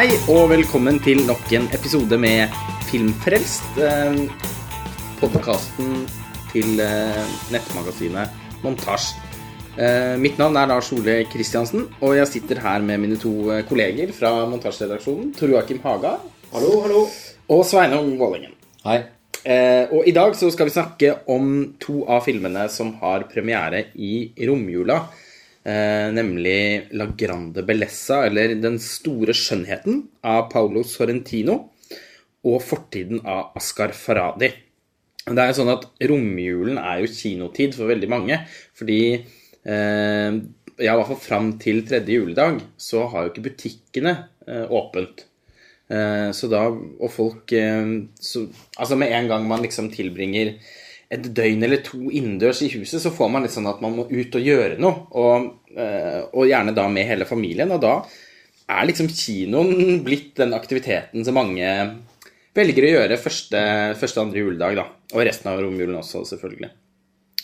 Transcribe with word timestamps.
Hei 0.00 0.14
og 0.32 0.46
velkommen 0.48 0.96
til 1.04 1.18
nok 1.28 1.50
en 1.52 1.66
episode 1.76 2.16
med 2.16 2.54
Filmfrelst. 2.88 3.76
Eh, 3.84 4.22
Podkasten 5.20 6.06
til 6.54 6.80
eh, 6.80 7.34
nettmagasinet 7.52 8.32
Montasj. 8.62 9.10
Eh, 9.76 10.16
mitt 10.16 10.40
navn 10.40 10.56
er 10.56 10.70
Lars 10.72 10.88
Ole 10.96 11.18
Kristiansen, 11.28 11.84
og 12.00 12.16
jeg 12.16 12.30
sitter 12.32 12.62
her 12.64 12.80
med 12.80 13.02
mine 13.02 13.20
to 13.20 13.60
kolleger 13.68 14.16
fra 14.16 14.32
montasjeredaksjonen. 14.48 15.34
Tor 15.36 15.52
Joakim 15.52 15.84
Haga 15.84 16.16
Hallo, 16.54 16.80
hallo. 16.86 17.04
og 17.52 17.60
Sveinung 17.68 18.14
Vålingen. 18.16 18.56
Hei. 18.86 19.02
Eh, 19.44 19.84
og 19.92 20.08
i 20.08 20.16
dag 20.16 20.32
så 20.32 20.48
skal 20.48 20.70
vi 20.70 20.78
snakke 20.78 21.16
om 21.28 21.74
to 21.76 22.06
av 22.08 22.24
filmene 22.24 22.70
som 22.72 22.96
har 23.04 23.28
premiere 23.28 23.90
i 24.00 24.30
romjula. 24.48 25.02
Eh, 25.70 26.08
nemlig 26.16 26.88
La 26.96 27.06
Grande 27.16 27.62
Bellessa, 27.66 28.24
eller 28.26 28.56
Den 28.62 28.78
store 28.82 29.34
skjønnheten, 29.36 30.02
av 30.24 30.48
Paolo 30.52 30.82
Sorrentino. 30.86 31.58
Og 32.48 32.62
Fortiden 32.64 33.20
av 33.28 33.52
Askar 33.60 33.92
Faradi. 33.92 34.48
Det 35.28 35.42
er 35.44 35.52
sånn 35.54 35.70
at 35.70 35.84
Romjulen 36.08 36.78
er 36.80 37.02
jo 37.02 37.10
kinotid 37.12 37.76
for 37.76 37.90
veldig 37.90 38.08
mange. 38.10 38.40
Fordi 38.78 39.00
eh, 39.14 40.38
ja, 40.80 40.94
i 40.94 40.96
hvert 40.96 41.10
fall 41.12 41.20
fram 41.20 41.50
til 41.60 41.82
tredje 41.86 42.16
juledag 42.16 42.62
så 42.80 43.04
har 43.12 43.26
jo 43.26 43.34
ikke 43.34 43.44
butikkene 43.50 44.14
eh, 44.48 44.64
åpent. 44.72 45.26
Eh, 45.90 46.30
Så 46.36 46.48
da, 46.48 46.64
og 46.70 47.10
folk 47.12 47.52
eh, 47.52 47.92
så, 48.22 48.46
Altså 48.78 48.96
med 48.96 49.12
en 49.12 49.28
gang 49.28 49.46
man 49.50 49.62
liksom 49.64 49.90
tilbringer 49.92 50.54
et 51.10 51.24
døgn 51.34 51.66
eller 51.66 51.82
to 51.82 52.04
innendørs 52.06 52.60
i 52.62 52.70
huset, 52.76 53.00
så 53.02 53.10
får 53.10 53.30
man 53.32 53.42
litt 53.42 53.54
sånn 53.54 53.68
at 53.70 53.80
man 53.82 53.96
må 53.96 54.06
ut 54.06 54.36
og 54.38 54.46
gjøre 54.46 54.78
noe. 54.82 55.06
Og, 55.18 55.48
eh, 55.74 56.20
og 56.30 56.46
gjerne 56.46 56.74
da 56.76 56.86
med 56.92 57.08
hele 57.08 57.26
familien. 57.26 57.72
Og 57.74 57.82
da 57.82 57.96
er 58.70 58.86
liksom 58.86 59.10
kinoen 59.10 60.04
blitt 60.06 60.36
den 60.38 60.54
aktiviteten 60.54 61.26
som 61.26 61.34
mange 61.38 61.66
velger 62.54 62.86
å 62.86 62.94
gjøre 62.94 63.18
første, 63.20 63.60
første 63.98 64.22
andre 64.22 64.44
juledag, 64.44 64.78
da. 64.78 64.86
Og 65.14 65.26
resten 65.26 65.50
av 65.50 65.60
romjulen 65.62 65.98
også, 65.98 66.22
selvfølgelig. 66.30 66.70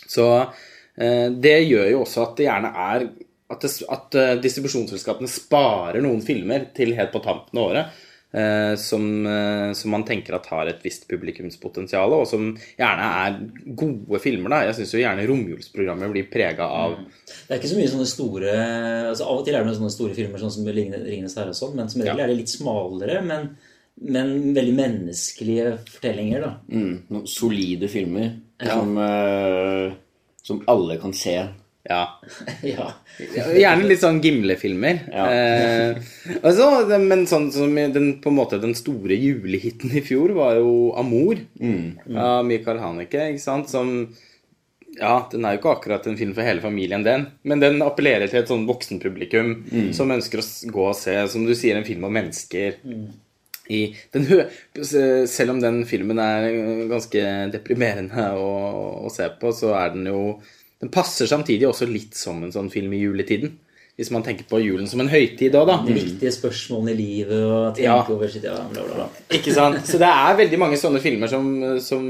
Så 0.07 0.27
eh, 0.39 1.27
det 1.35 1.57
gjør 1.67 1.91
jo 1.91 2.03
også 2.05 2.23
at 2.23 2.37
det 2.39 2.47
gjerne 2.47 2.71
er 2.87 3.07
at, 3.47 3.63
det, 3.63 3.71
at 3.91 4.17
eh, 4.19 4.35
distribusjonsselskapene 4.43 5.31
sparer 5.31 6.03
noen 6.03 6.23
filmer 6.23 6.69
til 6.75 6.95
helt 6.97 7.13
på 7.13 7.23
tampen 7.23 7.59
av 7.59 7.71
året. 7.71 8.03
Eh, 8.33 8.75
som, 8.75 9.25
eh, 9.25 9.73
som 9.73 9.91
man 9.91 10.03
tenker 10.03 10.35
at 10.35 10.45
har 10.51 10.67
et 10.67 10.81
visst 10.83 11.07
publikumspotensial, 11.07 12.11
og 12.13 12.27
som 12.27 12.49
gjerne 12.77 13.07
er 13.23 13.37
gode 13.75 14.19
filmer. 14.19 14.49
da. 14.49 14.59
Jeg 14.67 14.75
syns 14.75 14.93
jo 14.93 14.99
gjerne 15.03 15.27
romjulsprogrammet 15.27 16.11
blir 16.11 16.29
prega 16.31 16.67
av 16.67 16.97
Det 17.47 17.55
er 17.55 17.59
ikke 17.61 17.71
så 17.73 17.77
mye 17.79 17.91
sånne 17.93 18.09
store 18.09 18.51
altså 19.11 19.25
Av 19.27 19.39
og 19.39 19.45
til 19.45 19.55
er 19.55 19.63
det 19.63 19.67
noen 19.71 19.79
sånne 19.79 19.95
store 19.95 20.13
filmer 20.17 20.39
sånn 20.39 20.51
som 20.51 20.65
Ringenes 20.67 21.35
herre 21.37 21.49
og 21.55 21.59
sånn, 21.59 21.75
men 21.75 21.89
som 21.89 22.01
regel 22.01 22.17
Ja. 22.17 22.23
er 22.23 22.27
det 22.27 22.37
litt 22.37 22.49
smalere, 22.53 23.21
men, 23.23 23.57
men 24.01 24.53
veldig 24.53 24.75
menneskelige 24.75 25.77
fortellinger, 25.87 26.41
da. 26.41 26.51
Mm, 26.71 26.97
noen 27.09 27.27
solide 27.27 27.87
filmer 27.89 28.33
Ja. 28.59 28.73
som, 28.73 28.97
eh, 28.97 29.91
som 30.43 30.63
alle 30.67 30.97
kan 30.97 31.13
se. 31.13 31.37
ja, 31.93 32.03
ja. 32.65 32.87
Gjerne 33.17 33.87
litt 33.87 34.01
sånn 34.01 34.19
Gimle-filmer. 34.23 35.01
Ja. 35.13 35.27
Eh, 35.31 35.99
altså, 36.41 36.69
men 36.99 37.25
sånn 37.29 37.49
som 37.55 37.75
den, 37.75 38.09
på 38.23 38.31
en 38.31 38.39
måte 38.39 38.59
den 38.61 38.75
store 38.77 39.17
julehiten 39.17 39.93
i 39.95 40.03
fjor 40.05 40.35
var 40.37 40.57
jo 40.59 40.93
'Amor' 40.93 41.45
av 42.13 42.47
Michael 42.47 42.81
Haneke, 42.83 43.29
ikke 43.33 43.43
sant? 43.43 43.71
Som 43.71 43.93
Ja, 44.97 45.27
den 45.29 45.45
er 45.45 45.53
jo 45.53 45.59
ikke 45.59 45.75
akkurat 45.75 46.07
en 46.09 46.17
film 46.17 46.33
for 46.33 46.41
hele 46.41 46.63
familien, 46.63 47.03
den. 47.05 47.27
Men 47.43 47.61
den 47.61 47.83
appellerer 47.85 48.31
til 48.31 48.39
et 48.41 48.49
sånn 48.49 48.65
voksenpublikum 48.65 49.93
som 49.93 50.09
ønsker 50.09 50.41
å 50.41 50.45
gå 50.73 50.87
og 50.89 50.95
se, 50.97 51.13
som 51.29 51.45
du 51.45 51.53
sier, 51.53 51.77
en 51.77 51.85
film 51.85 52.07
om 52.07 52.15
mennesker. 52.17 52.79
I 53.69 53.81
den 54.15 54.27
selv 55.27 55.51
om 55.51 55.59
den 55.61 55.81
filmen 55.85 56.19
er 56.23 56.47
øh, 56.49 56.83
ganske 56.91 57.23
deprimerende 57.51 58.29
å, 58.39 58.51
å 59.05 59.11
se 59.11 59.27
på, 59.41 59.51
så 59.55 59.73
er 59.75 59.91
den 59.95 60.07
jo 60.07 60.21
Den 60.81 60.89
passer 60.93 61.25
samtidig 61.29 61.65
også 61.67 61.87
litt 61.89 62.13
som 62.17 62.43
en 62.45 62.51
sånn 62.53 62.69
film 62.73 62.91
i 62.93 62.99
juletiden. 63.01 63.55
Hvis 63.97 64.11
man 64.13 64.21
tenker 64.21 64.45
på 64.45 64.59
julen 64.61 64.85
som 64.85 64.99
en 65.01 65.07
høytid 65.09 65.55
òg, 65.57 65.65
da. 65.65 65.75
De 65.87 65.95
viktige 65.95 66.29
spørsmålene 66.35 66.91
i 66.93 66.97
livet 66.99 67.39
og 67.49 67.71
tenke 67.73 67.87
Ja. 67.87 67.95
over 68.13 68.27
sitt 68.29 68.43
ja, 68.45 68.53
bla, 68.69 68.83
bla, 68.85 68.93
bla. 68.99 69.07
Ikke 69.33 69.53
sant? 69.55 69.79
Så 69.89 69.97
det 69.97 70.05
er 70.11 70.37
veldig 70.37 70.59
mange 70.61 70.77
sånne 70.77 71.01
filmer 71.01 71.27
som, 71.31 71.47
som 71.81 72.03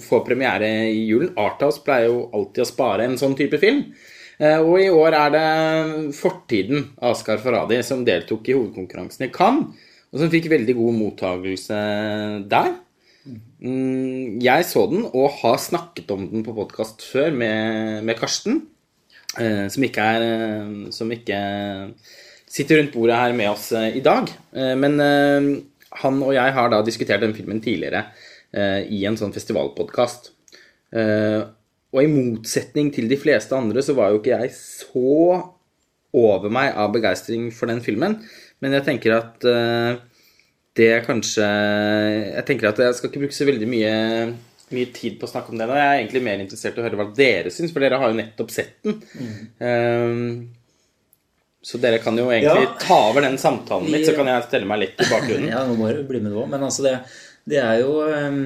får 0.00 0.24
premiere 0.24 0.70
i 0.88 1.02
julen. 1.10 1.34
Arthouse 1.36 1.84
pleier 1.84 2.08
jo 2.08 2.30
alltid 2.32 2.64
å 2.64 2.68
spare 2.70 3.04
en 3.04 3.18
sånn 3.20 3.36
type 3.36 3.60
film. 3.60 3.84
Eh, 4.40 4.56
Og 4.64 4.80
i 4.80 4.88
år 4.88 5.12
er 5.12 5.30
det 5.36 6.14
Fortiden 6.16 6.86
av 7.02 7.12
Askar 7.12 7.36
Faradi 7.44 7.82
som 7.84 8.02
deltok 8.04 8.48
i 8.48 8.56
hovedkonkurransen 8.56 9.28
i 9.28 9.32
Cannes, 9.32 9.76
og 10.12 10.20
som 10.22 10.30
fikk 10.32 10.48
veldig 10.48 10.74
god 10.80 10.96
mottagelse 11.02 11.82
der. 12.48 12.72
Mm, 13.26 14.38
Jeg 14.42 14.66
så 14.68 14.84
den 14.90 15.06
og 15.08 15.34
har 15.40 15.58
snakket 15.58 16.10
om 16.14 16.26
den 16.30 16.44
på 16.46 16.54
podkast 16.54 17.02
før 17.08 17.34
med, 17.34 18.04
med 18.06 18.18
Karsten, 18.18 18.60
eh, 19.40 19.66
som 19.72 19.86
ikke 19.86 20.04
er 20.14 20.26
eh, 20.26 20.76
Som 20.94 21.10
ikke 21.14 21.40
sitter 22.46 22.80
rundt 22.80 22.94
bordet 22.94 23.18
her 23.18 23.34
med 23.36 23.50
oss 23.50 23.72
eh, 23.74 23.98
i 23.98 24.04
dag. 24.04 24.30
Men 24.54 25.00
han 25.96 26.22
og 26.22 26.32
jeg 26.36 26.54
har 26.54 26.70
da 26.70 26.80
diskutert 26.84 27.24
den 27.24 27.34
filmen 27.34 27.60
tidligere 27.60 28.06
i 28.56 29.02
en 29.04 29.16
sånn 29.18 29.34
festivalpodkast. 29.34 30.30
Og 30.96 31.98
i 32.00 32.08
motsetning 32.08 32.88
til 32.94 33.10
de 33.10 33.18
fleste 33.20 33.56
andre 33.56 33.82
så 33.84 33.96
var 33.96 34.12
jo 34.12 34.20
ikke 34.20 34.38
jeg 34.38 34.54
så 34.54 35.42
over 36.16 36.52
meg 36.52 36.72
av 36.78 36.94
begeistring 36.94 37.50
for 37.52 37.68
den 37.68 37.82
filmen. 37.84 38.20
Men 38.62 38.76
jeg 38.78 38.86
tenker 38.86 39.16
at 39.18 39.44
eh, 39.50 39.98
det 40.76 40.90
kanskje 41.06 41.46
Jeg 42.36 42.44
tenker 42.48 42.66
at 42.70 42.78
jeg 42.84 42.94
skal 42.98 43.08
ikke 43.10 43.22
bruke 43.24 43.36
så 43.36 43.46
veldig 43.48 43.68
mye, 43.70 43.94
mye 44.76 44.88
tid 44.96 45.12
på 45.20 45.24
å 45.26 45.30
snakke 45.30 45.50
om 45.52 45.58
det 45.60 45.66
nå. 45.70 45.74
jeg 45.78 45.88
er 45.88 45.98
egentlig 46.02 46.22
mer 46.26 46.38
interessert 46.42 46.76
i 46.76 46.80
å 46.82 46.86
høre 46.86 46.98
hva 47.00 47.08
dere 47.16 47.50
syns, 47.54 47.72
for 47.72 47.80
dere 47.84 48.00
har 48.02 48.08
jo 48.12 48.18
nettopp 48.20 48.50
sett 48.54 48.72
den. 48.84 48.96
Eh, 49.62 50.14
så 51.66 51.74
dere 51.82 51.98
kan 51.98 52.14
jo 52.18 52.28
egentlig 52.30 52.66
Ja. 52.68 52.74
ta 52.78 52.98
over 53.10 53.20
den 53.26 53.38
samtalen 53.42 53.90
litt, 53.90 54.06
så 54.06 54.14
kan 54.14 54.26
jeg 54.30 54.44
stelle 54.46 54.66
meg 54.70 54.78
litt 54.84 54.98
i 55.02 55.08
bakgrunnen. 55.10 55.50
Ja, 55.54 55.60
nå 55.66 55.72
må 55.80 55.84
du 55.90 56.04
bli 56.06 56.20
med 56.22 56.30
du 56.30 56.36
òg. 56.44 56.48
Men 56.52 56.62
altså, 56.68 56.80
det, 56.86 56.94
det 57.50 57.58
er 57.62 57.76
jo 57.82 57.90
ehm, 58.06 58.44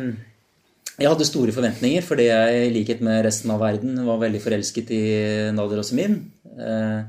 Jeg 1.01 1.09
hadde 1.09 1.25
store 1.29 1.53
forventninger 1.53 2.03
fordi 2.05 2.25
jeg, 2.31 2.49
i 2.69 2.73
likhet 2.79 3.01
med 3.05 3.25
resten 3.27 3.51
av 3.53 3.61
verden, 3.61 3.93
var 4.07 4.19
veldig 4.23 4.41
forelsket 4.45 4.89
i 4.97 5.03
Nader 5.57 5.79
Osemin. 5.83 6.15
Eh, 6.57 7.01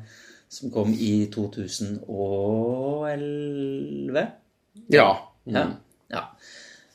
som 0.52 0.68
kom 0.74 0.90
i 0.92 1.14
2011. 1.32 4.26
Ja. 4.94 5.10
Ja. 5.50 5.66
ja. 6.12 6.24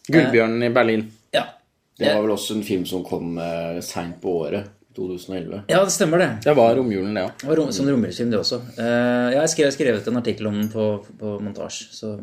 Gullbjørnen 0.09 0.63
i 0.69 0.73
Berlin. 0.75 1.07
ja. 1.35 1.49
Det 1.97 2.13
var 2.13 2.27
vel 2.27 2.35
også 2.35 2.59
en 2.59 2.65
film 2.67 2.85
som 2.89 3.05
kom 3.07 3.39
uh, 3.41 3.81
seint 3.85 4.19
på 4.21 4.35
året. 4.45 4.73
2011. 4.97 5.63
Ja, 5.69 5.83
det 5.85 5.93
stemmer 5.93 6.19
det. 6.19 6.29
Det 6.45 6.55
var 6.57 6.77
romjulen, 6.79 7.15
det 7.17 7.25
òg. 7.27 7.33
Det 7.41 7.49
var 7.51 7.59
rom, 7.61 7.73
som 7.75 7.89
romjulsfilm, 7.91 8.31
det 8.33 8.39
også. 8.41 8.61
Uh, 8.79 9.33
jeg 9.35 9.41
har 9.43 9.51
skrevet, 9.53 9.75
skrevet 9.77 10.09
en 10.09 10.21
artikkel 10.23 10.49
om 10.49 10.57
den 10.57 10.71
på, 10.73 10.87
på 11.21 11.35
montasje, 11.45 11.91
så, 11.93 12.15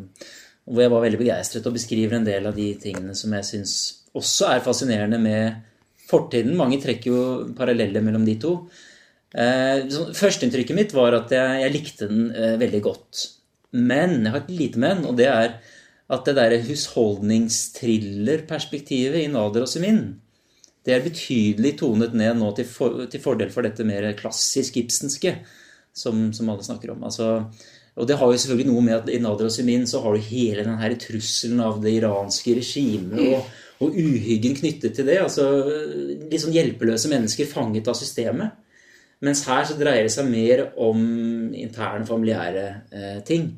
hvor 0.66 0.82
jeg 0.82 0.92
var 0.94 1.04
veldig 1.04 1.20
begeistret 1.20 1.68
og 1.70 1.76
beskriver 1.76 2.18
en 2.18 2.26
del 2.26 2.48
av 2.50 2.56
de 2.58 2.66
tingene 2.82 3.14
som 3.18 3.36
jeg 3.38 3.48
syns 3.50 3.76
også 4.14 4.50
er 4.50 4.64
fascinerende 4.64 5.20
med 5.22 5.62
fortiden. 6.10 6.56
Mange 6.58 6.80
trekker 6.82 7.10
jo 7.10 7.22
paralleller 7.56 8.04
mellom 8.04 8.26
de 8.26 8.36
to. 8.42 8.56
Uh, 9.34 9.86
så 9.90 10.08
Førsteinntrykket 10.14 10.78
mitt 10.78 10.94
var 10.96 11.16
at 11.20 11.32
jeg, 11.34 11.62
jeg 11.62 11.74
likte 11.74 12.10
den 12.10 12.28
uh, 12.34 12.54
veldig 12.60 12.82
godt. 12.90 13.24
Men 13.74 14.22
jeg 14.22 14.32
har 14.32 14.40
et 14.44 14.54
lite 14.54 14.78
men, 14.80 15.04
og 15.08 15.14
det 15.18 15.28
er 15.30 15.50
at 16.14 16.24
det 16.28 16.34
derre 16.36 16.66
husholdningsthriller-perspektivet 16.66 19.20
i 19.24 19.32
Nader 19.32 19.62
og 19.64 19.70
Semin 19.70 20.00
det 20.84 20.92
er 20.92 21.04
betydelig 21.04 21.78
tonet 21.80 22.16
ned 22.16 22.36
nå 22.40 22.50
til, 22.56 22.66
for, 22.68 23.04
til 23.10 23.22
fordel 23.24 23.52
for 23.52 23.64
dette 23.64 23.86
mer 23.88 24.10
klassisk 24.18 24.76
ibsenske, 24.82 25.38
som, 25.96 26.26
som 26.36 26.50
alle 26.52 26.66
snakker 26.66 26.92
om. 26.92 27.06
Altså, 27.08 27.46
og 27.94 28.08
det 28.08 28.18
har 28.20 28.28
jo 28.28 28.40
selvfølgelig 28.40 28.68
noe 28.68 28.82
med 28.84 28.96
at 28.98 29.12
i 29.12 29.20
Nader 29.22 29.48
og 29.48 29.54
Semin 29.54 29.86
så 29.88 30.02
har 30.04 30.16
du 30.16 30.26
hele 30.26 30.66
den 30.66 30.76
her 30.80 30.96
trusselen 31.00 31.62
av 31.64 31.78
det 31.80 31.94
iranske 32.00 32.56
regimet 32.58 33.22
og, 33.30 33.48
og 33.86 33.96
uhyggen 33.96 34.58
knyttet 34.58 34.98
til 34.98 35.08
det. 35.08 35.20
altså 35.22 35.46
Litt 36.26 36.42
sånn 36.42 36.56
hjelpeløse 36.56 37.12
mennesker 37.12 37.48
fanget 37.48 37.88
av 37.88 37.96
systemet. 37.96 38.60
Mens 39.24 39.44
her 39.48 39.64
så 39.68 39.76
dreier 39.78 40.04
det 40.06 40.12
seg 40.12 40.28
mer 40.28 40.66
om 40.80 41.00
interne 41.56 42.06
familiære 42.08 42.66
eh, 42.92 43.18
ting. 43.26 43.52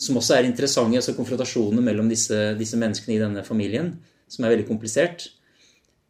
Som 0.00 0.18
også 0.18 0.38
er 0.38 0.48
interessante. 0.48 0.98
altså 0.98 1.14
Konfrontasjonene 1.16 1.84
mellom 1.84 2.08
disse, 2.10 2.52
disse 2.58 2.80
menneskene 2.80 3.16
i 3.16 3.22
denne 3.22 3.44
familien, 3.46 3.92
som 4.30 4.44
er 4.44 4.56
veldig 4.56 4.68
komplisert. 4.70 5.28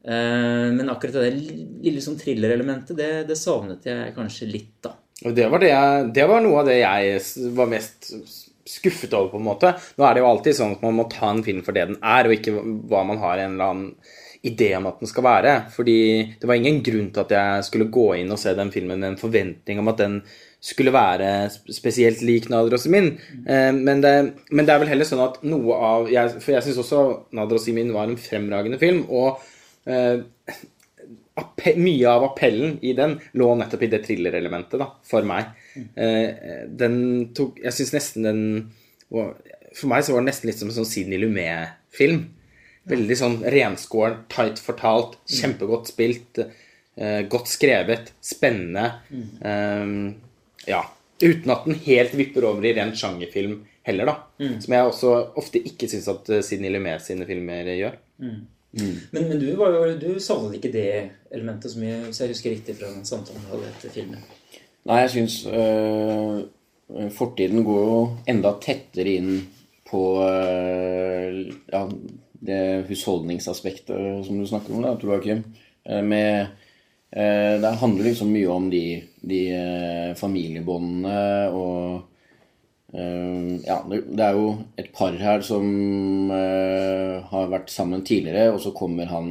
Eh, 0.02 0.69
men 0.75 0.90
akkurat 0.93 1.20
det 1.22 1.34
lille 1.34 2.02
sånn 2.04 2.19
thriller-elementet, 2.20 2.96
det, 2.99 3.10
det 3.28 3.38
savnet 3.38 3.87
jeg 3.87 4.14
kanskje 4.16 4.50
litt, 4.50 4.76
da. 4.84 4.96
Og 5.22 5.34
det 5.37 5.46
var, 5.50 5.62
det, 5.62 5.70
jeg, 5.70 6.06
det 6.16 6.25
var 6.26 6.43
noe 6.43 6.62
av 6.62 6.66
det 6.66 6.81
jeg 6.81 7.20
var 7.54 7.69
mest 7.70 8.08
skuffet 8.66 9.12
over, 9.14 9.31
på 9.32 9.38
en 9.38 9.46
måte. 9.46 9.70
Nå 9.99 10.06
er 10.06 10.14
det 10.14 10.22
jo 10.22 10.31
alltid 10.31 10.58
sånn 10.58 10.75
at 10.76 10.82
man 10.84 10.96
må 10.99 11.06
ta 11.10 11.31
en 11.31 11.44
film 11.46 11.62
for 11.66 11.76
det 11.76 11.87
den 11.90 11.99
er, 12.00 12.26
og 12.26 12.34
ikke 12.34 12.54
hva 12.90 13.02
man 13.06 13.20
har 13.22 13.43
en 13.43 13.56
eller 13.56 13.72
annen 13.72 14.12
idé 14.42 14.72
om 14.76 14.88
at 14.90 14.98
den 15.00 15.10
skal 15.10 15.26
være. 15.26 15.52
Fordi 15.74 15.98
det 16.40 16.48
var 16.48 16.58
ingen 16.58 16.80
grunn 16.84 17.10
til 17.14 17.24
at 17.24 17.34
jeg 17.36 17.68
skulle 17.68 17.90
gå 17.94 18.08
inn 18.18 18.32
og 18.34 18.40
se 18.42 18.54
den 18.58 18.72
filmen 18.74 18.98
med 18.98 19.12
en 19.12 19.20
forventning 19.20 19.82
om 19.82 19.92
at 19.92 20.02
den 20.02 20.18
skulle 20.62 20.94
være 20.94 21.50
spesielt 21.74 22.22
lik 22.22 22.48
Nader 22.50 22.76
og 22.76 22.82
Simin. 22.82 23.16
Eh, 23.46 23.70
men, 23.74 24.02
det, 24.02 24.14
men, 24.50 24.66
det, 24.66 24.74
er 24.74 24.82
vel 24.82 24.92
heller 24.92 25.08
sånn 25.08 25.24
at 25.24 25.40
noe 25.46 25.78
av 25.78 26.10
jeg, 26.12 26.36
For 26.42 26.54
jeg 26.54 26.66
syns 26.66 26.82
også 26.84 27.00
Nader 27.34 27.58
og 27.58 27.64
Simin 27.64 27.94
var 27.94 28.10
en 28.10 28.20
fremragende 28.20 28.78
film. 28.82 29.02
Og 29.10 29.42
eh, 29.90 30.22
mye 31.78 32.10
av 32.10 32.26
appellen 32.28 32.76
i 32.84 32.92
den 32.98 33.16
lå 33.38 33.48
nettopp 33.58 33.86
i 33.86 33.90
det 33.90 34.02
thrillerelementet, 34.06 34.78
da, 34.82 34.90
for 35.08 35.26
meg. 35.26 35.54
Uh, 35.96 36.68
den 36.68 36.96
tok 37.32 37.56
Jeg 37.62 37.72
syns 37.72 37.94
nesten 37.94 38.26
den 38.26 38.40
For 39.08 39.88
meg 39.88 40.04
så 40.04 40.12
var 40.12 40.20
det 40.20 40.28
nesten 40.28 40.50
litt 40.50 40.58
som 40.60 40.68
en 40.68 40.76
sånn 40.76 40.88
Sidney 40.88 41.16
Lumet-film. 41.22 42.26
Veldig 42.90 43.17
sånn 43.19 43.37
renskåren, 43.55 44.25
tight 44.32 44.58
fortalt, 44.62 45.19
kjempegodt 45.31 45.93
spilt, 45.93 46.40
eh, 46.96 47.20
godt 47.31 47.50
skrevet, 47.50 48.11
spennende. 48.25 48.88
Eh, 49.12 49.93
ja. 50.67 50.82
Uten 51.23 51.52
at 51.55 51.69
den 51.69 51.79
helt 51.84 52.17
vipper 52.19 52.49
over 52.49 52.64
i 52.67 52.73
rent 52.75 52.99
sjangerfilm 52.99 53.61
heller, 53.87 54.11
da. 54.11 54.17
Mm. 54.43 54.56
Som 54.64 54.75
jeg 54.75 54.88
også 54.88 55.12
ofte 55.38 55.62
ikke 55.62 55.87
syns 55.90 56.08
at 56.11 56.32
Sidney 56.43 56.73
Lumet 56.75 57.05
sine 57.05 57.26
filmer 57.29 57.70
gjør. 57.76 57.94
Mm. 58.19 58.40
Mm. 58.73 58.96
Men, 59.11 59.28
men, 59.28 59.38
du, 59.38 59.50
var 59.56 59.75
jo, 59.75 59.82
du 60.00 60.20
savnet 60.23 60.56
ikke 60.56 60.73
det 60.73 60.88
elementet 61.35 61.75
så 61.75 61.81
mye, 61.81 61.99
hvis 62.06 62.23
jeg 62.23 62.32
husker 62.32 62.55
riktig 62.55 62.76
fra 62.78 62.88
den 62.88 63.05
samtalen 63.05 63.44
du 63.44 63.50
hadde 63.52 63.69
etter 63.69 63.93
filmen? 63.93 64.23
Nei, 64.88 64.99
jeg 65.05 65.12
syns 65.12 65.37
øh, 65.52 66.38
fortiden 67.12 67.67
går 67.67 67.82
jo 67.85 67.99
enda 68.32 68.55
tettere 68.64 69.17
inn 69.20 69.35
på 69.87 70.02
øh, 70.25 71.37
ja, 71.69 71.82
det 72.42 72.86
husholdningsaspektet 72.88 74.26
som 74.26 74.38
du 74.38 74.46
snakker 74.46 74.74
om, 74.74 74.82
da, 74.84 74.96
tror 74.98 75.16
jeg, 75.16 75.24
Kim. 75.26 75.42
Eh, 75.84 76.02
med, 76.02 76.46
eh, 77.10 77.60
det 77.62 77.76
handler 77.80 78.10
liksom 78.10 78.32
mye 78.34 78.48
om 78.50 78.70
de, 78.70 79.02
de 79.20 79.42
eh, 79.58 80.14
familiebåndene 80.18 81.20
og 81.50 82.08
Ja, 82.92 83.78
det 83.88 84.20
er 84.20 84.34
jo 84.36 84.48
et 84.76 84.90
par 84.92 85.14
her 85.16 85.40
som 85.40 86.28
har 86.28 87.46
vært 87.48 87.70
sammen 87.72 88.02
tidligere, 88.04 88.50
og 88.52 88.58
så 88.60 88.74
kommer 88.76 89.08
han 89.08 89.30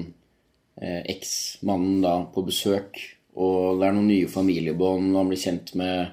eksmannen 0.82 2.00
da 2.02 2.16
på 2.34 2.42
besøk, 2.48 2.98
og 3.38 3.78
det 3.78 3.86
er 3.86 3.94
noen 3.94 4.10
nye 4.10 4.32
familiebånd, 4.34 5.14
han 5.14 5.30
blir 5.30 5.44
kjent 5.44 5.76
med 5.78 6.10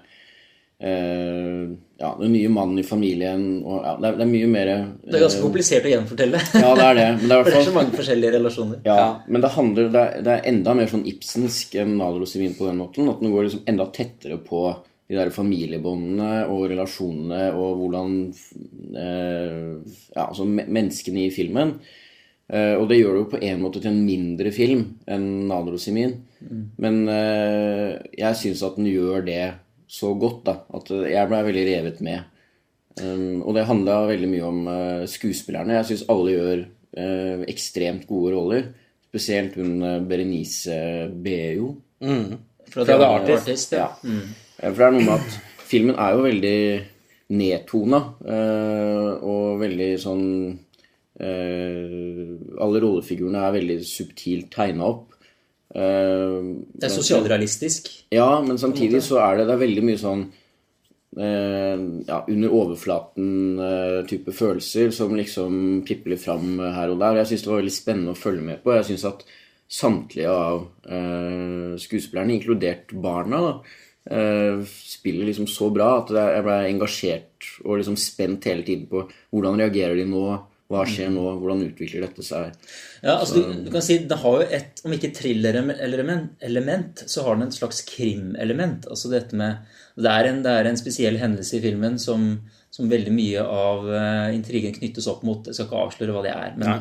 ja, 1.99 2.17
den 2.21 2.33
nye 2.33 2.49
mannen 2.49 2.79
i 2.79 2.85
familien 2.87 3.41
og, 3.65 3.81
ja, 3.83 3.97
det, 3.99 4.07
er, 4.07 4.19
det, 4.21 4.23
er, 4.23 4.31
mye 4.31 4.51
mer 4.51 4.69
Det 5.03 5.17
er 5.19 5.25
ganske 5.25 5.43
komplisert 5.43 5.87
å 5.89 5.91
gjenfortelle. 5.91 6.43
ja, 6.55 6.69
det 6.79 6.85
er 6.85 6.99
det. 6.99 7.07
Men 7.19 7.25
det 7.25 7.39
er, 7.39 7.43
det 7.49 7.57
er 7.59 7.67
så 7.67 7.75
mange 7.75 7.99
forskjellige 7.99 8.35
relasjoner. 8.37 8.81
Ja, 8.87 8.99
ja. 9.01 9.09
Men 9.27 9.43
det, 9.43 9.51
handler, 9.57 9.91
det 9.91 10.05
er, 10.05 10.23
det, 10.23 10.37
er, 10.37 10.45
enda 10.53 10.77
mer 10.79 10.93
sånn 10.93 11.09
Ibsensk 11.11 11.75
enn 11.83 11.97
Nader 11.99 12.23
på 12.23 12.69
den 12.69 12.79
måten. 12.79 13.11
At 13.11 13.25
den 13.25 13.35
går 13.35 13.49
liksom 13.49 13.67
enda 13.73 13.89
tettere 13.99 14.39
på 14.47 14.63
de 15.09 15.17
der 15.17 15.33
familiebåndene 15.35 16.33
og 16.53 16.67
relasjonene 16.71 17.45
og 17.57 17.79
hvordan 17.81 18.19
eh, 18.95 19.95
Ja, 20.15 20.29
altså 20.29 20.47
menneskene 20.47 21.27
i 21.27 21.33
filmen. 21.35 21.81
og 22.49 22.85
det 22.89 22.97
gjør 22.97 23.17
det 23.17 23.21
jo 23.21 23.31
på 23.33 23.41
en 23.45 23.59
måte 23.61 23.81
til 23.83 23.91
en 23.91 24.05
mindre 24.07 24.53
film 24.55 24.85
enn 25.11 25.49
Nader. 25.51 25.75
Mm. 25.75 26.63
Men 26.79 27.03
jeg 27.11 28.39
syns 28.39 28.63
at 28.63 28.79
den 28.79 28.87
gjør 28.89 29.27
det 29.27 29.43
så 29.89 30.13
godt 30.21 30.43
da, 30.47 30.55
at 30.77 30.91
jeg 31.09 31.31
ble 31.31 31.45
veldig 31.47 31.65
revet 31.71 32.03
med. 32.05 32.27
Um, 32.99 33.43
og 33.47 33.55
det 33.57 33.67
handla 33.69 34.03
veldig 34.09 34.29
mye 34.31 34.45
om 34.49 34.61
uh, 34.69 35.07
skuespillerne. 35.09 35.77
Jeg 35.79 35.89
syns 35.91 36.05
alle 36.13 36.35
gjør 36.35 36.63
uh, 36.67 37.45
ekstremt 37.49 38.07
gode 38.09 38.35
roller. 38.35 38.69
Spesielt 39.09 39.57
hun 39.59 39.79
uh, 39.85 39.97
Berenice 40.05 40.77
Beo. 41.25 41.73
Mm. 42.05 42.37
Fra 42.69 42.85
The 42.85 42.99
Artist. 43.07 43.73
ja. 43.73 43.89
Mm. 44.05 44.29
For 44.59 44.75
det 44.75 44.87
er 44.89 44.97
noe 44.97 45.07
med 45.07 45.15
at 45.15 45.37
filmen 45.69 45.97
er 45.97 46.17
jo 46.17 46.25
veldig 46.25 46.61
nedtona 47.39 47.99
og 49.23 49.61
veldig 49.61 49.89
sånn 50.01 50.25
Alle 51.21 52.81
rollefigurene 52.83 53.43
er 53.45 53.55
veldig 53.55 53.77
subtilt 53.87 54.49
tegna 54.57 54.89
opp. 54.89 55.15
Uh, 55.69 56.65
det 56.73 56.89
er 56.89 56.93
sosialrealistisk? 56.95 57.91
Ja, 58.15 58.41
men 58.45 58.61
samtidig 58.61 59.03
så 59.05 59.21
er 59.21 59.39
det, 59.39 59.49
det 59.51 59.57
er 59.57 59.65
veldig 59.67 59.85
mye 59.85 60.01
sånn 60.01 60.23
uh, 61.21 61.77
ja, 62.09 62.23
under 62.23 62.55
overflaten-type 62.61 64.33
uh, 64.33 64.39
følelser 64.39 64.95
som 64.97 65.13
liksom 65.19 65.83
pipler 65.89 66.21
fram 66.21 66.57
her 66.63 66.95
og 66.95 67.03
der. 67.03 67.21
Jeg 67.21 67.33
syns 67.33 67.45
det 67.45 67.53
var 67.53 67.61
veldig 67.63 67.77
spennende 67.77 68.17
å 68.17 68.23
følge 68.23 68.47
med 68.49 68.65
på. 68.65 68.73
Jeg 68.79 68.89
syns 68.93 69.07
at 69.11 69.27
samtlige 69.69 70.33
av 70.33 70.63
skuespillerne, 71.77 72.33
inkludert 72.39 72.95
barna, 73.05 73.43
da, 73.45 74.15
spiller 74.65 75.29
liksom 75.29 75.45
så 75.53 75.69
bra 75.69 75.91
at 75.99 76.09
jeg 76.17 76.47
ble 76.47 76.55
engasjert 76.71 77.49
og 77.67 77.77
liksom 77.77 77.99
spent 78.01 78.49
hele 78.49 78.65
tiden 78.65 78.87
på 78.89 79.03
hvordan 79.29 79.61
reagerer 79.61 80.01
de 80.01 80.07
nå 80.09 80.23
hva 80.69 80.83
skjer 80.85 81.09
nå? 81.09 81.23
Hvordan 81.41 81.63
utvikler 81.65 82.05
dette 82.05 82.25
seg? 82.25 82.53
Ja, 83.01 83.15
altså 83.15 83.41
du, 83.41 83.53
du, 83.65 83.71
kan 83.73 83.85
si 83.85 84.03
Det 84.05 84.19
har 84.21 84.35
jo 84.37 84.49
et, 84.53 84.83
om 84.85 84.93
ikke 84.93 85.15
thriller-element, 85.17 87.05
så 87.09 87.25
har 87.25 87.39
den 87.39 87.47
et 87.47 87.57
slags 87.57 87.81
krim-element. 87.89 88.85
Altså 88.93 89.09
dette 89.13 89.39
med 89.39 89.65
det 89.97 90.13
er, 90.13 90.29
en, 90.29 90.43
det 90.45 90.53
er, 90.53 90.69
en, 90.69 90.79
spesiell 90.79 91.17
hendelse 91.19 91.57
i 91.57 91.63
filmen 91.65 91.97
som, 92.03 92.29
som 92.75 92.93
veldig 92.93 93.15
mye 93.17 93.43
av 93.43 93.89
uh, 93.89 94.29
intrigen 94.37 94.77
knyttes 94.77 95.09
opp 95.11 95.25
mot. 95.27 95.49
Jeg 95.49 95.57
skal 95.57 95.71
ikke 95.71 95.87
avsløre 95.87 96.19
hva 96.19 96.27
det 96.27 96.37
er. 96.37 96.53
Men, 96.61 96.69
ja. 96.69 96.77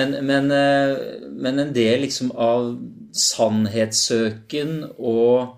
men, 0.00 0.18
men, 0.26 0.50
uh, 0.50 1.30
men 1.30 1.62
en 1.68 1.72
del 1.76 2.02
liksom 2.08 2.34
av 2.34 2.74
sannhetssøken 3.14 4.76
og 4.98 5.56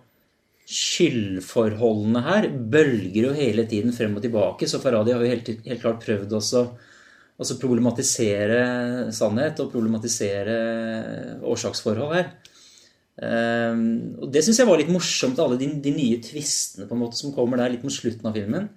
skyldforholdene 0.73 2.21
her 2.29 2.53
bølger 2.53 3.31
jo 3.31 3.35
hele 3.37 3.65
tiden 3.69 3.97
frem 3.97 4.21
og 4.21 4.29
tilbake. 4.29 4.69
Så 4.69 4.85
Faradi 4.85 5.17
har 5.17 5.25
jo 5.25 5.33
helt, 5.33 5.55
helt 5.65 5.83
klart 5.83 6.05
prøvd 6.05 6.37
også 6.37 6.67
Altså 7.43 7.59
problematisere 7.59 8.63
sannhet 9.15 9.59
og 9.65 9.73
problematisere 9.73 10.57
årsaksforhold 11.43 12.15
her. 12.15 12.33
Um, 13.13 14.17
og 14.25 14.31
det 14.33 14.41
syns 14.41 14.63
jeg 14.63 14.69
var 14.69 14.81
litt 14.81 14.93
morsomt, 14.93 15.41
alle 15.43 15.59
de, 15.61 15.69
de, 15.85 15.93
nye 15.93 16.21
tvistene 16.25 16.87
på 16.89 16.97
en 16.97 17.03
måte 17.03 17.19
som 17.19 17.35
kommer 17.37 17.61
der 17.61 17.75
litt 17.75 17.85
mot 17.85 17.93
slutten 17.93 18.29
av 18.29 18.39
filmen. 18.39 18.71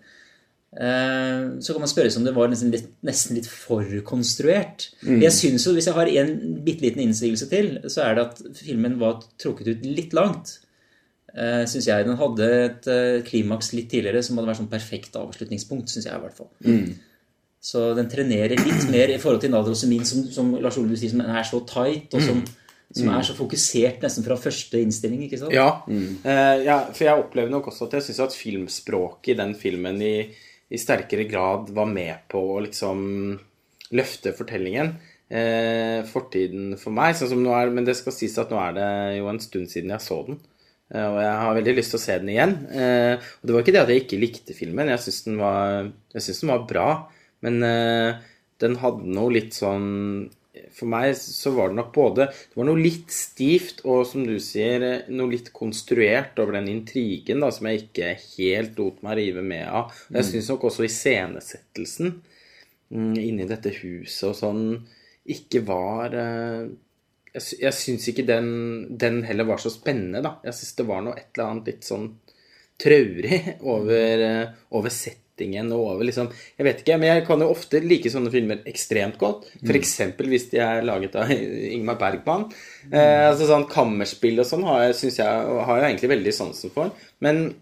Uh, 0.75 1.55
så 1.63 1.71
kan 1.71 1.85
man 1.85 1.91
spørre 1.91 2.11
seg 2.11 2.19
om 2.19 2.27
det 2.27 2.35
var 2.35 2.51
nesten 2.51 2.73
litt, 2.73 2.89
nesten 3.07 3.39
litt 3.39 3.47
forkonstruert. 3.47 4.89
Mm. 5.07 5.21
Jeg 5.23 5.37
synes 5.37 5.67
jo, 5.67 5.73
Hvis 5.77 5.87
jeg 5.87 5.95
har 5.95 6.11
en 6.11 6.35
bitte 6.65 6.83
liten 6.83 7.05
innsigelse 7.05 7.47
til, 7.51 7.71
så 7.87 8.03
er 8.09 8.17
det 8.17 8.27
at 8.27 8.43
filmen 8.59 8.99
var 8.99 9.23
trukket 9.39 9.71
ut 9.71 9.87
litt 9.87 10.15
langt. 10.17 10.57
Uh, 11.35 11.63
synes 11.67 11.87
jeg 11.87 12.05
Den 12.07 12.19
hadde 12.19 12.51
et 12.59 12.85
uh, 12.91 13.23
klimaks 13.27 13.73
litt 13.75 13.89
tidligere 13.91 14.23
som 14.23 14.37
hadde 14.37 14.51
vært 14.51 14.61
sånn 14.61 14.71
perfekt 14.71 15.15
avslutningspunkt. 15.19 15.95
Synes 15.95 16.09
jeg 16.09 16.15
i 16.15 16.23
hvert 16.27 16.43
fall. 16.43 16.51
Mm. 16.67 17.14
Så 17.65 17.87
den 17.97 18.09
trenerer 18.11 18.53
litt 18.59 18.85
mer 18.93 19.09
i 19.09 19.17
forhold 19.21 19.41
til 19.41 19.49
Nadrosemin, 19.53 20.05
som, 20.05 20.27
som 20.29 20.51
Lars 20.61 20.77
Ole 20.77 20.97
sier, 20.99 21.15
som 21.15 21.23
er 21.25 21.47
så 21.47 21.63
tight, 21.65 22.13
og 22.13 22.21
som, 22.21 22.43
som 22.93 23.09
er 23.09 23.25
så 23.25 23.33
fokusert 23.37 24.05
nesten 24.05 24.25
fra 24.25 24.37
første 24.37 24.81
innstilling. 24.83 25.23
ikke 25.25 25.39
sant? 25.41 25.55
Ja, 25.55 25.81
mm. 25.89 26.21
uh, 26.27 26.57
ja 26.61 26.77
for 26.91 27.07
jeg 27.07 27.23
opplever 27.23 27.49
nok 27.49 27.71
også 27.71 27.87
at 27.87 27.97
jeg 27.97 28.07
syns 28.07 28.21
at 28.27 28.37
filmspråket 28.37 29.33
i 29.33 29.37
den 29.39 29.55
filmen 29.57 29.97
i, 29.97 30.15
i, 30.69 30.81
sterkere 30.81 31.25
grad 31.29 31.71
var 31.73 31.89
med 31.89 32.27
på 32.29 32.43
å 32.53 32.61
liksom 32.67 33.01
løfte 33.97 34.35
fortellingen. 34.37 34.93
Uh, 35.25 36.05
fortiden 36.05 36.75
for 36.77 36.93
meg, 36.93 37.17
sånn 37.17 37.33
som 37.33 37.41
nå 37.41 37.57
er, 37.57 37.73
men 37.73 37.87
det 37.87 37.97
skal 37.97 38.13
sies 38.13 38.37
at 38.37 38.53
nå 38.53 38.61
er 38.61 38.77
det 38.77 38.91
jo 39.17 39.31
en 39.31 39.41
stund 39.41 39.73
siden 39.73 39.95
jeg 39.95 40.05
så 40.05 40.19
den. 40.29 40.37
Uh, 40.93 41.07
og 41.15 41.19
jeg 41.23 41.33
har 41.41 41.59
veldig 41.63 41.77
lyst 41.81 41.95
til 41.95 42.03
å 42.03 42.05
se 42.05 42.21
den 42.21 42.29
igjen. 42.35 42.55
og 42.69 43.49
det 43.49 43.57
var 43.57 43.65
ikke 43.65 43.73
det 43.73 43.83
at 43.87 43.89
jeg 43.95 44.05
ikke 44.05 44.21
likte 44.21 44.53
filmen. 44.53 44.93
Jeg 44.93 45.01
syns 45.07 45.21
den, 45.25 45.41
den, 46.13 46.53
var 46.53 46.69
bra. 46.69 46.89
Men 47.43 47.61
uh, 47.63 48.23
den 48.63 48.77
hadde 48.79 49.11
noe 49.11 49.33
litt 49.35 49.55
sånn 49.57 49.87
For 50.75 50.87
meg 50.89 51.11
så 51.19 51.51
var 51.55 51.71
det 51.71 51.79
nok 51.79 51.91
både 51.95 52.29
Det 52.31 52.55
var 52.55 52.69
noe 52.69 52.79
litt 52.79 53.11
stivt 53.13 53.83
og, 53.83 54.05
som 54.07 54.23
du 54.27 54.37
sier, 54.43 54.85
noe 55.11 55.33
litt 55.33 55.51
konstruert 55.55 56.39
over 56.41 56.57
den 56.59 56.71
intrigen 56.71 57.43
da, 57.43 57.51
som 57.51 57.67
jeg 57.69 57.85
ikke 57.85 58.13
helt 58.37 58.79
lot 58.79 59.03
meg 59.05 59.19
rive 59.19 59.43
med 59.45 59.67
av. 59.67 59.91
Jeg 60.09 60.23
mm. 60.23 60.29
syns 60.29 60.49
nok 60.53 60.69
også 60.69 60.87
iscenesettelsen 60.87 62.15
mm, 62.15 63.15
inni 63.19 63.49
dette 63.49 63.73
huset 63.81 64.29
og 64.31 64.39
sånn 64.39 64.65
ikke 65.35 65.63
var 65.65 66.13
uh, 66.15 66.63
Jeg, 67.33 67.59
jeg 67.59 67.75
syns 67.75 68.07
ikke 68.11 68.27
den, 68.27 68.49
den, 68.95 69.23
heller 69.27 69.49
var 69.49 69.59
så 69.59 69.73
spennende, 69.73 70.23
da. 70.23 70.37
Jeg 70.45 70.55
syns 70.55 70.77
det 70.77 70.87
var 70.87 71.03
noe 71.03 71.17
et 71.19 71.33
eller 71.33 71.49
annet 71.49 71.71
litt 71.73 71.87
sånn 71.87 72.07
traurig 72.79 73.41
over, 73.73 74.23
uh, 74.23 74.65
over 74.79 74.93
sett 74.93 75.24
settingen 75.35 75.71
og 75.75 75.95
over 75.95 76.05
liksom 76.07 76.29
Jeg 76.57 76.65
vet 76.65 76.81
ikke, 76.81 76.97
men 76.99 77.09
jeg 77.11 77.25
kan 77.27 77.39
jo 77.43 77.49
ofte 77.51 77.81
like 77.83 78.09
sånne 78.11 78.31
filmer 78.31 78.61
ekstremt 78.65 79.17
godt. 79.19 79.45
F.eks. 79.63 79.99
Mm. 80.01 80.29
hvis 80.31 80.49
de 80.51 80.59
er 80.63 80.83
laget 80.85 81.15
av 81.15 81.31
Ingmar 81.75 81.97
Bergman. 81.99 82.47
Eh, 82.91 83.27
altså 83.29 83.47
sånn 83.49 83.67
Kammerspill 83.69 84.39
og 84.39 84.45
sånn 84.47 84.63
har 84.67 84.87
jeg, 84.87 84.95
synes 84.95 85.19
jeg, 85.19 85.27
har 85.67 85.81
jeg 85.81 85.89
egentlig 85.91 86.13
veldig 86.15 86.33
sansen 86.33 86.71
for. 86.73 86.91
Men, 87.19 87.53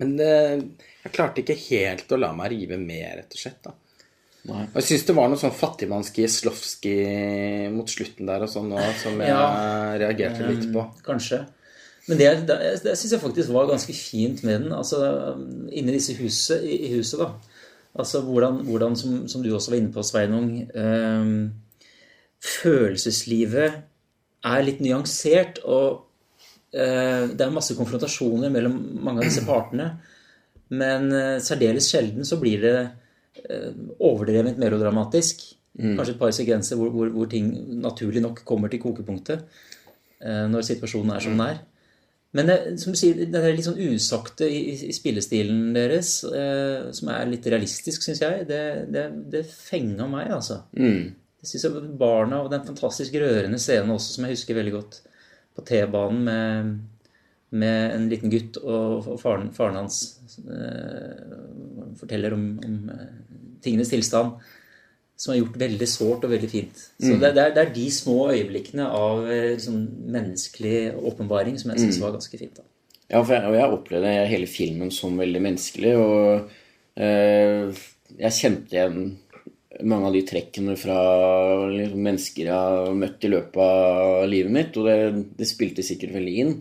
men 0.00 0.16
det, 0.16 0.32
jeg 1.04 1.12
klarte 1.12 1.42
ikke 1.44 1.58
helt 1.68 2.10
å 2.12 2.20
la 2.20 2.32
meg 2.36 2.52
rive 2.54 2.78
med, 2.80 3.06
rett 3.20 3.36
og 3.36 3.40
slett. 3.44 3.62
da. 3.64 3.76
Nei. 4.48 4.64
Og 4.70 4.76
jeg 4.80 4.86
syns 4.88 5.02
det 5.04 5.14
var 5.18 5.28
noe 5.28 5.36
sånn 5.36 5.52
fattigmanns-Kieslowski 5.52 6.94
mot 7.74 7.90
slutten 7.92 8.24
der 8.30 8.46
og 8.46 8.48
sånn 8.48 8.70
òg, 8.72 8.94
som 9.02 9.20
jeg 9.20 9.28
Ja. 9.28 9.96
reagerte 10.00 10.46
litt 10.48 10.70
på. 10.72 10.86
Kanskje. 11.04 11.42
Men 12.10 12.18
det, 12.18 12.28
det, 12.48 12.58
det 12.82 12.96
syns 12.98 13.14
jeg 13.14 13.22
faktisk 13.22 13.52
var 13.54 13.68
ganske 13.70 13.94
fint 13.94 14.42
med 14.42 14.64
den. 14.64 14.74
Altså 14.74 14.98
inni 15.70 15.94
disse 15.94 16.16
huset, 16.18 16.64
i, 16.66 16.88
i 16.88 16.92
huset, 16.96 17.22
da. 17.22 17.30
Altså 18.00 18.20
hvordan, 18.22 18.60
hvordan 18.66 18.96
som, 18.98 19.24
som 19.30 19.42
du 19.42 19.50
også 19.54 19.72
var 19.72 19.80
inne 19.80 19.92
på, 19.94 20.02
Sveinung 20.06 20.50
eh, 20.62 21.30
Følelseslivet 22.40 23.80
er 24.50 24.62
litt 24.64 24.80
nyansert, 24.80 25.60
og 25.68 26.06
eh, 26.72 27.28
det 27.30 27.44
er 27.44 27.54
masse 27.54 27.76
konfrontasjoner 27.76 28.52
mellom 28.52 28.78
mange 29.04 29.20
av 29.20 29.28
disse 29.28 29.44
partene. 29.46 29.90
Men 30.70 31.10
eh, 31.12 31.38
særdeles 31.44 31.90
sjelden 31.90 32.26
så 32.26 32.38
blir 32.40 32.62
det 32.64 32.76
eh, 33.44 33.72
overdrevent 33.98 34.60
melodramatisk. 34.62 35.42
Kanskje 35.80 36.16
et 36.16 36.20
par 36.20 36.32
sekvenser 36.34 36.76
hvor, 36.76 36.90
hvor, 36.94 37.10
hvor 37.14 37.28
ting 37.30 37.50
naturlig 37.80 38.20
nok 38.24 38.42
kommer 38.44 38.68
til 38.68 38.82
kokepunktet 38.82 39.44
eh, 40.18 40.46
når 40.50 40.66
situasjonen 40.66 41.14
er 41.14 41.22
som 41.24 41.36
den 41.36 41.44
er. 41.46 41.60
Men 42.36 42.46
det, 42.46 42.56
som 42.78 42.94
du 42.94 42.98
sier, 42.98 43.24
det 43.26 43.40
er 43.40 43.56
litt 43.56 43.66
sånn 43.66 43.80
usagte 43.80 44.46
i, 44.46 44.60
i, 44.86 44.92
spillestilen 44.94 45.72
deres, 45.74 46.12
eh, 46.24 46.90
som 46.94 47.10
er 47.10 47.26
litt 47.26 47.48
realistisk, 47.50 48.04
syns 48.06 48.22
jeg, 48.22 48.44
det, 48.46 48.60
det, 48.94 49.08
det 49.32 49.42
fenga 49.50 50.06
meg, 50.10 50.28
altså. 50.36 50.60
Mm. 50.78 51.08
Jeg 51.40 51.50
synes 51.50 51.96
Barna 51.98 52.42
og 52.44 52.52
den 52.52 52.62
fantastisk 52.68 53.16
rørende 53.18 53.58
scenen 53.58 53.96
også, 53.96 54.14
som 54.14 54.26
jeg 54.26 54.36
husker 54.36 54.58
veldig 54.60 54.76
godt, 54.76 55.00
på 55.56 55.64
T-banen 55.66 56.22
med, 56.28 56.70
med 57.58 57.96
en 57.96 58.06
liten 58.12 58.30
gutt 58.30 58.60
og, 58.62 59.08
og 59.10 59.18
faren, 59.18 59.48
faren 59.56 59.80
hans 59.80 59.98
eh, 60.44 61.34
forteller 61.98 62.36
om, 62.36 62.44
om 62.62 62.76
eh, 62.94 63.08
tingenes 63.64 63.90
tilstand, 63.90 64.38
som 65.20 65.34
er 65.34 65.42
gjort 65.42 65.58
veldig 65.60 65.88
sårt 65.90 66.24
og 66.24 66.32
veldig 66.32 66.48
fint. 66.48 66.82
Så 66.96 67.12
det, 67.20 67.34
det, 67.36 67.42
er, 67.42 67.54
det 67.56 67.62
er 67.62 67.72
de 67.74 67.86
små 67.92 68.30
øyeblikkene 68.32 68.86
av 68.88 69.26
eh, 69.28 69.50
liksom, 69.52 69.80
menneskelig 70.16 70.76
åpenbaring 70.96 71.58
som 71.60 71.74
jeg 71.74 71.84
syns 71.84 72.00
var 72.00 72.14
ganske 72.16 72.40
fint. 72.40 72.56
da. 72.56 72.64
Ja, 73.10 73.20
for 73.20 73.34
jeg, 73.34 73.44
og 73.50 73.58
jeg 73.58 73.74
opplevde 73.76 74.14
hele 74.30 74.48
filmen 74.48 74.92
som 74.94 75.18
veldig 75.20 75.42
menneskelig, 75.44 75.92
og 75.98 77.02
eh, 77.04 77.82
jeg 78.16 78.38
kjente 78.38 78.78
igjen 78.78 79.02
mange 79.86 80.08
av 80.08 80.16
de 80.16 80.22
trekkene 80.26 80.76
fra 80.78 80.98
liksom, 81.72 82.00
mennesker 82.06 82.48
jeg 82.48 82.54
har 82.54 82.96
møtt 82.96 83.26
i 83.26 83.32
løpet 83.32 83.60
av 83.64 84.24
livet 84.30 84.54
mitt, 84.54 84.78
og 84.80 84.88
det, 84.88 84.98
det 85.40 85.48
spilte 85.48 85.84
sikkert 85.86 86.16
veldig 86.16 86.36
inn. 86.44 86.54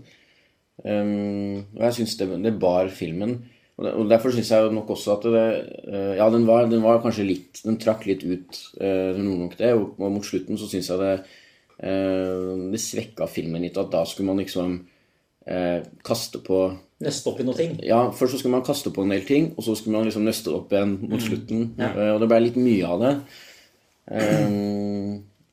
Um, 0.80 1.66
og 1.76 1.82
jeg 1.88 1.98
syns 1.98 2.16
det, 2.20 2.30
det 2.44 2.56
bar 2.60 2.92
filmen. 2.96 3.40
Og, 3.80 4.10
derfor 4.10 4.34
syns 4.36 4.50
jeg 4.52 4.72
nok 4.76 4.90
også 4.92 5.14
at 5.16 5.26
det 5.32 5.44
eh, 5.88 6.16
Ja, 6.20 6.28
den 6.34 6.46
var, 6.48 6.66
den 6.68 6.84
var 6.84 7.00
kanskje 7.04 7.28
litt 7.28 7.62
Den 7.64 7.80
trakk 7.80 8.06
litt 8.10 8.26
ut, 8.28 8.60
noe 8.76 9.14
den 9.16 9.30
gjorde 9.30 9.46
nok 9.46 9.56
det, 9.60 9.72
og, 9.78 10.02
mot 10.12 10.26
slutten 10.26 10.60
så 10.60 10.68
syns 10.68 10.90
jeg 10.92 11.00
det 11.00 11.14
eh, 11.16 12.66
Det 12.74 12.82
svekka 12.84 13.30
filmen 13.32 13.64
litt, 13.64 13.80
at 13.80 13.92
da 13.94 14.04
skulle 14.10 14.34
man 14.34 14.44
liksom 14.44 14.76
eh, 15.48 15.80
kaste 16.06 16.44
på 16.44 16.62
Nøste 17.00 17.32
opp 17.32 17.38
i 17.40 17.46
noe 17.48 17.56
ting. 17.56 17.78
ja, 17.88 18.02
Først 18.12 18.36
så 18.36 18.42
skulle 18.42 18.58
man 18.58 18.66
kaste 18.68 18.92
på 18.92 19.06
en 19.06 19.14
del 19.14 19.24
ting, 19.24 19.54
og 19.56 19.64
så 19.64 19.72
skulle 19.80 19.96
man 19.96 20.04
liksom 20.10 20.26
nøste 20.28 20.52
det 20.52 20.58
opp 20.58 20.74
igjen 20.76 20.98
mot 21.00 21.22
slutten. 21.24 21.62
Ja. 21.80 21.94
Og 22.12 22.20
det 22.20 22.28
ble 22.28 22.40
litt 22.44 22.58
mye 22.60 22.90
av 22.92 23.06
det. 23.06 23.14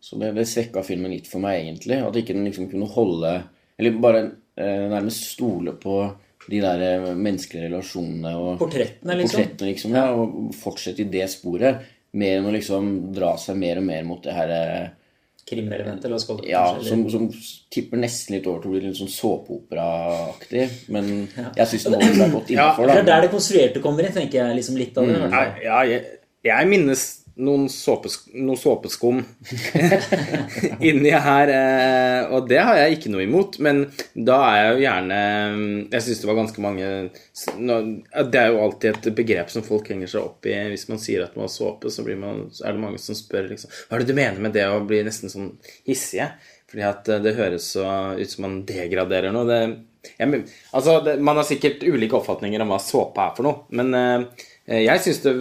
Så 0.03 0.19
det, 0.19 0.33
det 0.35 0.49
svekka 0.51 0.83
filmen 0.83 1.15
litt 1.15 1.31
for 1.31 1.43
meg, 1.43 1.61
egentlig. 1.65 2.01
At 2.03 2.19
ikke 2.19 2.35
den 2.35 2.47
liksom 2.47 2.67
kunne 2.73 2.91
holde 2.91 3.33
Eller 3.79 4.03
bare 4.03 4.23
eh, 4.59 4.87
nærmest 4.91 5.27
stole 5.37 5.77
på 5.79 6.01
de 6.49 6.61
der 6.63 6.83
eh, 6.87 7.09
menneskelige 7.15 7.69
relasjonene 7.71 8.35
og 8.39 8.59
Portrettene, 8.61 9.17
liksom. 9.19 9.41
portrettene, 9.41 9.71
liksom. 9.73 9.95
Ja, 9.99 10.05
og 10.15 10.53
fortsette 10.55 11.03
i 11.03 11.09
det 11.11 11.27
sporet. 11.33 11.83
Mer 12.17 12.39
enn 12.39 12.47
å 12.49 12.53
liksom 12.55 12.93
dra 13.13 13.35
seg 13.37 13.59
mer 13.61 13.81
og 13.83 13.85
mer 13.89 14.05
mot 14.09 14.23
det 14.25 14.33
her 14.37 14.53
eh, 14.55 14.87
Krimelementet, 15.47 16.09
la 16.11 16.17
oss 16.19 16.25
kalle 16.27 16.43
det 16.43 16.49
ja, 16.51 16.63
kanskje, 16.75 16.89
som, 16.91 17.03
eller- 17.05 17.11
som 17.13 17.69
tipper 17.71 18.01
nesten 18.03 18.35
litt 18.35 18.47
over 18.51 18.65
til 18.65 18.71
å 18.71 18.73
bli 18.73 18.81
litt 18.89 18.97
sånn 18.99 19.13
såpeoperaaktig. 19.15 20.65
Men 20.95 21.11
jeg 21.57 21.69
syns 21.71 21.85
den 21.87 21.95
holder 22.01 22.17
seg 22.19 22.33
godt 22.35 22.51
Ja, 22.51 22.57
innafor. 22.57 22.91
Det 22.91 22.97
er 23.03 23.07
der 23.11 23.27
det 23.27 23.31
konstruerte 23.35 23.83
kommer 23.85 24.07
inn, 24.09 24.15
tenker 24.17 24.41
jeg. 24.41 24.57
liksom 24.59 24.77
litt 24.81 24.99
av 24.99 25.07
det. 25.07 25.21
hvert 25.21 25.31
Nei, 25.37 25.47
ja, 25.67 25.79
jeg, 25.87 26.03
jeg 26.51 26.69
minnes 26.73 27.05
noen, 27.37 27.67
såpes, 27.69 28.17
noen 28.33 28.59
såpeskum 28.59 29.19
inni 30.89 31.13
her, 31.13 31.53
eh, 31.53 32.33
og 32.33 32.49
det 32.49 32.61
har 32.65 32.81
jeg 32.81 32.97
ikke 32.97 33.13
noe 33.13 33.27
imot. 33.27 33.59
Men 33.65 33.83
da 34.15 34.39
er 34.47 34.59
jeg 34.59 34.71
jo 34.71 34.85
gjerne 34.87 35.21
Jeg 35.93 36.05
syns 36.07 36.23
det 36.23 36.31
var 36.31 36.39
ganske 36.39 36.65
mange 36.65 36.91
Det 38.17 38.41
er 38.41 38.53
jo 38.53 38.63
alltid 38.65 38.91
et 38.91 39.11
begrep 39.19 39.53
som 39.53 39.67
folk 39.67 39.91
henger 39.93 40.13
seg 40.13 40.25
opp 40.25 40.49
i. 40.49 40.57
Hvis 40.73 40.89
man 40.91 41.03
sier 41.03 41.27
at 41.27 41.37
man 41.37 41.47
har 41.47 41.53
såpe, 41.53 41.93
så, 41.93 42.07
man, 42.07 42.47
er 42.65 42.77
det 42.77 42.85
mange 42.87 43.03
som 43.03 43.19
spør 43.19 43.51
liksom 43.53 43.73
Hva 43.75 43.99
er 43.99 44.05
det 44.05 44.13
du 44.13 44.19
mener 44.19 44.41
med 44.43 44.57
det 44.57 44.69
å 44.71 44.85
bli 44.87 45.03
nesten 45.07 45.33
sånn 45.33 45.53
hissige? 45.89 46.33
Fordi 46.71 46.87
at 46.89 47.13
eh, 47.13 47.23
det 47.27 47.37
høres 47.37 47.69
så 47.77 47.85
ut 48.17 48.33
som 48.33 48.49
man 48.49 48.63
degraderer 48.69 49.35
noe. 49.35 49.47
Det, 49.51 49.61
jeg, 50.17 50.43
altså, 50.73 50.99
det, 51.05 51.19
man 51.21 51.37
har 51.37 51.47
sikkert 51.49 51.85
ulike 51.85 52.17
oppfatninger 52.19 52.65
om 52.65 52.73
hva 52.73 52.81
såpe 52.83 53.23
er 53.23 53.37
for 53.37 53.47
noe, 53.47 53.65
men 53.77 53.95
eh, 53.99 54.83
jeg 54.87 55.03
syns 55.05 55.23
det 55.23 55.37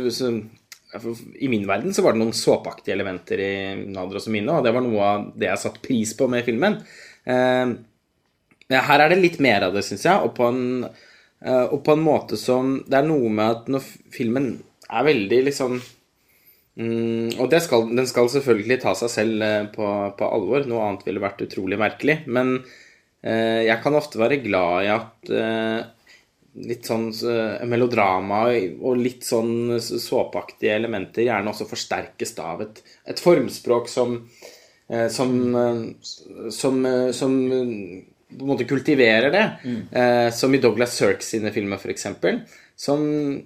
I 1.40 1.48
min 1.52 1.66
verden 1.68 1.94
så 1.94 2.04
var 2.06 2.16
det 2.16 2.22
noen 2.22 2.36
såpeaktige 2.36 2.96
elementer 2.96 3.42
i 3.42 3.56
Nader 3.92 4.20
og 4.22 4.30
Mine, 4.34 4.54
og 4.54 4.66
det 4.66 4.74
var 4.75 4.86
noe 4.86 5.10
av 5.10 5.25
det 5.36 5.50
jeg 5.50 5.62
satte 5.62 5.84
pris 5.84 6.14
på 6.18 6.28
med 6.32 6.46
filmen. 6.48 6.78
Eh, 7.25 7.74
her 8.75 9.04
er 9.04 9.12
det 9.12 9.20
litt 9.22 9.42
mer 9.44 9.68
av 9.68 9.75
det, 9.75 9.86
syns 9.86 10.06
jeg, 10.08 10.16
og 10.25 10.34
på, 10.38 10.48
en, 10.50 10.86
eh, 11.46 11.66
og 11.66 11.82
på 11.86 11.96
en 11.96 12.06
måte 12.06 12.40
som 12.40 12.78
Det 12.88 12.98
er 13.00 13.08
noe 13.08 13.30
med 13.30 13.46
at 13.46 13.70
når 13.75 13.86
filmen 14.14 14.50
er 14.86 15.06
veldig 15.06 15.40
liksom 15.48 15.78
mm, 15.80 17.38
Og 17.42 17.56
skal, 17.66 17.88
den 17.98 18.10
skal 18.10 18.30
selvfølgelig 18.34 18.80
ta 18.84 18.96
seg 18.98 19.14
selv 19.14 19.46
eh, 19.46 19.68
på, 19.74 19.92
på 20.18 20.32
alvor, 20.38 20.66
noe 20.70 20.88
annet 20.88 21.06
ville 21.10 21.24
vært 21.24 21.46
utrolig 21.48 21.82
merkelig. 21.82 22.24
Men 22.28 22.60
jeg 23.25 23.82
kan 23.82 23.96
ofte 23.98 24.20
være 24.22 24.36
glad 24.38 24.84
i 24.86 24.90
at 24.94 25.30
litt 26.55 26.88
sånn 26.88 27.09
eh, 27.12 27.63
melodrama 27.67 28.45
og 28.79 29.00
litt 29.00 29.25
sånn 29.27 29.79
såpeaktige 29.81 30.75
elementer 30.79 31.25
gjerne 31.27 31.51
også 31.51 31.67
forsterkes 31.67 32.35
av 32.39 32.63
et, 32.63 32.81
et 33.12 33.19
formspråk 33.19 33.89
som 33.91 34.15
eh, 34.88 35.07
som, 35.12 35.33
eh, 35.59 35.81
som, 36.55 36.79
som 37.12 37.35
på 38.29 38.41
en 38.41 38.50
måte 38.53 38.65
kultiverer 38.67 39.32
det. 39.34 39.46
Eh, 39.91 40.29
som 40.34 40.53
i 40.55 40.62
Douglas 40.63 40.96
Sirk 40.98 41.22
sine 41.24 41.51
filmer, 41.55 41.77
f.eks. 41.77 42.08
Som, 42.75 43.05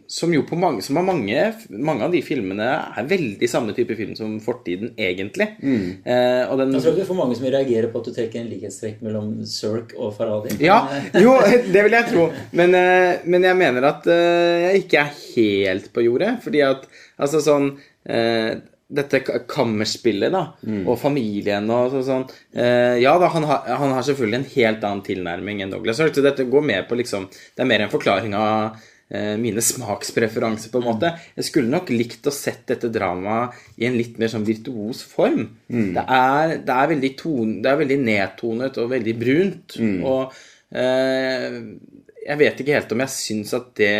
som 0.09 0.31
jo 0.33 0.41
på 0.49 0.57
mange, 0.57 0.81
som 0.81 0.97
har 0.97 1.03
mange, 1.05 1.41
mange 1.69 2.01
av 2.07 2.13
de 2.15 2.21
filmene 2.25 2.65
er 2.97 3.09
veldig 3.11 3.49
samme 3.51 3.75
type 3.77 3.93
film 3.99 4.15
som 4.17 4.39
fortiden, 4.41 4.95
egentlig. 4.97 5.45
Eh, 5.61 6.41
og 6.49 6.55
den, 6.57 6.73
Jeg 6.73 6.81
tror 6.81 6.95
ikke 6.95 7.01
det 7.01 7.03
er 7.03 7.11
for 7.11 7.19
mange 7.19 7.37
som 7.37 7.45
reagerer 7.45 7.91
på 7.93 8.01
at 8.01 8.09
du 8.09 8.15
trekker 8.15 8.41
en 8.41 8.49
likhetstrekk 8.49 9.03
mellom 9.05 9.35
Sirk 9.45 9.93
og 9.99 10.15
Faradi. 10.17 10.55
Ja, 10.65 10.79
jo, 11.13 11.35
det 11.45 11.85
vil 11.85 11.97
jeg 11.99 12.09
tro. 12.09 12.25
Men, 12.57 12.73
eh, 12.79 13.21
men 13.29 13.45
jeg 13.45 13.59
mener 13.61 13.91
at 13.91 14.09
eh, 14.09 14.65
jeg 14.65 14.83
ikke 14.87 15.03
er 15.03 15.13
helt 15.35 15.93
på 15.93 16.07
jordet. 16.07 16.33
Fordi 16.47 16.65
at 16.65 16.89
altså 17.21 17.43
sånn 17.45 17.73
eh, 18.09 18.55
Dette 18.89 19.19
kammerspillet, 19.45 20.31
da, 20.33 20.43
og 20.89 20.95
familien 20.97 21.67
og 21.69 21.91
så, 21.93 21.99
sånn 22.07 22.23
eh, 22.57 22.95
Ja 23.03 23.11
da, 23.21 23.27
han 23.35 23.45
har, 23.45 23.67
han 23.77 23.91
har 23.93 24.05
selvfølgelig 24.07 24.39
en 24.39 24.47
helt 24.55 24.87
annen 24.87 25.03
tilnærming 25.05 25.61
enn 25.61 25.73
Douglas 25.73 26.01
Hurt. 26.01 26.15
så 26.17 26.23
dette 26.25 26.47
går 26.49 26.65
mer 26.65 26.87
på 26.89 26.97
liksom 26.97 27.27
Det 27.29 27.61
er 27.61 27.69
mer 27.69 27.83
en 27.85 27.91
forklaring 27.93 28.33
av 28.33 28.79
eh, 29.13 29.35
mine 29.37 29.61
smakspreferanser, 29.61 30.71
på 30.73 30.81
en 30.81 30.87
måte. 30.89 31.13
Jeg 31.37 31.49
skulle 31.51 31.69
nok 31.69 31.93
likt 31.93 32.25
å 32.25 32.33
sett 32.33 32.65
dette 32.71 32.89
dramaet 32.93 33.61
i 33.77 33.85
en 33.85 33.97
litt 33.99 34.17
mer 34.17 34.33
sånn 34.33 34.47
virtuos 34.47 35.03
form. 35.05 35.45
Det, 35.93 36.07
er, 36.07 36.57
det, 36.57 36.79
er 36.79 36.91
veldig 36.95 37.13
ton, 37.21 37.55
det 37.61 37.69
er 37.69 37.81
veldig 37.83 37.99
nedtonet 38.07 38.81
og 38.81 38.91
veldig 38.95 39.15
brunt. 39.21 39.77
Og 40.01 40.33
eh, 40.73 41.61
jeg 42.25 42.41
vet 42.41 42.61
ikke 42.61 42.75
helt 42.77 42.97
om 42.97 43.05
jeg 43.05 43.15
syns 43.15 43.55
at 43.57 43.71
det 43.79 43.95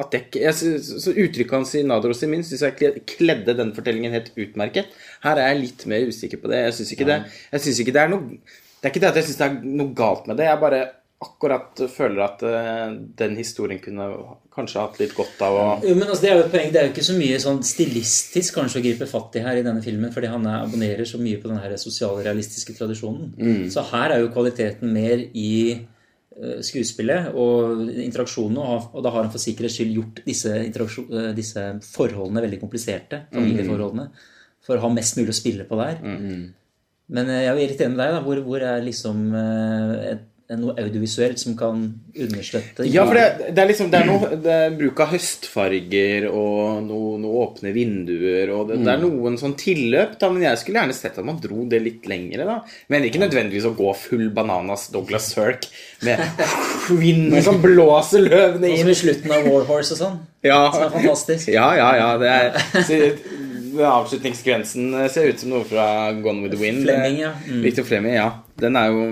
at 0.00 0.14
det, 0.14 0.22
jeg 0.40 0.54
så 0.56 1.12
Uttrykket 1.12 1.52
hans 1.52 1.74
i 1.76 1.82
Nader 1.86 2.14
og 2.14 2.16
Simin 2.16 2.42
syns 2.46 2.64
jeg 2.64 2.76
kle- 2.78 3.02
kledde 3.06 3.54
den 3.58 3.74
fortellingen 3.76 4.14
helt 4.14 4.32
utmerket. 4.40 4.88
Her 5.22 5.36
er 5.38 5.52
jeg 5.52 5.60
litt 5.66 5.86
mer 5.90 6.08
usikker 6.08 6.40
på 6.42 6.48
det. 6.50 6.64
Jeg 6.64 6.78
syns 6.78 6.94
ikke, 6.96 7.20
ikke 7.84 7.94
det 7.94 8.02
er 8.02 8.10
noe 8.14 8.24
Det 8.32 8.88
er 8.88 8.90
ikke 8.90 9.04
det 9.04 9.12
at 9.12 9.20
jeg 9.20 9.28
syns 9.28 9.38
det 9.38 9.46
er 9.46 9.60
noe 9.82 9.94
galt 9.94 10.26
med 10.26 10.40
det. 10.40 10.48
Jeg 10.48 10.62
bare 10.64 10.82
akkurat 11.22 11.78
føler 11.92 12.24
at 12.24 12.40
uh, 12.42 12.96
den 13.20 13.36
historien 13.38 13.78
kunne 13.78 14.08
kanskje 14.56 14.80
hatt 14.82 14.96
litt 14.98 15.12
godt 15.14 15.44
av 15.46 15.54
å 15.54 15.66
Jo, 15.84 15.94
men 15.94 16.08
altså, 16.08 16.24
Det 16.24 16.30
er 16.32 16.40
jo 16.40 16.46
et 16.48 16.50
poeng. 16.50 16.72
Det 16.74 16.80
er 16.80 16.88
jo 16.88 16.92
ikke 16.96 17.06
så 17.06 17.14
mye 17.14 17.38
sånn 17.44 17.60
stilistisk 17.62 18.58
kanskje 18.58 18.80
å 18.80 18.84
gripe 18.88 19.06
fatt 19.06 19.38
i 19.38 19.44
her 19.44 19.60
i 19.60 19.62
denne 19.62 19.84
filmen, 19.84 20.10
fordi 20.10 20.32
han 20.32 20.48
er, 20.50 20.64
abonnerer 20.66 21.06
så 21.06 21.20
mye 21.22 21.38
på 21.38 21.52
den 21.52 21.60
her 21.62 21.76
sosialrealistiske 21.78 22.74
tradisjonen. 22.74 23.68
Så 23.70 23.84
her 23.92 24.16
er 24.16 24.24
jo 24.24 24.32
kvaliteten 24.34 24.90
mer 24.92 25.22
i 25.30 25.52
skuespillet 26.64 27.34
og 27.38 27.82
interaksjonene, 28.02 28.62
og, 28.62 28.98
da 29.04 29.12
har 29.12 29.26
han 29.26 29.32
for 29.34 29.42
sikkerhets 29.42 29.76
skyld 29.78 29.94
gjort 29.96 30.22
disse, 30.26 30.54
eh, 30.56 31.30
disse 31.36 31.66
forholdene 31.86 32.44
veldig 32.44 32.60
kompliserte, 32.62 33.24
familieforholdene, 33.34 34.08
for 34.62 34.78
å 34.78 34.84
ha 34.86 34.92
mest 34.94 35.18
mulig 35.18 35.34
å 35.34 35.38
spille 35.38 35.66
på 35.68 35.78
der. 35.80 36.02
Men 37.12 37.30
eh, 37.30 37.44
jeg 37.44 37.50
er 37.50 37.56
jo 37.58 37.66
helt 37.66 37.84
enig 37.86 37.96
med 37.96 38.02
deg. 38.04 38.14
da, 38.16 38.20
Hvor, 38.26 38.42
hvor 38.46 38.66
er 38.66 38.84
liksom 38.86 39.24
eh, 39.34 39.94
et, 40.12 40.28
noe 40.60 40.74
audiovisuelt 40.82 41.40
som 41.40 41.54
kan 41.58 41.84
understøtte 42.12 42.86
Ja, 42.88 43.04
for 43.08 43.16
det, 43.18 43.52
det 43.54 43.62
er 43.62 43.68
liksom 43.70 43.90
Det 43.92 44.00
er 44.00 44.08
noe 44.08 44.38
det 44.42 44.56
er 44.66 44.76
bruk 44.76 45.00
av 45.04 45.12
høstfarger 45.12 46.26
og 46.30 46.82
noen 46.86 47.22
noe 47.22 47.44
åpne 47.46 47.72
vinduer 47.74 48.50
og 48.54 48.70
det, 48.70 48.80
det 48.84 48.92
er 48.94 49.02
noen 49.02 49.38
sånn 49.40 49.54
tilløp, 49.58 50.16
da, 50.20 50.30
men 50.32 50.46
jeg 50.46 50.60
skulle 50.60 50.82
gjerne 50.82 50.96
sett 50.96 51.20
at 51.20 51.26
man 51.26 51.40
dro 51.42 51.66
det 51.70 51.80
litt 51.82 52.08
lengre, 52.10 52.46
da. 52.48 52.58
Men 52.92 53.06
ikke 53.06 53.22
nødvendigvis 53.22 53.68
å 53.68 53.74
gå 53.78 53.92
full 53.98 54.28
bananas 54.34 54.88
Douglas 54.94 55.30
Sirk 55.32 55.68
med 56.06 56.20
vinden 57.02 57.42
som 57.44 57.60
blåser 57.62 58.26
løvene 58.26 58.72
inn. 58.72 58.82
Og 58.82 58.84
som 58.86 58.92
i 58.92 58.98
slutten 59.04 59.36
av 59.36 59.48
War 59.48 59.68
Horse 59.70 59.96
og 59.96 60.02
sånn. 60.02 60.18
Ja, 60.42 60.64
Som 60.74 60.88
er 60.88 60.96
fantastisk. 60.96 61.52
ja, 61.52 61.68
ja. 61.78 61.90
ja 62.00 62.10
det 62.18 62.32
er, 62.32 62.58
så, 62.88 63.00
Avslutningsgrensen 63.72 64.90
ser 65.08 65.30
ut 65.30 65.40
som 65.40 65.52
noe 65.54 65.64
fra 65.64 65.86
Gone 66.18 66.44
with 66.44 66.52
the 66.52 66.60
Wind. 66.60 66.82
Fleming, 66.84 67.22
ja. 67.22 67.32
Mm. 67.46 67.62
Victor 67.64 67.86
Fleming, 67.88 68.18
ja. 68.18 68.28
Den 68.60 68.76
er 68.76 68.90
jo 68.92 69.06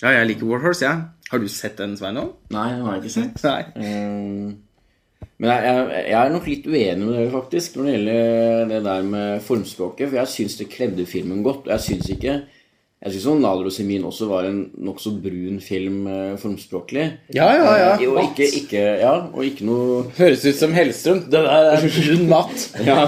Ja, 0.00 0.14
jeg 0.16 0.30
liker 0.30 0.48
Warhorse, 0.48 0.84
jeg. 0.86 0.96
Ja. 0.96 1.26
Har 1.30 1.38
du 1.42 1.48
sett 1.52 1.76
den, 1.78 1.92
Sveinung? 2.00 2.32
Nei, 2.50 2.68
det 2.74 2.82
har 2.86 2.96
jeg 2.96 3.02
ikke 3.04 3.14
sett. 3.14 3.42
Nei. 3.44 3.60
Eh, 3.76 5.26
Men 5.40 5.50
jeg, 5.52 5.64
jeg, 5.64 6.04
jeg 6.10 6.16
er 6.20 6.32
nok 6.34 6.46
litt 6.48 6.64
uenig 6.68 7.04
med 7.04 7.12
dere, 7.16 7.30
faktisk, 7.34 7.76
når 7.76 7.86
det 7.86 7.92
gjelder 7.94 8.64
det 8.72 8.80
der 8.86 9.04
med 9.12 9.44
formspråket. 9.44 10.08
For 10.10 10.18
jeg 10.20 10.32
syns 10.34 10.56
det 10.60 10.70
kledde 10.72 11.06
filmen 11.08 11.44
godt. 11.46 11.68
Og 11.68 11.74
jeg 11.76 11.86
syns 11.86 12.10
ikke 12.16 12.40
Jeg 13.00 13.14
syns 13.14 13.40
Nader 13.40 13.68
og 13.70 13.72
Semin 13.72 14.02
også 14.04 14.26
var 14.28 14.44
en 14.44 14.58
nokså 14.84 15.14
brun 15.24 15.60
film 15.64 16.02
eh, 16.10 16.34
formspråklig. 16.40 17.06
Ja, 17.32 17.46
ja, 17.56 17.70
ja. 17.80 17.92
Eh, 17.96 18.10
og, 18.10 18.18
ikke, 18.26 18.48
ikke, 18.58 18.82
ja, 19.00 19.14
og 19.32 19.44
ikke 19.46 19.64
noe 19.64 20.02
Høres 20.18 20.44
ut 20.44 20.58
som 20.58 20.74
Hellstrøm. 20.76 21.22
Det 21.32 21.40
der 21.40 21.48
er 21.76 21.86
brun 21.96 22.26
matt. 22.28 22.66
ja. 22.84 23.06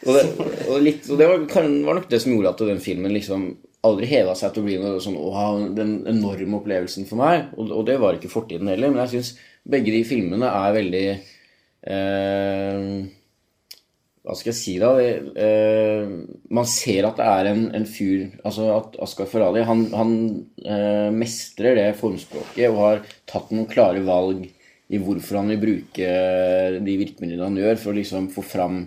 Og 0.00 0.16
det, 0.16 0.24
og 0.66 0.78
litt, 0.82 1.04
og 1.12 1.18
det 1.20 1.28
var, 1.28 1.42
kan, 1.52 1.68
var 1.84 1.98
nok 2.00 2.08
det 2.10 2.22
som 2.22 2.32
gjorde 2.32 2.54
at 2.56 2.62
den 2.72 2.80
filmen 2.82 3.12
liksom 3.14 3.50
aldri 3.86 4.08
heva 4.10 4.34
seg 4.36 4.52
til 4.52 4.62
å 4.62 4.66
bli 4.66 4.78
noe 4.80 5.00
sånn 5.02 5.16
wow, 5.20 5.60
den 5.76 6.00
enorme 6.10 6.58
opplevelsen 6.60 7.06
for 7.08 7.20
meg. 7.20 7.48
Og, 7.56 7.70
og 7.72 7.86
det 7.88 7.96
var 8.02 8.16
ikke 8.16 8.32
fortiden 8.32 8.68
heller. 8.70 8.92
Men 8.92 9.04
jeg 9.04 9.14
syns 9.14 9.32
begge 9.70 9.94
de 9.94 10.02
filmene 10.08 10.50
er 10.50 10.76
veldig 10.76 11.06
eh, 11.94 12.84
Hva 14.24 14.36
skal 14.36 14.52
jeg 14.52 14.58
si, 14.58 14.76
da? 14.80 14.92
Eh, 15.00 16.12
man 16.52 16.68
ser 16.68 17.08
at 17.08 17.20
det 17.20 17.26
er 17.28 17.50
en, 17.50 17.66
en 17.76 17.84
fyr 17.88 18.38
Altså 18.40 18.70
at 18.72 18.96
Askar 19.04 19.28
Farali 19.28 19.64
han, 19.68 19.86
han 19.96 20.14
eh, 20.64 21.10
mestrer 21.12 21.76
det 21.76 21.90
formspråket 22.00 22.70
og 22.70 22.80
har 22.84 23.04
tatt 23.28 23.52
noen 23.52 23.68
klare 23.70 24.04
valg 24.04 24.46
i 24.90 24.98
hvorfor 24.98 25.38
han 25.38 25.52
vil 25.52 25.60
bruke 25.62 26.06
de 26.82 26.94
virkemidlene 26.98 27.46
han 27.46 27.58
gjør 27.60 27.76
for 27.78 27.92
å 27.92 27.98
liksom 28.00 28.26
få 28.34 28.42
fram 28.42 28.80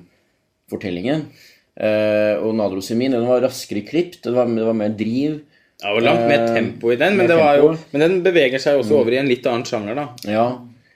fortellingen. 0.71 1.29
Eh, 1.73 2.35
og 2.37 2.53
Nadrosemin 2.57 3.15
den 3.15 3.25
var 3.25 3.41
raskere 3.45 3.81
klipt, 3.87 4.21
det 4.25 4.33
var, 4.35 4.49
det 4.49 4.67
var 4.67 4.77
mer 4.77 4.93
driv. 4.97 5.41
Ja, 5.83 5.91
og 5.91 6.03
langt 6.05 6.27
mer 6.29 6.45
tempo 6.53 6.93
i 6.93 6.99
den, 6.99 7.17
men, 7.17 7.25
Mer 7.25 7.33
det 7.33 7.39
var 7.39 7.57
jo, 7.59 7.71
men 7.91 8.03
den 8.05 8.19
beveger 8.23 8.61
seg 8.61 8.77
også 8.79 9.01
over 9.01 9.15
i 9.15 9.19
en 9.19 9.27
litt 9.27 9.47
annen 9.49 9.65
sjanger, 9.67 9.97
da. 9.97 10.05
Ja, 10.29 10.45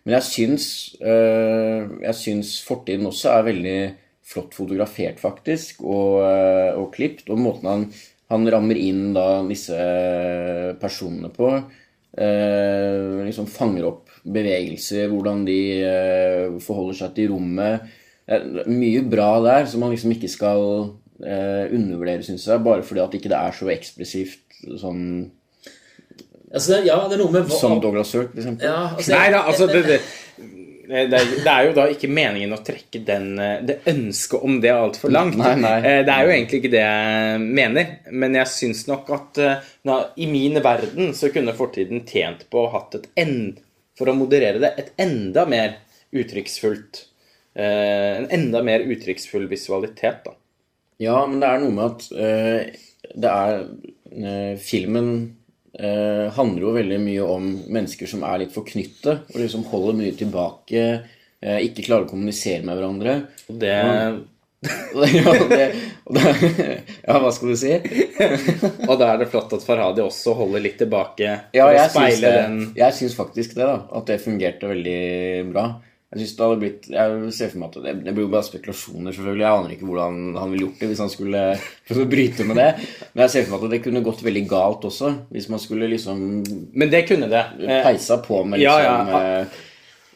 men 0.07 0.15
jeg 0.15 0.24
syns, 0.24 0.67
eh, 1.01 1.81
jeg 2.05 2.15
syns 2.15 2.53
fortiden 2.63 3.10
også 3.10 3.34
er 3.34 3.48
veldig 3.50 3.79
flott 4.27 4.55
fotografert, 4.55 5.19
faktisk, 5.19 5.81
og, 5.84 6.22
eh, 6.24 6.72
og 6.79 6.93
klipt. 6.96 7.27
Og 7.31 7.41
måten 7.41 7.67
han, 7.67 7.86
han 8.31 8.48
rammer 8.51 8.79
inn 8.79 9.12
da 9.15 9.41
disse 9.48 9.75
personene 10.79 11.31
på, 11.36 11.51
eh, 12.17 13.24
liksom 13.27 13.48
fanger 13.51 13.88
opp 13.89 14.15
bevegelser, 14.27 15.07
hvordan 15.12 15.46
de 15.48 15.60
eh, 15.84 16.57
forholder 16.63 17.01
seg 17.01 17.15
til 17.17 17.34
rommet. 17.34 17.88
Er 18.27 18.43
mye 18.67 19.01
bra 19.07 19.29
der 19.46 19.65
som 19.72 19.79
man 19.86 19.93
liksom 19.93 20.12
ikke 20.12 20.27
skal 20.31 20.63
eh, 21.24 21.65
undervurdere, 21.72 22.25
syns 22.27 22.43
jeg, 22.50 22.60
bare 22.65 22.84
fordi 22.84 23.00
at 23.05 23.13
ikke 23.15 23.31
det 23.31 23.39
er 23.39 23.55
så 23.55 23.69
ekspressivt 23.72 24.62
sånn 24.81 25.03
Altså, 26.48 26.77
det, 26.77 26.86
ja, 26.88 26.96
det 27.10 27.17
er 27.17 27.22
noe 27.25 27.34
med 27.34 27.43
hva- 27.50 27.57
som 27.60 27.74
Douglas 27.84 28.07
Sirk, 28.13 28.29
for 28.31 28.39
eksempel. 28.39 28.63
Ja, 28.69 28.93
altså, 28.96 29.12
Nei 29.17 29.25
da, 29.34 29.41
altså 29.51 29.65
det, 29.67 29.81
det, 29.84 29.98
det, 30.88 31.01
er, 31.19 31.34
det 31.43 31.51
er 31.51 31.65
jo 31.67 31.74
da 31.75 31.86
ikke 31.91 32.07
meningen 32.07 32.55
å 32.55 32.60
trekke 32.63 33.01
den, 33.03 33.25
eh, 33.43 33.57
det 33.67 33.75
ønsket 33.91 34.45
om 34.47 34.56
det 34.63 34.71
altfor 34.71 35.12
langt. 35.12 35.36
Nei, 35.41 35.52
nei. 35.60 35.73
Eh, 35.82 35.97
Det 36.08 36.13
er 36.15 36.23
jo 36.23 36.32
egentlig 36.38 36.62
ikke 36.62 36.71
det 36.78 36.84
jeg 36.86 37.41
mener. 37.60 37.89
Men 38.23 38.38
jeg 38.39 38.52
syns 38.54 38.86
nok 38.88 39.12
at 39.17 39.41
eh, 39.43 39.67
na, 39.91 39.97
i 40.23 40.30
min 40.32 40.56
verden 40.63 41.12
så 41.19 41.28
kunne 41.36 41.56
fortiden 41.58 42.06
tjent 42.08 42.47
på 42.49 42.63
å 42.63 42.71
hatt 42.78 42.95
et 43.02 43.10
end, 43.25 43.60
for 43.99 44.08
å 44.08 44.15
moderere 44.15 44.63
det, 44.63 44.71
et 44.80 44.93
enda 45.04 45.43
mer 45.52 45.75
uttrykksfullt 46.15 47.04
eh, 47.04 47.07
En 47.58 48.28
enda 48.34 48.60
mer 48.62 48.84
uttrykksfull 48.86 49.48
visualitet, 49.50 50.20
da. 50.28 50.36
Ja, 51.02 51.17
men 51.30 51.41
det 51.41 51.50
er 51.50 51.62
noe 51.62 51.74
med 51.74 51.86
at 51.86 52.06
eh, 52.13 52.78
det 53.17 53.34
er 53.34 53.60
eh, 54.13 54.54
Filmen 54.62 55.12
eh, 55.78 56.26
handler 56.34 56.65
jo 56.65 56.74
veldig 56.78 56.98
mye 57.04 57.28
om 57.28 57.52
mennesker 57.65 58.10
som 58.10 58.26
er 58.28 58.43
litt 58.43 58.56
forknyttet, 58.56 59.28
og 59.30 59.38
liksom 59.41 59.67
holder 59.72 60.00
mye 60.00 60.15
tilbake, 60.17 60.88
eh, 61.41 61.60
ikke 61.67 61.86
klarer 61.86 62.08
å 62.08 62.12
kommunisere 62.12 62.65
med 62.65 62.80
hverandre. 62.80 63.20
Og 63.52 63.62
det 63.62 63.76
ja, 64.58 65.34
det, 65.52 65.65
det, 66.10 66.22
ja, 67.08 67.17
hva 67.22 67.30
skal 67.32 67.52
du 67.54 67.58
si? 67.62 67.76
Og 68.89 68.96
da 68.98 69.12
er 69.12 69.20
det 69.22 69.28
flott 69.30 69.54
at 69.54 69.62
Farhadi 69.62 70.02
også 70.02 70.34
holder 70.39 70.63
litt 70.65 70.80
tilbake 70.82 71.28
Ja, 71.54 71.67
jeg 71.76 71.91
syns, 71.93 72.24
det, 72.24 72.32
jeg 72.80 72.96
syns 72.98 73.13
faktisk 73.20 73.54
det, 73.54 73.67
da. 73.70 73.84
At 74.00 74.10
det 74.10 74.17
fungerte 74.24 74.72
veldig 74.72 74.98
bra. 75.52 75.67
Jeg 76.08 76.22
synes 76.22 76.36
det 76.38 76.46
hadde 76.46 76.60
blitt 76.62 76.86
Jeg 76.88 77.32
ser 77.36 77.50
for 77.52 77.60
meg 77.60 77.67
at 77.74 77.84
det, 77.84 77.93
det 78.06 78.13
blir 78.15 78.24
jo 78.24 78.32
bare 78.32 78.48
spekulasjoner, 78.48 79.12
selvfølgelig. 79.12 79.43
Jeg 79.43 79.58
aner 79.60 79.74
ikke 79.76 79.88
hvordan 79.89 80.20
han 80.39 80.54
ville 80.54 80.63
gjort 80.70 80.80
det 80.80 80.88
hvis 80.93 81.02
han 81.04 81.12
skulle 81.12 81.41
prøve 81.89 82.06
å 82.06 82.12
bryte 82.13 82.46
med 82.48 82.62
det. 82.62 82.67
Men 83.12 83.24
jeg 83.26 83.34
ser 83.34 83.43
for 83.50 83.58
meg 83.58 83.65
at 83.67 83.74
det 83.76 83.82
kunne 83.84 84.04
gått 84.06 84.24
veldig 84.24 84.43
galt 84.48 84.88
også. 84.88 85.12
Hvis 85.36 85.50
man 85.52 85.60
skulle 85.60 85.89
liksom 85.91 86.22
Men 86.80 86.93
det 86.93 87.04
kunne 87.10 87.28
det. 87.34 87.43
Eh, 87.60 87.82
peisa 87.89 88.22
på 88.24 88.39
med 88.48 88.63
liksom 88.63 88.88
ja. 88.88 89.00
ja. 89.12 89.24
ja. 89.43 89.46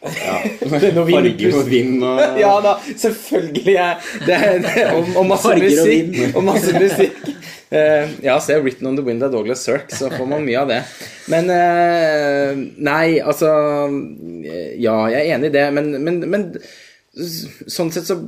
Er 0.82 0.96
noe 0.96 1.04
vind- 1.06 1.14
Farger 1.14 1.60
og 1.60 1.68
vind 1.70 2.04
og 2.08 2.22
Ja 2.42 2.54
da, 2.64 2.72
selvfølgelig. 2.98 3.76
Det 4.26 4.40
det, 4.64 4.88
og, 4.96 5.12
og 5.20 5.28
masse 5.30 5.52
musikk. 5.60 6.18
Og 6.32 6.48
masse 6.48 6.74
musikk. 6.80 7.20
Eh, 7.72 8.10
ja, 8.22 8.40
se 8.40 8.60
'Written 8.60 8.88
on 8.88 8.98
the 8.98 9.04
Wind' 9.04 9.24
av 9.24 9.32
Douglas 9.32 9.64
Sirk, 9.64 9.92
så 9.92 10.10
får 10.10 10.26
man 10.28 10.44
mye 10.44 10.60
av 10.60 10.68
det. 10.68 10.82
Men 11.32 11.50
eh, 11.56 12.58
Nei, 12.84 13.22
altså 13.24 13.52
eh, 13.88 14.74
Ja, 14.82 14.98
jeg 15.08 15.22
er 15.22 15.38
enig 15.38 15.52
i 15.52 15.56
det, 15.56 15.70
men, 15.78 15.94
men, 16.04 16.20
men 16.34 16.50
sånn 17.72 17.94
sett 17.96 18.10
så 18.10 18.20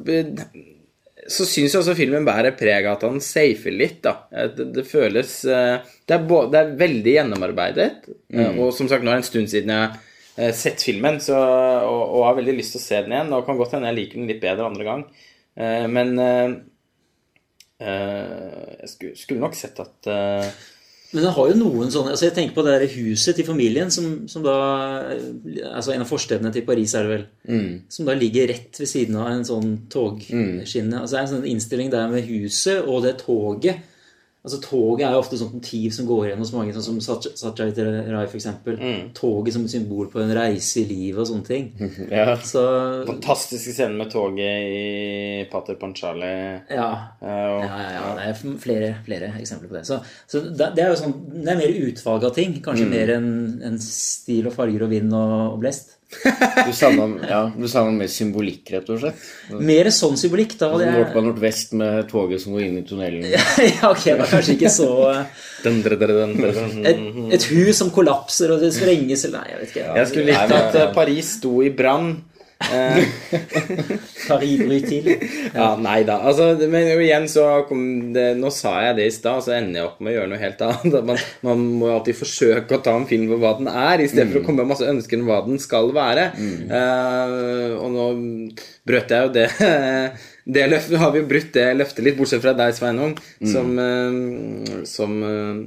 så 1.23 1.45
syns 1.47 1.71
jeg 1.71 1.79
også 1.79 1.93
filmen 1.95 2.25
bærer 2.27 2.51
preg 2.59 2.83
av 2.83 2.97
at 2.97 3.03
han 3.07 3.21
safer 3.23 3.71
litt. 3.71 4.01
da. 4.03 4.25
Det, 4.55 4.65
det 4.75 4.83
føles 4.83 5.37
det 5.47 6.11
er, 6.11 6.25
både, 6.27 6.49
det 6.51 6.59
er 6.59 6.73
veldig 6.81 7.13
gjennomarbeidet. 7.13 8.09
Mm. 8.27 8.59
Og 8.59 8.73
som 8.75 8.89
sagt, 8.91 9.05
nå 9.05 9.11
er 9.11 9.21
det 9.21 9.23
en 9.23 9.29
stund 9.29 9.51
siden 9.51 9.71
jeg 9.71 9.93
har 10.41 10.57
sett 10.59 10.83
filmen 10.83 11.21
så, 11.23 11.37
og, 11.39 12.01
og 12.17 12.25
har 12.27 12.35
veldig 12.41 12.57
lyst 12.57 12.75
til 12.75 12.81
å 12.81 12.83
se 12.83 12.99
den 13.05 13.15
igjen. 13.15 13.31
Og 13.37 13.47
kan 13.47 13.55
godt 13.59 13.77
hende 13.77 13.87
jeg 13.93 14.01
liker 14.01 14.19
den 14.19 14.27
litt 14.33 14.43
bedre 14.43 14.67
andre 14.67 14.89
gang. 14.89 15.05
Men 15.95 16.11
jeg 17.83 18.89
skulle, 18.91 19.17
skulle 19.19 19.43
nok 19.43 19.57
sett 19.57 19.79
at 19.83 20.09
eh, 20.11 20.49
Men 21.13 21.25
det 21.27 21.33
har 21.35 21.49
jo 21.51 21.57
noen 21.59 21.91
sånne 21.93 22.15
altså 22.15 22.25
Jeg 22.25 22.35
tenker 22.37 22.55
på 22.55 22.63
det 22.65 22.75
der 22.79 22.95
huset 22.95 23.37
til 23.37 23.47
familien, 23.47 23.91
som, 23.93 24.23
som 24.31 24.45
da 24.45 24.55
Altså 25.69 25.93
en 25.93 26.05
av 26.05 26.09
forstedene 26.09 26.53
til 26.55 26.65
Paris, 26.67 26.95
er 26.95 27.05
det 27.05 27.13
vel. 27.13 27.25
Som 27.91 28.09
da 28.09 28.17
ligger 28.17 28.49
rett 28.49 28.79
ved 28.79 28.89
siden 28.89 29.19
av 29.21 29.31
en 29.31 29.45
sånn 29.47 29.73
togskinne. 29.93 31.01
Altså 31.01 31.15
det 31.15 31.19
er 31.19 31.25
en 31.27 31.33
sånn 31.35 31.49
innstilling 31.53 31.91
der 31.93 32.11
med 32.11 32.29
huset 32.29 32.81
og 32.87 33.03
det 33.05 33.17
toget. 33.21 33.89
Altså 34.43 34.57
Toget 34.59 35.05
er 35.07 35.13
jo 35.15 35.19
ofte 35.21 35.37
sånt 35.39 35.53
motiv 35.55 35.93
som 35.95 36.03
går 36.09 36.25
igjen 36.27 36.41
hos 36.43 36.49
mange, 36.51 36.73
sånn 36.75 36.83
som 36.83 36.97
Satya- 36.99 37.31
Satyajit 37.39 37.77
Rai 38.11 38.25
f.eks. 38.27 38.47
Mm. 38.67 39.13
Toget 39.15 39.53
som 39.55 39.67
symbol 39.71 40.09
på 40.11 40.19
en 40.19 40.33
reise 40.35 40.81
i 40.81 40.83
livet 40.89 41.21
og 41.23 41.29
sånne 41.29 41.47
ting. 41.47 41.69
Ja. 42.11 42.35
Så 42.43 42.63
Fantastiske 43.07 43.71
scener 43.71 43.95
med 44.01 44.11
toget 44.11 44.67
i 44.67 45.47
Pater 45.51 45.79
Panchali. 45.79 46.33
ja. 46.75 46.89
eh, 47.23 47.47
og- 47.55 47.63
Ja, 47.63 47.79
ja, 47.79 47.89
ja. 47.95 48.03
Det 48.19 48.27
er 48.27 48.57
flere, 48.67 48.91
flere 49.07 49.31
eksempler 49.39 49.69
på 49.71 49.79
det. 49.79 49.85
Så, 49.87 50.01
så 50.27 50.43
det, 50.51 50.73
det 50.75 50.83
er 50.83 50.91
jo 50.91 50.99
sånn, 51.05 51.15
det 51.39 51.47
er 51.55 51.61
mer 51.63 51.79
utvalg 51.87 52.27
av 52.27 52.35
ting. 52.35 52.59
Kanskje 52.65 52.89
mer 52.91 53.15
enn 53.15 53.31
en 53.63 53.79
stil 53.79 54.47
og 54.51 54.57
farger 54.59 54.83
og 54.83 54.89
vind 54.91 55.13
og, 55.15 55.53
og 55.53 55.59
blest. 55.63 55.95
Du 56.23 56.73
savna 56.75 57.07
ja, 57.29 57.39
du 57.55 57.67
savna 57.71 57.93
mer 57.95 58.09
symbolikk, 58.11 58.63
rett 58.73 58.89
og 58.93 59.01
slett. 59.01 59.23
Mer 59.59 59.89
sånn 59.93 60.17
symbolikk. 60.19 60.55
Da 60.59 60.69
hadde 60.73 60.91
Nord 60.93 61.13
på 61.15 61.23
nordvest 61.25 61.73
med 61.79 62.07
toget 62.11 62.43
som 62.43 62.55
går 62.55 62.65
inn 62.67 62.77
i 62.81 62.85
tunnelen. 62.87 63.25
Ja, 63.31 63.41
ok, 63.91 64.03
det 64.05 64.17
var 64.21 64.31
kanskje 64.31 64.57
ikke 64.57 64.71
så 64.73 64.89
eh, 65.11 65.41
et, 66.91 67.01
et 67.37 67.47
hus 67.53 67.79
som 67.79 67.91
kollapser 67.95 68.53
og 68.55 68.63
det 68.63 68.73
sprenges 68.75 69.25
eller 69.27 69.43
Nei, 69.43 69.49
jeg 69.49 69.59
vet 69.59 69.73
ikke. 69.73 69.87
Jeg 69.97 70.11
skulle 70.11 70.27
likt 70.29 70.55
at 70.59 70.79
eh, 70.79 70.91
Paris 70.95 71.33
sto 71.39 71.57
i 71.65 71.71
brann. 71.73 72.13
Eh, 72.71 73.03
Paris 74.27 74.61
bryt 74.63 74.87
til. 74.89 75.09
Ja, 75.53 75.73
nei 75.79 75.99
da. 76.07 76.19
Altså, 76.29 76.53
men 76.71 76.91
igjen 76.95 77.27
så 77.31 77.45
kom 77.69 78.13
det, 78.15 78.29
Nå 78.39 78.51
sa 78.53 78.75
jeg 78.87 78.97
det 78.99 79.07
i 79.09 79.15
stad, 79.15 79.43
så 79.45 79.55
ender 79.57 79.81
jeg 79.81 79.89
opp 79.89 80.03
med 80.03 80.13
å 80.13 80.15
gjøre 80.17 80.31
noe 80.31 80.41
helt 80.41 80.63
annet. 80.67 80.99
Man, 81.09 81.23
man 81.45 81.65
må 81.81 81.91
alltid 81.93 82.19
forsøke 82.19 82.77
å 82.77 82.83
ta 82.85 82.95
en 82.97 83.09
film 83.09 83.27
for 83.31 83.43
hva 83.43 83.55
den 83.59 83.71
er, 83.71 84.03
i 84.03 84.09
stedet 84.11 84.31
for 84.31 84.41
å 84.41 84.45
komme 84.47 84.63
med 84.63 84.73
masse 84.73 84.87
ønsker 84.89 85.19
om 85.19 85.27
hva 85.29 85.41
den 85.47 85.61
skal 85.61 85.91
være. 85.95 86.29
Eh, 86.39 87.75
og 87.79 87.89
nå 87.93 88.07
brøt 88.87 89.13
jeg 89.13 89.27
jo 89.27 89.33
det 89.35 89.49
Det 90.43 90.65
løftet 90.67 90.99
har 90.99 91.13
vi 91.13 91.21
brutt 91.23 91.53
det 91.55 91.69
løftet 91.77 92.03
litt, 92.03 92.17
bortsett 92.17 92.41
fra 92.43 92.51
deg, 92.57 92.73
Sveinung, 92.75 93.13
som, 93.47 93.69
uh, 93.79 94.81
som 94.87 95.13
eh, 95.23 95.61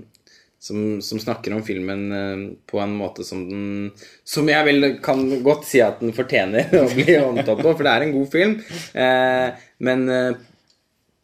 som, 0.59 1.03
som 1.03 1.21
snakker 1.21 1.55
om 1.55 1.63
filmen 1.67 2.07
eh, 2.13 2.45
på 2.67 2.81
en 2.83 2.95
måte 2.97 3.25
som 3.25 3.43
den 3.49 3.91
Som 4.25 4.49
jeg 4.51 4.67
vel 4.67 4.89
kan 5.05 5.23
godt 5.45 5.67
si 5.69 5.83
at 5.85 6.01
den 6.03 6.15
fortjener 6.17 6.73
å 6.83 6.87
bli 6.93 7.19
omtalt 7.21 7.63
på, 7.63 7.75
for 7.75 7.85
det 7.87 7.93
er 7.93 8.07
en 8.07 8.15
god 8.17 8.33
film. 8.33 8.57
Eh, 8.97 9.69
men, 9.87 10.09
eh, 10.11 10.41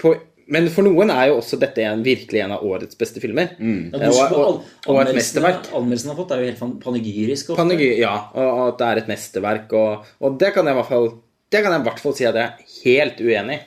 på, 0.03 0.14
men 0.53 0.68
for 0.75 0.87
noen 0.87 1.11
er 1.14 1.31
jo 1.31 1.40
også 1.40 1.59
dette 1.62 1.85
en, 1.88 2.05
virkelig 2.05 2.45
en 2.45 2.55
av 2.59 2.66
årets 2.68 2.99
beste 3.01 3.23
filmer. 3.25 3.57
Ja, 3.59 3.99
Eh, 4.03 4.09
og, 4.12 4.37
og, 4.37 4.71
og 4.92 5.03
et 5.03 5.14
mesterverk. 5.16 5.73
Anmeldelsen 5.73 6.12
har 6.12 6.21
fått, 6.21 6.37
er 6.37 6.45
jo 6.45 6.53
helt 6.53 6.79
panegyrisk. 6.85 7.55
Panegyr, 7.59 7.97
ja, 8.03 8.14
og, 8.35 8.47
og 8.47 8.64
at 8.68 8.81
det 8.81 8.88
er 8.88 9.03
et 9.03 9.12
mesterverk. 9.14 9.77
Og, 9.79 10.14
og 10.23 10.40
det 10.42 10.53
kan 10.55 10.68
jeg 10.68 10.77
i 10.77 10.83
hvert 10.83 10.92
fall 10.92 11.12
Det 11.53 11.61
kan 11.61 11.75
jeg 11.75 11.83
i 11.83 11.87
hvert 11.88 12.01
fall 12.01 12.14
si 12.16 12.25
at 12.29 12.38
jeg 12.38 12.49
er 12.49 12.77
helt 12.83 13.18
uenig 13.21 13.59
i. 13.59 13.64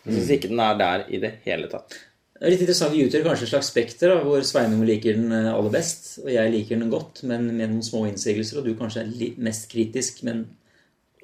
Jeg 0.00 0.16
syns 0.16 0.30
ikke 0.34 0.48
den 0.48 0.62
er 0.64 0.78
der 0.80 1.02
i 1.12 1.18
det 1.20 1.34
hele 1.44 1.68
tatt. 1.70 1.98
Det 2.40 2.46
er 2.48 2.52
litt 2.54 2.62
interessant, 2.64 2.94
Vi 2.96 3.02
utgjør 3.04 3.24
kanskje 3.26 3.44
et 3.44 3.50
slags 3.52 3.68
spekter, 3.68 4.08
da, 4.14 4.22
hvor 4.24 4.40
Sveinung 4.48 4.80
liker 4.88 5.12
den 5.18 5.32
eh, 5.36 5.50
aller 5.52 5.70
best, 5.74 6.06
og 6.24 6.30
jeg 6.32 6.52
liker 6.54 6.78
den 6.80 6.88
godt, 6.92 7.20
men 7.28 7.50
med 7.52 7.68
noen 7.68 7.82
små 7.84 8.06
innsigelser, 8.08 8.58
og 8.62 8.64
du 8.64 8.72
kanskje 8.78 9.02
er 9.02 9.10
litt 9.20 9.36
mest 9.44 9.68
kritisk, 9.72 10.22
men 10.24 10.46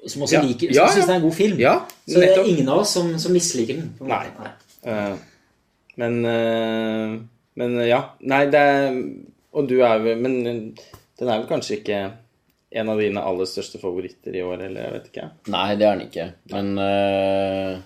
som 0.05 0.21
også 0.27 0.37
Ja. 0.37 0.43
liker, 0.45 0.69
Ja, 0.75 0.85
som 0.85 0.99
syns 0.99 1.01
ja. 1.01 1.07
det 1.07 1.15
er 1.15 1.19
en 1.21 1.25
god 1.25 1.33
film. 1.39 1.57
Ja, 1.59 1.73
Så 2.07 2.19
det 2.21 2.29
er 2.37 2.43
ingen 2.45 2.69
av 2.69 2.83
oss 2.83 2.93
som, 2.93 3.09
som 3.19 3.33
misliker 3.33 3.79
den. 3.79 3.89
på 3.97 4.05
en 4.05 4.13
Nei. 4.13 4.27
måte. 4.37 4.51
Eh, 4.85 5.17
men 5.97 6.19
uh, 6.25 7.17
Men 7.57 7.73
ja. 7.87 8.03
Nei, 8.21 8.43
det 8.53 8.59
er 8.61 8.93
Og 9.57 9.65
du 9.67 9.79
er 9.81 9.97
vel 10.03 10.19
Men 10.21 10.35
den 10.45 11.27
er 11.27 11.39
vel 11.39 11.47
kanskje 11.49 11.79
ikke 11.79 11.97
en 12.77 12.89
av 12.93 12.99
dine 13.01 13.23
aller 13.25 13.45
største 13.49 13.79
favoritter 13.81 14.35
i 14.37 14.43
år, 14.45 14.61
eller 14.67 14.83
jeg 14.83 14.93
vet 14.93 15.05
ikke. 15.09 15.29
Nei, 15.49 15.75
det 15.79 15.87
er 15.87 15.95
den 15.97 16.05
ikke. 16.05 16.25
Men 16.51 16.77
øh, 16.77 17.77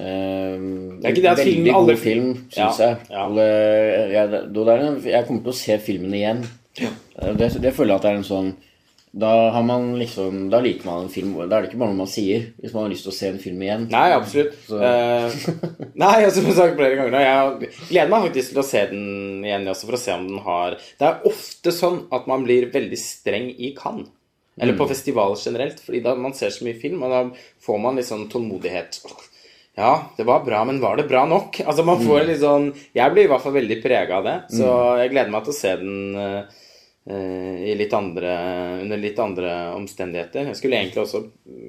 øh, 0.00 0.98
Det 1.00 1.04
er 1.04 1.14
ikke 1.14 1.22
det 1.22 1.32
at 1.32 1.38
film- 1.44 1.74
alle- 1.76 1.96
film, 1.96 2.34
syns 2.50 2.78
Ja, 2.80 2.88
jeg. 2.88 2.96
ja. 3.10 3.28
Jeg, 4.10 4.24
er 4.34 5.10
jeg 5.10 5.26
kommer 5.26 5.42
til 5.42 5.52
å 5.52 5.58
se 5.58 5.78
filmen 5.78 6.14
igjen. 6.14 6.44
Ja. 6.80 6.88
Det, 7.38 7.52
det 7.62 7.74
føler 7.74 7.94
jeg 7.94 7.96
at 7.96 8.02
det 8.02 8.10
er 8.12 8.16
en 8.22 8.24
sånn 8.24 8.54
da 9.14 9.50
har 9.54 9.62
man 9.62 9.92
liksom 9.94 10.50
Da 10.50 10.58
liker 10.58 10.86
man 10.88 11.04
en 11.04 11.08
film. 11.08 11.36
Da 11.48 11.58
er 11.58 11.62
det 11.62 11.68
ikke 11.70 11.78
bare 11.78 11.92
noe 11.92 12.00
man 12.00 12.08
sier 12.10 12.48
hvis 12.58 12.72
man 12.74 12.82
har 12.82 12.90
lyst 12.90 13.04
til 13.06 13.12
å 13.12 13.14
se 13.14 13.28
en 13.28 13.38
film 13.38 13.60
igjen. 13.62 13.84
Nei, 13.92 14.08
absolutt. 14.10 14.56
Eh, 14.74 15.36
nei, 15.94 16.30
som 16.34 16.48
jeg 16.48 16.56
sagt 16.56 16.74
flere 16.74 16.96
ganger 16.98 17.22
Jeg 17.22 17.68
gleder 17.92 18.10
meg 18.10 18.24
faktisk 18.26 18.50
til 18.56 18.62
å 18.64 18.66
se 18.66 18.82
den 18.90 19.44
igjen 19.46 19.68
også, 19.70 19.86
for 19.86 19.94
å 19.94 20.02
se 20.02 20.16
om 20.18 20.26
den 20.26 20.42
har 20.42 20.74
Det 20.98 21.06
er 21.06 21.30
ofte 21.30 21.70
sånn 21.76 22.00
at 22.10 22.26
man 22.26 22.42
blir 22.42 22.66
veldig 22.74 22.98
streng 22.98 23.52
i 23.54 23.70
Cannes. 23.78 24.10
Eller 24.58 24.74
på 24.78 24.86
festivaler 24.90 25.38
generelt, 25.38 25.78
fordi 25.82 26.02
da 26.02 26.12
man 26.14 26.32
ser 26.34 26.50
så 26.54 26.62
mye 26.66 26.76
film, 26.78 27.00
og 27.02 27.10
da 27.10 27.22
får 27.66 27.80
man 27.82 27.96
litt 27.98 28.06
sånn 28.06 28.28
tålmodighet. 28.30 28.98
Ja, 29.74 30.10
det 30.16 30.26
var 30.28 30.44
bra, 30.46 30.60
men 30.68 30.78
var 30.82 30.96
det 31.00 31.08
bra 31.10 31.24
nok? 31.26 31.58
Altså, 31.64 31.82
man 31.86 32.02
får 32.04 32.28
litt 32.28 32.38
sånn 32.38 32.68
Jeg 32.94 33.10
blir 33.10 33.26
i 33.26 33.30
hvert 33.32 33.42
fall 33.42 33.56
veldig 33.56 33.78
prega 33.82 34.20
av 34.20 34.28
det, 34.28 34.34
så 34.54 34.68
jeg 35.00 35.10
gleder 35.10 35.32
meg 35.34 35.48
til 35.48 35.54
å 35.54 35.56
se 35.58 35.72
den 35.80 36.04
i 37.04 37.74
litt 37.76 37.92
andre, 37.92 38.30
under 38.80 38.96
litt 38.96 39.18
andre 39.20 39.50
omstendigheter. 39.76 40.46
Jeg 40.48 40.56
skulle 40.56 40.78
egentlig 40.78 41.02
også 41.02 41.20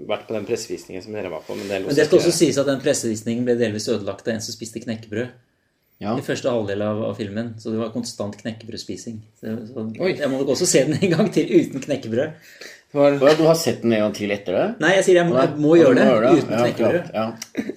vært 0.08 0.30
på 0.30 0.36
den 0.38 0.46
pressevisningen 0.48 1.04
som 1.04 1.18
dere 1.18 1.32
var 1.34 1.44
på. 1.44 1.58
Men 1.60 1.68
det, 1.68 1.82
Men 1.84 1.98
det 1.98 2.06
skal 2.08 2.22
også 2.22 2.32
sies 2.38 2.60
at 2.62 2.70
den 2.70 2.80
pressevisningen 2.80 3.44
ble 3.44 3.58
delvis 3.60 3.90
ødelagt 3.92 4.30
av 4.30 4.38
en 4.38 4.46
som 4.46 4.56
spiste 4.56 4.80
knekkebrød. 4.86 5.34
Ja. 6.04 6.14
I 6.16 6.24
første 6.24 6.52
halvdel 6.52 6.82
av, 6.84 7.02
av 7.10 7.20
filmen. 7.20 7.54
Så 7.60 7.72
det 7.72 7.82
var 7.82 7.92
konstant 7.92 8.36
knekkebrødspising. 8.40 9.20
Så, 9.40 9.58
så 9.74 9.86
jeg 10.08 10.32
må 10.32 10.40
nok 10.40 10.54
også 10.56 10.68
se 10.68 10.86
den 10.88 10.98
en 11.02 11.14
gang 11.18 11.32
til 11.36 11.52
uten 11.52 11.84
knekkebrød. 11.84 12.40
Var, 12.96 13.18
Du 13.36 13.44
har 13.44 13.56
sett 13.60 13.82
den 13.82 13.94
en 13.94 14.06
gang 14.06 14.14
til 14.16 14.32
etter 14.32 14.56
det? 14.56 14.66
Nei, 14.80 14.92
jeg 14.98 15.04
sier 15.08 15.18
jeg 15.20 15.28
må, 15.28 15.36
jeg 15.42 15.58
må 15.60 15.74
gjøre 15.76 15.96
det 15.98 16.06
Gjøre 16.08 16.22
det. 16.30 16.44
uten 16.44 16.54
Ja, 16.54 16.60
knekkebrød. 16.62 17.10
Ja. 17.16 17.26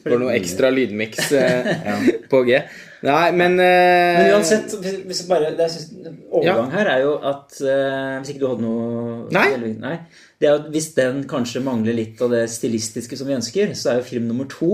det 0.05 0.13
var 0.13 0.21
noe 0.23 0.37
ekstra 0.37 0.71
lydmiks 0.75 1.33
eh, 1.35 1.73
på 2.31 2.43
G. 2.47 2.61
Nei, 3.07 3.25
men 3.39 3.59
eh, 3.63 4.21
Men 4.21 4.31
uansett, 4.37 4.77
hvis, 5.07 5.25
bare, 5.31 5.53
det 5.59 5.67
jeg 5.71 6.15
overgang 6.31 6.71
her 6.75 6.93
er 6.95 7.03
jo 7.05 7.13
at 7.31 7.59
eh, 7.63 8.15
Hvis 8.21 8.33
ikke 8.35 8.43
du 8.43 8.49
hadde 8.53 8.65
noe 8.67 9.19
Nei. 9.35 9.49
Nei. 9.79 9.97
Det 10.39 10.49
er 10.51 10.57
at 10.61 10.71
Hvis 10.75 10.93
den 10.97 11.21
kanskje 11.31 11.63
mangler 11.67 11.95
litt 11.99 12.23
av 12.27 12.35
det 12.35 12.45
stilistiske 12.51 13.19
som 13.19 13.31
vi 13.31 13.37
ønsker, 13.39 13.75
så 13.79 13.93
er 13.93 14.01
jo 14.01 14.09
film 14.13 14.27
nummer 14.31 14.51
to 14.51 14.73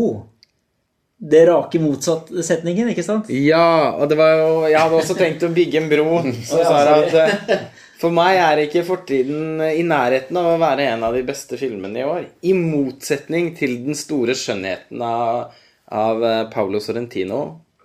det 1.24 1.44
rake 1.48 1.78
motsatt-setningen, 1.80 2.90
ikke 2.92 3.04
sant? 3.06 3.28
Ja, 3.32 3.94
og 3.96 4.10
det 4.10 4.16
var 4.18 4.32
jo 4.34 4.48
Jeg 4.66 4.76
hadde 4.76 4.98
også 4.98 5.14
tenkt 5.16 5.44
å 5.46 5.48
bygge 5.54 5.78
en 5.80 5.86
bro. 5.88 6.18
Så 6.50 6.58
sa 6.66 6.82
jeg 6.84 7.14
at 7.14 7.70
for 8.00 8.14
meg 8.14 8.38
er 8.42 8.62
ikke 8.64 8.84
fortiden 8.86 9.62
i 9.64 9.84
nærheten 9.86 10.38
av 10.40 10.50
å 10.52 10.60
være 10.60 10.88
en 10.92 11.04
av 11.06 11.14
de 11.16 11.22
beste 11.26 11.58
filmene 11.60 12.00
i 12.02 12.06
år. 12.08 12.26
I 12.42 12.54
motsetning 12.58 13.52
til 13.58 13.78
den 13.86 13.98
store 13.98 14.36
skjønnheten 14.38 15.04
av, 15.04 15.54
av 15.94 16.24
eh, 16.26 16.40
Paolo 16.52 16.82
Sorrentino, 16.82 17.42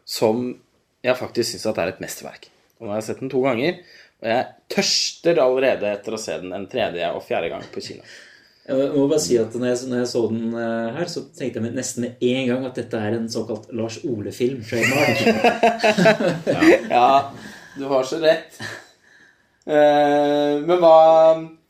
som 0.09 0.47
jeg 1.05 1.15
faktisk 1.19 1.53
syns 1.53 1.67
er 1.71 1.91
et 1.93 2.01
mesterverk. 2.03 2.49
Og 2.79 2.87
nå 2.87 2.93
har 2.93 3.01
jeg 3.01 3.09
sett 3.11 3.21
den 3.23 3.31
to 3.31 3.43
ganger, 3.43 3.77
og 4.19 4.31
jeg 4.33 4.47
tørster 4.73 5.39
allerede 5.43 5.93
etter 5.93 6.15
å 6.15 6.19
se 6.19 6.35
den 6.41 6.55
en 6.55 6.67
tredje 6.71 7.13
og 7.13 7.23
fjerde 7.27 7.53
gang 7.53 7.63
på 7.71 7.83
kino. 7.83 8.03
Jeg 8.69 8.89
må 8.93 9.07
bare 9.09 9.21
si 9.23 9.37
at 9.41 9.55
når 9.57 9.71
jeg, 9.71 9.77
når 9.89 10.01
jeg 10.03 10.09
så 10.11 10.25
den 10.29 10.51
eh, 10.53 10.89
her, 10.99 11.07
så 11.09 11.23
tenkte 11.37 11.63
jeg 11.63 11.73
nesten 11.73 12.05
med 12.05 12.27
en 12.27 12.51
gang 12.51 12.67
at 12.67 12.77
dette 12.77 12.99
er 13.01 13.15
en 13.17 13.31
såkalt 13.31 13.71
Lars 13.73 13.97
Ole-film. 14.05 14.61
ja. 14.67 16.59
Ja, 16.99 17.09
du 17.79 17.87
har 17.89 18.05
så 18.05 18.19
rett. 18.21 18.59
Eh, 19.69 20.55
men 20.65 20.79
hva 20.81 20.93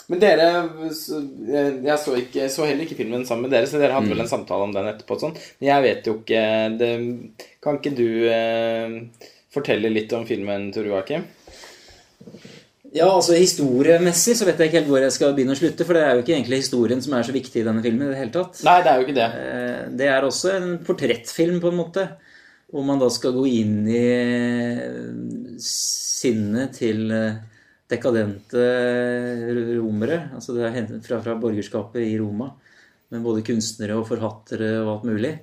Men 0.09 0.21
dere 0.21 0.45
eh, 0.87 1.73
Jeg 1.83 1.97
så, 1.99 2.13
ikke, 2.17 2.45
så 2.49 2.63
heller 2.65 2.85
ikke 2.85 2.95
filmen 3.01 3.25
sammen 3.27 3.45
med 3.45 3.51
dere, 3.57 3.67
så 3.69 3.81
dere 3.81 3.97
hadde 3.97 4.09
vel 4.13 4.23
en 4.23 4.31
samtale 4.31 4.65
om 4.69 4.71
den 4.73 4.87
etterpå. 4.93 5.17
Sånn. 5.21 5.35
Men 5.59 5.67
jeg 5.73 5.85
vet 5.85 6.07
jo 6.07 6.13
ikke 6.21 6.43
det, 6.79 6.93
Kan 7.65 7.81
ikke 7.81 7.91
du 7.97 8.07
eh, 8.31 8.95
fortelle 9.53 9.91
litt 9.91 10.15
om 10.17 10.23
filmen, 10.29 10.69
Tor 10.73 10.87
Joakim? 10.87 11.27
Ja, 12.89 13.05
altså 13.11 13.35
Historiemessig 13.37 14.33
så 14.39 14.47
vet 14.47 14.57
jeg 14.63 14.71
ikke 14.71 14.79
helt 14.79 14.89
hvor 14.89 15.03
jeg 15.03 15.13
skal 15.13 15.35
begynne 15.37 15.53
å 15.53 15.59
slutte. 15.59 15.85
For 15.85 15.93
det 15.93 16.01
er 16.07 16.15
jo 16.17 16.23
ikke 16.23 16.33
egentlig 16.39 16.63
historien 16.63 17.03
som 17.05 17.13
er 17.19 17.27
så 17.27 17.35
viktig 17.35 17.61
i 17.61 17.67
denne 17.67 17.83
filmen. 17.85 18.07
i 18.07 18.15
det 18.15 18.21
hele 18.23 18.33
tatt. 18.33 18.63
Nei, 18.65 18.79
det 18.81 18.89
er 18.89 18.97
jo 18.97 19.05
ikke 19.05 19.17
det. 19.19 19.29
Eh, 19.43 19.83
Det 19.99 20.07
er 20.09 20.25
også 20.25 20.55
en 20.55 20.71
portrettfilm, 20.87 21.59
på 21.61 21.69
en 21.69 21.77
måte. 21.83 22.07
Hvor 22.69 22.85
man 22.85 22.99
da 23.01 23.09
skal 23.13 23.33
gå 23.37 23.45
inn 23.49 23.77
i 23.89 24.01
sinnet 25.61 26.75
til 26.77 27.13
dekadente 27.89 28.65
romere. 29.79 30.21
Altså 30.37 30.55
det 30.55 30.65
er 30.67 30.75
hentet 30.75 31.05
fra, 31.05 31.19
fra 31.23 31.37
borgerskapet 31.39 32.03
i 32.05 32.17
Roma. 32.21 32.51
Med 33.09 33.25
både 33.25 33.45
kunstnere 33.45 33.97
og 33.97 34.05
forhattere 34.09 34.75
og 34.83 34.91
alt 34.93 35.07
mulig. 35.09 35.33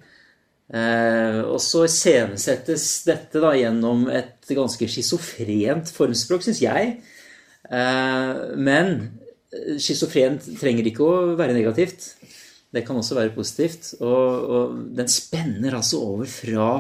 Eh, 0.67 1.41
og 1.47 1.61
så 1.63 1.85
iscenesettes 1.87 2.87
dette 3.07 3.43
da 3.43 3.53
gjennom 3.55 4.09
et 4.11 4.51
ganske 4.51 4.89
schizofrent 4.91 5.91
formspråk, 5.95 6.47
syns 6.47 6.63
jeg. 6.63 6.97
Eh, 7.67 8.33
men 8.59 8.93
eh, 9.51 9.77
schizofrent 9.83 10.47
trenger 10.61 10.91
ikke 10.91 11.07
å 11.07 11.37
være 11.39 11.57
negativt. 11.57 12.13
Det 12.75 12.83
kan 12.87 12.99
også 12.99 13.19
være 13.19 13.35
positivt. 13.35 13.93
Og, 13.99 14.51
og 14.51 14.81
den 14.99 15.11
spenner 15.11 15.79
altså 15.79 16.03
over 16.03 16.31
fra, 16.31 16.71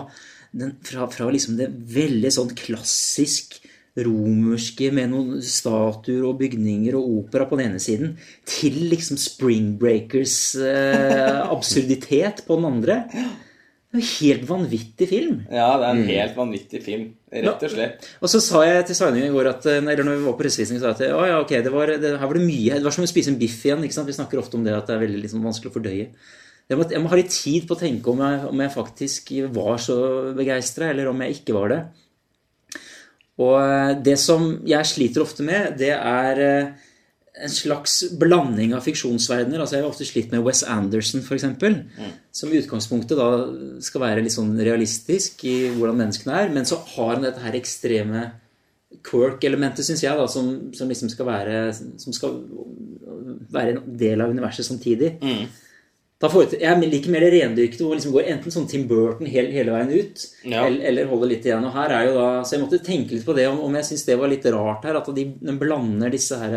den, 0.55 0.76
fra, 0.87 1.07
fra 1.11 1.31
liksom 1.31 1.59
det 1.59 1.70
veldig 1.70 2.35
sånn 2.38 2.55
klassisk 2.59 3.61
romerske 4.05 4.91
med 4.95 5.11
noen 5.13 5.41
statuer 5.45 6.27
og 6.29 6.37
bygninger 6.43 6.97
og 6.99 7.23
opera 7.23 7.47
på 7.49 7.59
den 7.59 7.71
ene 7.71 7.83
siden, 7.83 8.15
til 8.49 8.77
liksom 8.91 9.19
Spring 9.21 9.75
Breakers 9.81 10.55
eh, 10.61 11.41
absurditet 11.47 12.45
på 12.47 12.59
den 12.59 12.69
andre. 12.69 13.01
Det 13.07 14.01
er 14.01 14.03
jo 14.03 14.15
helt 14.27 14.49
vanvittig 14.49 15.07
film. 15.09 15.37
Ja, 15.49 15.69
det 15.81 15.87
er 15.87 15.93
en 15.95 16.09
helt 16.11 16.37
vanvittig 16.37 16.83
film. 16.85 17.05
Rett 17.33 17.63
og 17.69 17.73
slett. 17.73 18.09
Og 18.21 18.31
så 18.33 18.41
sa 18.45 18.63
jeg 18.67 18.87
til 18.89 18.99
Sveinung 18.99 19.25
i 19.25 19.33
går 19.33 19.51
at 19.55 19.69
eh, 19.73 19.79
eller 19.81 20.05
når 20.05 20.19
vi 20.19 20.27
var 20.27 20.37
på 20.37 20.43
pressevisning, 20.45 20.81
sa 20.83 20.93
jeg 20.93 20.99
at 20.99 21.17
å, 21.17 21.23
ja, 21.31 21.39
ok, 21.45 21.55
det 21.65 21.73
var, 21.73 21.93
det, 21.97 22.17
her 22.21 22.29
var 22.29 22.39
det 22.39 22.45
mye 22.45 22.81
Det 22.81 22.85
var 22.87 22.97
som 22.97 23.07
å 23.07 23.11
spise 23.11 23.33
en 23.33 23.39
biff 23.41 23.63
igjen. 23.65 23.85
ikke 23.87 23.97
sant? 23.97 24.11
Vi 24.11 24.17
snakker 24.19 24.43
ofte 24.43 24.59
om 24.59 24.67
det 24.67 24.75
at 24.77 24.91
det 24.91 24.99
er 24.99 25.07
veldig 25.07 25.23
liksom, 25.25 25.47
vanskelig 25.47 25.73
å 25.73 25.77
fordøye. 25.79 26.09
Jeg 26.67 26.81
må, 26.81 26.89
jeg 26.91 27.01
må 27.01 27.13
ha 27.13 27.21
litt 27.21 27.31
tid 27.31 27.69
på 27.69 27.77
å 27.77 27.79
tenke 27.79 28.11
om 28.11 28.21
jeg, 28.27 28.43
om 28.51 28.63
jeg 28.65 28.75
faktisk 28.75 29.31
var 29.55 29.79
så 29.83 29.97
begeistra, 30.35 30.91
eller 30.91 31.13
om 31.13 31.23
jeg 31.23 31.39
ikke 31.39 31.55
var 31.55 31.71
det. 31.71 31.81
Og 33.42 33.57
eh, 33.61 33.94
det 34.05 34.16
som 34.20 34.49
jeg 34.66 34.88
sliter 34.88 35.25
ofte 35.25 35.44
med, 35.46 35.77
det 35.81 35.92
er 35.96 36.42
eh, 36.42 36.87
en 37.37 37.53
slags 37.53 37.99
blanding 38.16 38.72
av 38.77 38.85
fiksjonsverdener. 38.87 39.61
Altså 39.61 39.77
Jeg 39.77 39.85
har 39.85 39.90
ofte 39.90 40.09
slitt 40.09 40.33
med 40.33 40.44
Wes 40.46 40.62
Anderson, 40.64 41.20
f.eks. 41.20 41.44
eksempel 41.44 41.83
Som 42.33 42.53
i 42.53 42.62
utgangspunktet 42.62 43.18
da 43.18 43.29
skal 43.85 44.07
være 44.07 44.25
litt 44.25 44.37
sånn 44.37 44.55
realistisk 44.57 45.44
i 45.49 45.57
hvordan 45.75 46.01
menneskene 46.01 46.40
er. 46.40 46.53
Men 46.55 46.68
så 46.68 46.81
har 46.94 47.16
han 47.16 47.29
dette 47.29 47.44
her 47.44 47.59
ekstreme 47.59 48.25
quirk-elementet, 49.05 49.85
syns 49.85 50.05
jeg, 50.05 50.16
da, 50.16 50.25
som, 50.31 50.49
som 50.77 50.88
liksom 50.88 51.11
skal 51.12 51.29
være 51.29 51.61
Som 51.77 52.16
skal 52.16 52.40
være 53.53 53.77
en 53.77 53.96
del 54.01 54.25
av 54.25 54.33
universet 54.33 54.68
samtidig. 54.68 55.18
Får 55.20 55.65
jeg, 56.22 56.88
liker 56.90 57.11
mer 57.12 57.20
det 57.26 57.33
rendyrkede, 57.35 57.85
hvor 57.85 57.94
liksom 57.98 58.12
går 58.14 58.29
enten 58.33 58.52
sånn 58.55 58.68
Tim 58.70 58.87
Burton 58.88 59.26
hele, 59.29 59.50
hele 59.52 59.74
veien 59.74 59.90
ut, 59.92 60.22
Ja. 60.48 60.62
eller, 60.66 60.81
eller 60.88 61.11
holder 61.11 61.29
litt 61.29 61.44
igjen. 61.44 61.64
Og 61.68 61.72
her 61.76 61.92
er 61.92 62.07
jo 62.09 62.14
da, 62.16 62.29
Så 62.42 62.57
jeg 62.57 62.62
måtte 62.64 62.81
tenke 62.85 63.12
litt 63.12 63.26
på 63.26 63.35
det, 63.37 63.44
om, 63.50 63.61
om 63.66 63.74
jeg 63.74 63.85
syns 63.90 64.05
det 64.09 64.16
var 64.18 64.29
litt 64.33 64.46
rart 64.46 64.85
her, 64.88 64.96
at 64.96 65.11
de, 65.14 65.24
de 65.42 65.57
blander 65.61 66.11
disse 66.11 66.38
her, 66.40 66.57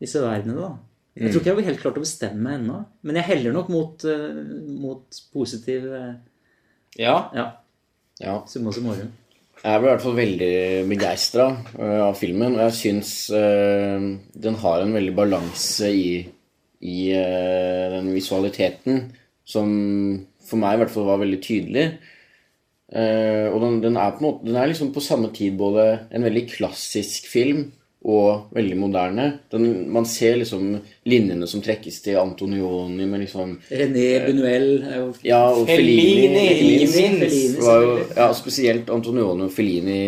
disse 0.00 0.22
verdenene. 0.24 0.56
da. 0.60 0.72
Jeg 1.16 1.32
tror 1.32 1.40
ikke 1.40 1.48
jeg 1.52 1.56
har 1.56 1.68
helt 1.70 1.80
klart 1.80 1.96
å 2.00 2.04
bestemme 2.04 2.42
meg 2.44 2.58
ennå, 2.60 2.78
men 3.08 3.16
jeg 3.16 3.24
heller 3.30 3.52
nok 3.56 3.68
mot, 3.72 4.04
uh, 4.04 4.40
mot 4.80 5.20
positiv 5.32 5.86
uh, 5.92 6.14
Ja. 6.98 7.30
Ja, 7.36 7.46
Ja. 8.20 8.38
summa 8.48 8.72
summarum. 8.72 9.12
Jeg 9.64 9.80
ble 9.80 9.88
i 9.88 9.92
hvert 9.94 10.02
fall 10.04 10.16
veldig 10.16 10.88
begeistra 10.88 11.46
av 11.80 12.16
filmen. 12.16 12.54
Og 12.56 12.60
jeg 12.70 12.74
syns 12.76 13.12
eh, 13.34 14.04
den 14.36 14.54
har 14.60 14.82
en 14.84 14.92
veldig 14.92 15.14
balanse 15.16 15.88
i, 15.88 16.10
i 16.86 16.98
uh, 17.18 17.96
den 17.96 18.12
visualiteten 18.14 19.08
som 19.46 19.70
for 20.46 20.62
meg 20.62 20.76
i 20.76 20.82
hvert 20.84 20.92
fall 20.94 21.08
var 21.08 21.22
veldig 21.22 21.40
tydelig. 21.42 21.88
Uh, 22.86 23.50
og 23.50 23.58
den, 23.64 23.80
den 23.82 23.96
er 23.98 24.12
på 24.14 24.22
måte 24.22 24.46
Den 24.46 24.60
er 24.60 24.68
liksom 24.70 24.92
på 24.94 25.02
samme 25.02 25.32
tid 25.34 25.56
både 25.58 25.88
en 26.14 26.22
veldig 26.22 26.44
klassisk 26.52 27.26
film 27.26 27.64
og 28.06 28.52
veldig 28.54 28.76
moderne. 28.78 29.24
Den, 29.50 29.88
man 29.90 30.06
ser 30.06 30.36
liksom 30.38 30.76
linjene 31.10 31.48
som 31.50 31.62
trekkes 31.64 31.98
til 32.04 32.20
Antonioni 32.20 33.08
med 33.08 33.24
liksom 33.24 33.56
René 33.66 34.06
Bunuel 34.28 34.68
er 34.86 35.08
Ja, 35.26 35.42
og 35.50 35.66
Fellini, 35.66 36.30
Fellini. 36.30 36.86
Fellini. 36.86 37.18
Fellini, 37.24 37.64
var 37.66 37.82
jo, 37.82 37.96
ja, 38.14 38.28
spesielt 38.38 38.92
Antonioni 38.94 39.48
og 39.48 39.54
Fellini 39.54 40.00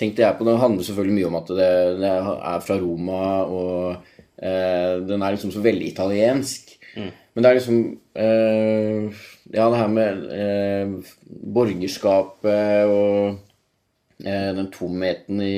tenkte 0.00 0.24
jeg 0.24 0.36
på. 0.36 0.46
Det 0.48 0.60
handler 0.60 0.84
selvfølgelig 0.86 1.16
mye 1.16 1.30
om 1.30 1.38
at 1.40 1.52
det, 1.56 1.72
det 2.02 2.12
er 2.12 2.64
fra 2.66 2.78
Roma, 2.80 3.22
og 3.44 3.72
eh, 3.90 4.09
den 4.40 5.20
er 5.20 5.34
liksom 5.34 5.50
så 5.52 5.60
veldig 5.60 5.90
italiensk. 5.90 6.70
Men 7.34 7.44
det 7.44 7.50
er 7.50 7.58
liksom 7.58 7.80
eh, 8.18 9.20
Ja, 9.50 9.66
det 9.70 9.80
her 9.80 9.92
med 9.92 10.24
eh, 10.34 11.12
borgerskapet 11.54 12.90
og 12.90 13.38
eh, 14.24 14.50
den 14.56 14.70
tomheten 14.74 15.42
i, 15.42 15.54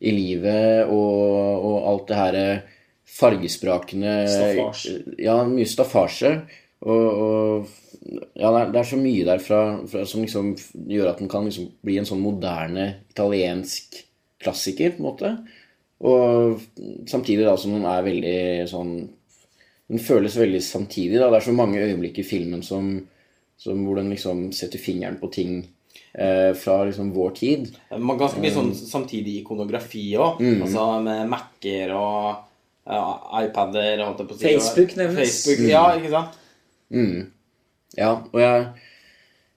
i 0.00 0.14
livet 0.14 0.90
og, 0.90 1.66
og 1.66 1.76
alt 1.90 2.08
det 2.08 2.18
her 2.20 2.38
eh, 2.40 2.78
fargesprakende 3.10 4.16
Staffasje. 4.30 4.96
Ja, 5.18 5.40
mye 5.46 5.68
staffasje. 5.68 6.34
Og, 6.80 7.06
og 7.10 7.68
ja, 8.38 8.48
det 8.48 8.60
er, 8.60 8.70
det 8.72 8.80
er 8.80 8.88
så 8.88 8.98
mye 9.00 9.26
der 9.28 9.42
fra, 9.44 9.62
fra, 9.90 10.04
som 10.08 10.22
liksom 10.24 10.54
gjør 10.88 11.10
at 11.12 11.20
den 11.20 11.30
kan 11.30 11.46
liksom 11.46 11.68
bli 11.84 11.98
en 12.00 12.08
sånn 12.08 12.22
moderne 12.22 12.86
italiensk 13.12 13.98
klassiker, 14.40 14.94
på 14.94 15.02
en 15.02 15.08
måte. 15.10 15.32
Og 16.00 16.60
samtidig 17.10 17.44
da 17.44 17.56
som 17.60 17.74
den 17.76 17.84
er 17.84 18.04
veldig 18.06 18.36
sånn 18.70 18.92
Den 19.90 19.98
føles 20.00 20.36
veldig 20.38 20.60
samtidig. 20.62 21.18
da, 21.18 21.28
Det 21.30 21.40
er 21.40 21.46
så 21.48 21.52
mange 21.52 21.80
øyeblikk 21.82 22.20
i 22.22 22.24
filmen 22.24 22.62
som, 22.62 22.92
som 23.58 23.80
hvor 23.84 23.98
den 23.98 24.12
liksom 24.14 24.52
setter 24.54 24.78
fingeren 24.78 25.16
på 25.18 25.28
ting 25.34 25.56
eh, 26.14 26.52
fra 26.54 26.84
liksom 26.86 27.10
vår 27.12 27.32
tid. 27.34 27.66
Man 27.98 28.20
ganske 28.20 28.38
mye 28.38 28.54
sånn 28.54 28.70
samtidig 28.78 29.40
ikonografi 29.40 30.04
òg. 30.14 30.38
Altså 30.62 30.84
med 31.02 31.26
Mac-er 31.32 31.90
og 31.98 32.46
ja, 32.86 33.02
iPader, 33.42 34.04
holdt 34.06 34.22
jeg 34.22 34.30
på 34.30 34.36
å 34.36 34.38
si. 34.38 34.46
Facebook 34.46 34.96
nevnes. 34.98 35.34
Facebook, 35.42 35.66
ja, 35.68 35.82
ikke 35.98 36.14
sant? 36.14 36.38
Mm. 36.94 37.26
Ja, 37.98 38.12
og 38.30 38.40
jeg, 38.40 38.64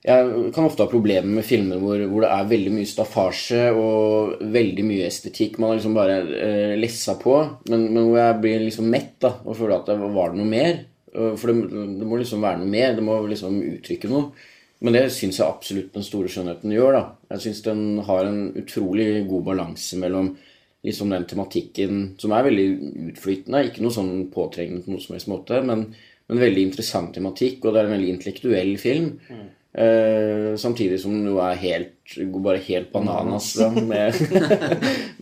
jeg 0.03 0.51
kan 0.51 0.65
ofte 0.67 0.83
ha 0.83 0.91
problemer 0.91 1.29
med 1.37 1.45
filmer 1.47 1.79
hvor, 1.79 2.01
hvor 2.11 2.25
det 2.25 2.31
er 2.35 2.47
veldig 2.49 2.71
mye 2.75 2.87
staffasje 2.89 3.67
og 3.71 4.41
veldig 4.51 4.83
mye 4.83 5.05
estetikk 5.07 5.55
man 5.61 5.71
har 5.71 5.77
liksom 5.79 5.95
bare 5.95 6.17
eh, 6.35 6.73
lessa 6.75 7.15
på, 7.21 7.37
men, 7.71 7.85
men 7.87 8.09
hvor 8.09 8.19
jeg 8.19 8.39
blir 8.43 8.65
liksom 8.65 8.89
mett 8.91 9.13
da, 9.23 9.31
og 9.45 9.55
føler 9.55 9.77
at 9.77 9.93
det 9.93 10.11
var 10.17 10.35
noe 10.35 10.49
mer. 10.49 10.81
For 11.13 11.45
det, 11.51 11.83
det 12.01 12.07
må 12.09 12.17
liksom 12.17 12.41
være 12.43 12.59
noe 12.63 12.73
mer, 12.73 12.95
det 12.97 13.05
må 13.05 13.19
liksom 13.29 13.61
uttrykke 13.61 14.09
noe. 14.11 14.49
Men 14.83 14.97
det 14.97 15.05
syns 15.15 15.39
jeg 15.39 15.47
absolutt 15.47 15.93
den 15.95 16.03
store 16.03 16.31
skjønnheten 16.31 16.73
gjør. 16.73 16.97
da. 16.97 17.03
Jeg 17.35 17.45
syns 17.45 17.61
den 17.63 17.83
har 18.03 18.27
en 18.27 18.41
utrolig 18.59 19.07
god 19.29 19.45
balanse 19.47 19.99
mellom 20.01 20.33
liksom 20.83 21.13
den 21.13 21.27
tematikken 21.29 22.01
som 22.19 22.33
er 22.35 22.49
veldig 22.49 22.67
utflytende. 23.13 23.61
Ikke 23.69 23.85
noe 23.85 23.95
sånn 23.95 24.25
påtrengende 24.33 24.83
på 24.83 24.91
noe 24.91 25.03
som 25.05 25.15
helst 25.15 25.31
måte, 25.31 25.61
men, 25.63 25.85
men 26.27 26.43
veldig 26.43 26.65
interessant 26.67 27.13
tematikk, 27.15 27.61
og 27.63 27.71
det 27.71 27.79
er 27.79 27.87
en 27.87 27.95
veldig 27.95 28.15
intellektuell 28.17 28.73
film. 28.81 29.13
Eh, 29.73 30.51
samtidig 30.61 30.99
som 31.01 31.15
den 31.15 31.25
jo 31.31 31.39
er 31.41 31.55
helt, 31.57 31.95
bare 32.45 32.59
helt 32.61 32.91
bananas 32.93 33.47
da, 33.57 33.71
med, 33.93 34.13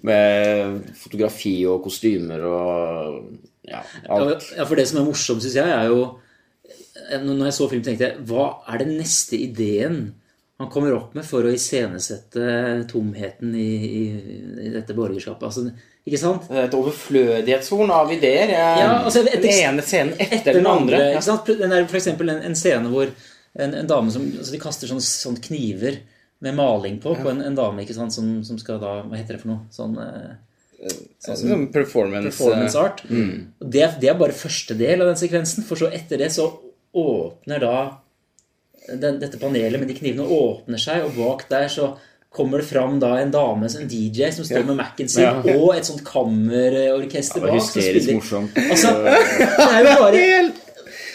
med 0.04 0.82
fotografi 1.00 1.54
og 1.72 1.84
kostymer 1.86 2.44
og 2.44 3.22
ja, 3.70 3.80
alt. 4.12 4.50
Ja, 4.58 4.66
for 4.68 4.76
det 4.76 4.88
som 4.90 5.00
er 5.02 5.08
morsomt, 5.08 5.44
syns 5.46 5.56
jeg, 5.56 5.70
er 5.72 5.88
jo 5.92 6.02
Når 7.22 7.46
jeg 7.48 7.54
så 7.56 7.68
film, 7.72 7.84
tenkte 7.86 8.08
jeg 8.10 8.24
Hva 8.28 8.48
er 8.74 8.82
den 8.84 8.96
neste 9.00 9.38
ideen 9.40 10.02
han 10.62 10.70
kommer 10.70 10.94
opp 10.94 11.16
med 11.18 11.26
for 11.26 11.42
å 11.48 11.50
iscenesette 11.56 12.44
tomheten 12.92 13.56
i, 13.58 13.70
i, 13.82 14.02
i 14.68 14.70
dette 14.70 14.94
borgerskapet? 14.94 15.48
Altså, 15.48 15.64
ikke 16.06 16.20
sant? 16.22 16.44
Et 16.54 16.76
overflødighetshorn 16.78 17.90
av 17.96 18.12
ideer. 18.14 18.52
Jeg, 18.54 18.76
Ja, 18.84 18.92
altså, 19.00 19.24
et- 19.26 19.42
den 19.42 19.56
ene 19.56 19.82
scenen 19.82 20.14
etter, 20.22 20.60
den 20.60 20.68
andre. 20.70 21.00
andre 21.00 21.16
Ja. 21.16 21.24
sant? 21.26 21.50
Den 21.50 21.74
er 21.74 21.88
for 21.90 21.98
eksempel 21.98 22.30
en, 22.36 22.44
en 22.46 22.54
scene 22.60 22.92
hvor 22.94 23.10
en, 23.60 23.74
en 23.76 23.88
dame 23.90 24.12
som 24.14 24.24
altså 24.24 24.54
De 24.54 24.60
kaster 24.62 24.88
sånne, 24.88 25.04
sånne, 25.04 25.42
kniver 25.44 26.00
med 26.42 26.56
maling 26.58 27.00
på, 27.04 27.14
på 27.20 27.30
en, 27.30 27.42
en 27.46 27.56
dame 27.58 27.84
ikke 27.84 27.98
sant, 27.98 28.14
som, 28.16 28.30
som 28.48 28.58
skal 28.62 28.80
da 28.82 29.02
Hva 29.04 29.20
heter 29.20 29.36
det 29.38 29.42
for 29.44 29.52
noe? 29.54 29.66
Sånn 29.74 29.98
sånn, 31.22 31.38
Sånn 31.38 31.66
performance, 31.74 32.32
performance 32.32 32.80
art. 32.80 33.04
Mm. 33.10 33.52
det, 33.62 33.84
det 34.02 34.10
er 34.10 34.18
bare 34.18 34.34
første 34.34 34.74
del 34.80 35.04
av 35.04 35.12
den 35.12 35.20
sekvensen, 35.20 35.66
for 35.68 35.78
så 35.78 35.92
etter 35.94 36.24
det 36.24 36.32
så 36.34 36.48
åpner 36.98 37.62
da 37.62 37.76
den, 38.98 39.20
dette 39.22 39.38
panelet 39.38 39.78
med 39.78 39.92
de 39.92 39.98
knivene 40.00 40.26
åpner 40.26 40.82
seg, 40.82 41.06
og 41.06 41.14
bak 41.20 41.46
der 41.52 41.68
så 41.70 41.92
kommer 42.32 42.62
det 42.64 42.66
fram 42.70 42.98
da 43.00 43.12
en 43.20 43.32
dame, 43.34 43.68
en 43.68 43.90
DJ, 43.92 44.32
som 44.34 44.46
står 44.48 44.64
med 44.70 44.80
Mac-en 44.80 45.10
sin, 45.12 45.24
Ja. 45.28 45.36
og 45.54 45.76
et 45.76 45.86
sånt 45.86 46.02
kammerorkester 46.08 47.42
Det 47.42 47.46
var 47.46 47.58
hysterisk 47.58 48.14
morsomt. 48.16 48.56
Altså, 48.56 48.94
det 49.04 49.68
er 49.68 49.82
jo 49.84 49.96
bare 50.06 50.22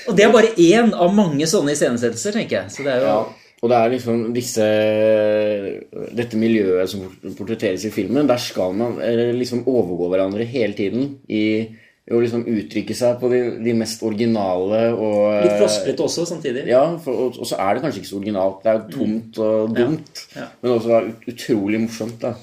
Og 0.06 0.16
det 0.16 0.26
er 0.26 0.34
bare 0.34 0.54
én 0.60 0.92
av 0.94 1.14
mange 1.14 1.48
sånne 1.50 1.74
iscenesettelser, 1.74 2.36
tenker 2.38 2.60
jeg. 2.60 2.72
Så 2.74 2.86
det 2.86 2.94
er 2.94 3.02
jo 3.02 3.10
Ja, 3.10 3.18
og 3.62 3.72
det 3.72 3.78
er 3.78 3.92
liksom 3.94 4.22
disse 4.36 4.66
Dette 6.16 6.38
miljøet 6.38 6.90
som 6.92 7.06
portretteres 7.38 7.86
i 7.88 7.94
filmen, 7.94 8.28
der 8.28 8.40
skal 8.42 8.76
man 8.76 8.98
liksom 9.38 9.64
overgå 9.66 10.10
hverandre 10.12 10.46
hele 10.48 10.76
tiden 10.76 11.16
i 11.28 11.44
å 12.06 12.20
liksom 12.22 12.44
uttrykke 12.46 12.94
seg 12.94 13.16
på 13.18 13.28
de, 13.32 13.38
de 13.64 13.72
mest 13.74 14.02
originale 14.06 14.92
og 14.94 15.42
litt 15.42 15.56
flosklete 15.58 16.04
også 16.04 16.22
samtidig. 16.28 16.62
Ja, 16.70 16.84
for, 17.02 17.12
og, 17.24 17.38
og 17.42 17.48
så 17.50 17.56
er 17.58 17.74
det 17.74 17.82
kanskje 17.82 17.98
ikke 18.04 18.10
så 18.12 18.20
originalt. 18.20 18.60
Det 18.62 18.70
er 18.70 18.76
jo 18.78 18.92
tomt 18.94 19.40
og 19.42 19.72
dumt. 19.74 20.22
Ja. 20.36 20.44
Men 20.62 20.74
også 20.76 21.00
ut, 21.08 21.24
utrolig 21.32 21.80
morsomt, 21.82 22.20
da. 22.22 22.34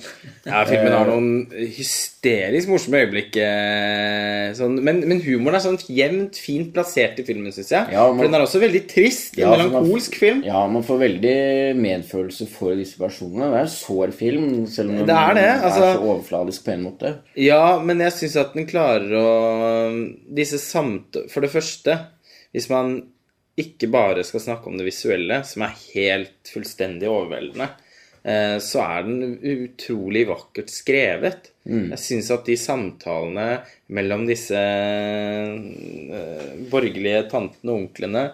Ja, 0.43 0.65
filmen 0.67 0.91
har 0.91 1.07
noen 1.07 1.29
hysterisk 1.77 2.67
morsomme 2.73 2.99
øyeblikk. 3.05 3.37
eh, 3.39 4.49
Sånn, 4.57 4.75
men, 4.83 4.99
men 5.07 5.21
humoren 5.23 5.55
er 5.57 5.63
sånn 5.63 5.79
jevnt 5.87 6.35
fint 6.43 6.73
plassert 6.75 7.21
i 7.23 7.25
filmen, 7.25 7.53
syns 7.55 7.71
jeg. 7.71 7.93
Ja, 7.95 8.03
man- 8.11 8.19
For 8.19 8.27
den 8.27 8.35
er 8.35 8.43
også 8.45 8.59
veldig 8.61 8.83
trist. 8.91 9.37
En 9.37 9.45
Ja, 9.45 9.53
for 9.55 9.63
melankolsk 9.63 10.19
film. 10.19 10.43
Ja, 10.43 10.65
man 10.67 10.83
får 10.83 10.99
veldig 11.05 11.37
medfølelse 11.79 12.47
for 12.51 12.75
disse 12.75 12.99
personene. 12.99 13.47
Det 13.53 13.61
er 13.61 13.65
en 13.69 13.73
sår 13.77 14.11
film, 14.19 14.67
selv 14.67 14.89
om 14.91 14.97
den 14.97 15.07
Det 15.07 15.15
er 15.15 15.33
det, 15.39 15.47
altså- 15.63 15.87
er 15.87 15.95
så 15.95 16.03
overfladisk 16.11 16.65
på 16.67 16.73
en 16.75 16.83
måte. 16.89 17.15
Ja, 17.37 17.79
men 17.79 17.99
jeg 17.99 18.11
syns 18.19 18.35
at 18.43 18.53
den 18.53 18.67
klarer 18.67 19.09
å 19.15 19.52
Disse 20.37 20.59
samt... 20.61 21.17
For 21.31 21.45
det 21.45 21.51
første, 21.53 21.97
hvis 22.55 22.69
man 22.71 22.97
ikke 23.59 23.89
bare 23.93 24.23
skal 24.25 24.41
snakke 24.41 24.69
om 24.69 24.77
det 24.79 24.87
visuelle, 24.87 25.43
som 25.45 25.65
er 25.65 25.79
helt 25.93 26.49
fullstendig 26.49 27.09
overveldende, 27.09 27.67
eh, 28.25 28.57
så 28.63 28.81
er 28.85 29.05
den 29.07 29.37
utrolig 29.37 30.25
vakkert 30.29 30.73
skrevet. 30.73 31.51
Jeg 31.93 32.01
syns 32.01 32.31
at 32.33 32.49
de 32.49 32.57
samtalene 32.59 33.47
mellom 33.93 34.25
disse 34.27 34.57
eh, 34.57 36.49
borgerlige 36.71 37.27
tantene 37.31 37.71
og 37.71 37.85
onklene 37.85 38.25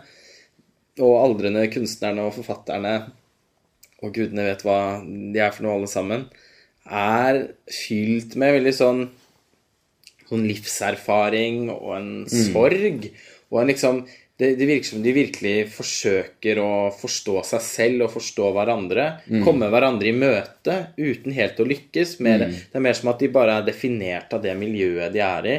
og 1.00 1.16
aldrende 1.22 1.68
kunstnerne 1.72 2.26
og 2.26 2.36
forfatterne 2.40 2.96
og 4.04 4.16
gudene 4.16 4.48
vet 4.48 4.64
hva 4.66 4.80
de 5.04 5.42
er 5.42 5.52
for 5.54 5.66
noe 5.66 5.78
alle 5.80 5.90
sammen, 5.92 6.26
er 6.90 7.42
fylt 7.70 8.38
med 8.40 8.56
veldig 8.58 8.74
sånn 8.76 9.02
sånn 10.30 10.48
livserfaring 10.48 11.70
og 11.74 11.92
en 11.98 12.10
sorg. 12.30 13.10
Og 13.52 13.62
en 13.64 13.68
liksom 13.72 14.04
det, 14.40 14.54
det 14.56 14.68
virker 14.70 14.88
som 14.88 15.02
de 15.04 15.12
virkelig 15.12 15.56
forsøker 15.76 16.62
å 16.64 16.70
forstå 16.96 17.42
seg 17.44 17.64
selv 17.66 18.06
og 18.06 18.14
forstå 18.14 18.52
hverandre. 18.56 19.08
Komme 19.44 19.68
hverandre 19.68 20.08
i 20.08 20.16
møte 20.16 20.78
uten 20.96 21.34
helt 21.36 21.60
å 21.60 21.66
lykkes. 21.68 22.14
Mer, 22.24 22.46
Det 22.48 22.80
er 22.80 22.86
mer 22.86 22.96
som 22.96 23.10
at 23.12 23.20
de 23.20 23.28
bare 23.36 23.58
er 23.60 23.68
definert 23.68 24.32
av 24.38 24.42
det 24.46 24.56
miljøet 24.56 25.12
de 25.12 25.20
er 25.26 25.50
i. 25.52 25.58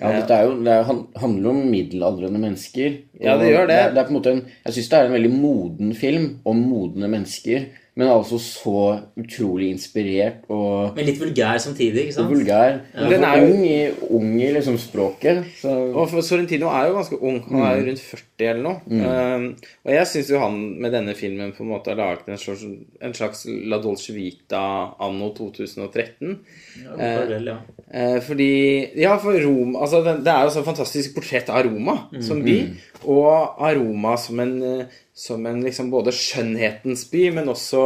Ja, 0.00 0.12
dette 0.14 0.30
er 0.32 0.46
jo, 0.46 0.54
det 0.64 0.72
er, 0.72 0.84
han- 0.88 1.08
handler 1.20 1.50
om 1.50 1.64
middelaldrende 1.70 2.38
mennesker. 2.40 2.94
Ja, 3.20 3.34
det 3.36 3.50
gjør 3.50 3.66
det. 3.68 3.80
Det 3.94 4.00
er, 4.00 4.14
er 4.14 4.30
en, 4.30 4.44
jeg 4.64 4.72
syns 4.78 4.88
det 4.88 4.98
er 5.00 5.04
en 5.10 5.16
veldig 5.18 5.32
moden 5.34 5.90
film 5.94 6.28
om 6.46 6.62
modne 6.70 7.10
mennesker, 7.10 7.66
men 8.00 8.08
altså 8.08 8.38
så 8.40 8.74
utrolig 9.20 9.68
inspirert 9.74 10.46
og, 10.48 10.94
Men 10.96 11.04
litt 11.10 11.18
vulgær 11.20 11.58
samtidig, 11.60 12.06
ikke 12.08 12.14
og 12.14 12.18
sant? 12.22 12.30
vulgær. 12.32 12.78
Den 13.12 13.24
er 13.28 13.42
jo- 13.42 13.50
ung, 13.52 13.64
i, 13.68 13.90
ung 14.16 14.30
i 14.40 14.48
liksom 14.56 14.78
språket. 14.80 15.42
Så, 15.60 15.74
Og 15.92 16.08
for 16.08 16.24
Sorrentino 16.24 16.70
er 16.72 16.88
jo 16.88 16.94
ganske 16.96 17.18
ung. 17.20 17.42
Han 17.50 17.60
er 17.66 17.76
jo 17.80 17.86
rundt 17.90 18.00
40 18.06 18.48
eller 18.50 18.62
noe. 18.64 18.80
Um, 18.88 19.44
og 19.84 19.92
jeg 19.92 20.06
syns 20.08 20.30
jo 20.32 20.40
han 20.40 20.56
med 20.80 20.94
denne 20.96 21.14
filmen 21.18 21.52
på 21.52 21.60
en 21.66 21.70
måte 21.74 21.92
har 21.92 22.00
laget 22.00 22.28
en 22.32 22.40
slags, 22.40 22.64
en 23.02 23.14
slags 23.14 23.44
La 23.68 23.78
Dolce 23.84 24.14
Vita 24.16 24.62
anno 25.00 25.28
2013. 25.36 26.38
Ja, 26.86 26.96
fordel, 27.20 27.52
ja. 27.52 27.58
Uh, 27.92 28.20
fordi 28.24 28.50
Ja, 28.96 29.16
for 29.20 29.36
Rom 29.44 29.76
altså 29.76 30.00
det, 30.06 30.26
er 30.30 30.46
jo 30.46 30.54
så 30.56 30.64
fantastisk 30.64 31.14
portrett 31.18 31.50
av 31.52 31.66
Roma 31.68 31.98
som 32.24 32.40
by. 32.44 32.56
Og 33.04 33.28
av 33.60 33.76
Roma 33.78 34.16
som 34.20 34.40
en, 34.40 34.56
eh, 34.62 34.84
som 35.20 35.46
en 35.46 35.60
liksom 35.64 35.90
både 35.92 36.14
skjønnhetens 36.16 37.04
by, 37.12 37.26
men 37.36 37.50
også 37.52 37.82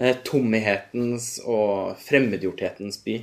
eh, 0.00 0.16
tomhetens 0.24 1.34
og 1.44 1.98
fremmedgjorthetens 2.06 3.02
by. 3.04 3.18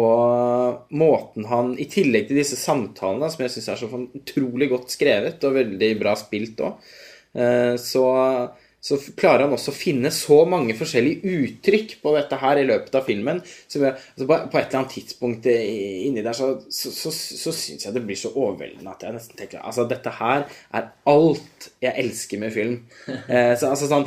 Og 0.00 0.94
måten 0.96 1.48
han, 1.50 1.74
i 1.76 1.88
tillegg 1.92 2.30
til 2.30 2.40
disse 2.40 2.56
samtalene, 2.60 3.28
som 3.32 3.44
jeg 3.44 3.56
syns 3.56 3.68
er 3.74 3.82
så 3.82 3.90
utrolig 3.92 4.70
godt 4.72 4.96
skrevet 4.96 5.44
og 5.44 5.58
veldig 5.60 5.92
bra 6.00 6.16
spilt 6.18 6.64
òg, 6.64 6.88
så, 7.78 8.04
så 8.88 8.96
klarer 9.18 9.44
han 9.44 9.52
også 9.52 9.72
å 9.72 9.76
finne 9.76 10.10
så 10.14 10.38
mange 10.48 10.72
forskjellige 10.78 11.34
uttrykk 11.42 11.98
på 12.00 12.14
dette 12.16 12.38
her 12.40 12.60
i 12.60 12.64
løpet 12.68 12.94
av 12.96 13.04
filmen. 13.04 13.42
Så 13.68 13.82
altså 13.84 14.24
på, 14.24 14.38
på 14.48 14.60
et 14.60 14.64
eller 14.70 14.80
annet 14.80 14.94
tidspunkt 14.96 15.48
inni 15.52 16.24
der 16.24 16.36
så, 16.36 16.54
så, 16.72 16.92
så, 16.94 17.12
så 17.12 17.52
syns 17.52 17.84
jeg 17.84 17.96
det 17.96 18.04
blir 18.08 18.18
så 18.18 18.32
overveldende 18.32 18.94
at 18.94 19.04
jeg 19.04 19.16
nesten 19.18 19.36
tenker 19.38 19.60
Altså, 19.68 19.84
dette 19.90 20.10
her 20.16 20.46
er 20.48 20.90
alt 21.10 21.70
jeg 21.84 21.92
elsker 22.04 22.44
med 22.44 22.54
film. 22.54 22.76
Eh, 23.28 23.54
så, 23.58 23.68
altså 23.72 23.88
sånn 23.90 24.06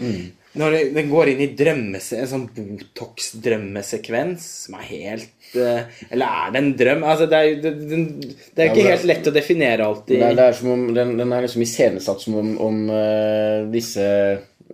Når 0.58 0.76
den 0.96 1.10
går 1.12 1.30
inn 1.32 1.42
i 1.44 1.48
en 1.52 1.98
sånn 2.30 2.46
Botox-drømmesekvens 2.56 4.46
som 4.66 4.78
er 4.80 4.86
helt 4.88 5.58
eh, 5.60 5.84
Eller 6.10 6.38
er 6.42 6.54
det 6.54 6.62
en 6.62 6.72
drøm? 6.80 7.04
Altså, 7.06 7.28
det 7.30 7.38
er 7.38 7.60
det, 7.62 7.74
det 7.78 8.64
er 8.64 8.70
jo 8.70 8.72
ikke 8.72 8.86
Ja, 8.86 8.94
helt 8.96 9.10
lett 9.12 9.30
å 9.30 9.36
definere 9.36 9.86
alltid. 9.86 10.18
Det 10.24 10.30
er, 10.32 10.42
er 10.48 10.58
som 10.58 10.72
om, 10.74 10.88
den, 10.96 11.14
den 11.20 11.36
er 11.36 11.46
liksom 11.46 11.66
iscenesatt 11.66 12.24
som 12.24 12.40
om, 12.42 12.56
om 12.66 12.82
uh, 12.90 13.68
disse 13.74 14.08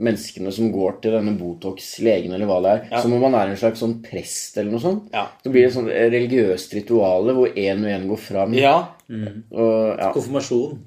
menneskene 0.04 0.52
som 0.54 0.72
går 0.72 1.00
til 1.02 1.16
denne 1.18 1.34
Botox-legen, 1.40 2.34
eller 2.36 2.50
hva 2.50 2.58
det 2.64 2.74
er. 2.76 3.02
Som 3.02 3.16
om 3.18 3.24
man 3.26 3.38
er 3.40 3.50
en 3.52 3.58
slags 3.60 3.82
sånn 3.82 3.98
prest 4.06 4.58
eller 4.58 4.72
noe 4.76 4.84
sånt. 4.84 5.08
Ja. 5.14 5.26
Så 5.44 5.50
blir 5.54 5.64
det 5.66 5.72
et 5.72 5.78
sånt 5.78 5.90
religiøst 5.94 6.76
rituale 6.78 7.34
hvor 7.38 7.50
én 7.58 7.82
og 7.86 7.90
én 7.96 8.08
går 8.12 8.22
fram. 8.22 8.54
Ja, 8.58 8.76
Og, 9.08 9.98
ja. 9.98 10.12
Konfirmasjon. 10.14 10.80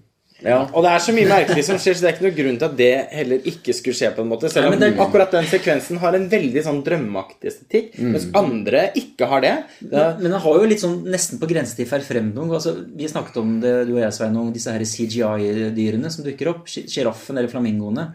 Ja. 0.44 0.58
Og 0.72 0.84
det 0.84 0.90
er 0.92 1.02
så 1.04 1.14
mye 1.14 1.28
merkelig 1.28 1.64
som 1.66 1.78
skjer, 1.80 1.96
så 1.96 2.04
det 2.04 2.10
er 2.10 2.16
ikke 2.16 2.26
noe 2.26 2.36
grunn 2.36 2.58
til 2.60 2.66
at 2.68 2.76
det 2.78 2.90
heller 3.12 3.46
ikke 3.50 3.74
skulle 3.76 3.98
skje 3.98 4.10
på 4.16 4.24
en 4.24 4.30
måte. 4.30 4.50
Selv 4.52 4.70
om 4.70 4.76
Nei, 4.76 4.90
er... 4.90 4.98
akkurat 5.04 5.34
den 5.36 5.48
sekvensen 5.50 6.00
har 6.02 6.16
en 6.16 6.26
veldig 6.32 6.64
sånn 6.66 6.82
drømmeaktig 6.86 7.50
estetikk, 7.52 7.96
mens 8.02 8.28
andre 8.40 8.86
ikke 8.98 9.28
har 9.30 9.44
det. 9.44 9.54
det 9.80 10.02
er, 10.02 10.18
Men 10.20 10.28
den 10.30 10.44
har 10.44 10.60
jo 10.60 10.68
litt 10.72 10.84
sånn 10.84 10.98
nesten 11.10 11.40
på 11.40 11.48
grensen 11.50 11.80
til 11.80 11.88
forfremdung. 11.90 12.52
Altså, 12.56 12.76
vi 12.96 13.10
snakket 13.10 13.40
om 13.42 13.56
det, 13.62 13.74
du 13.88 13.94
og 13.96 14.02
jeg, 14.04 14.16
Svein, 14.16 14.38
om 14.40 14.52
disse 14.54 14.74
her 14.74 14.86
CGI-dyrene 14.92 16.12
som 16.12 16.26
dukker 16.26 16.52
opp. 16.54 16.68
Sjiraffen 16.70 17.40
eller 17.40 17.52
flamingoene. 17.52 18.10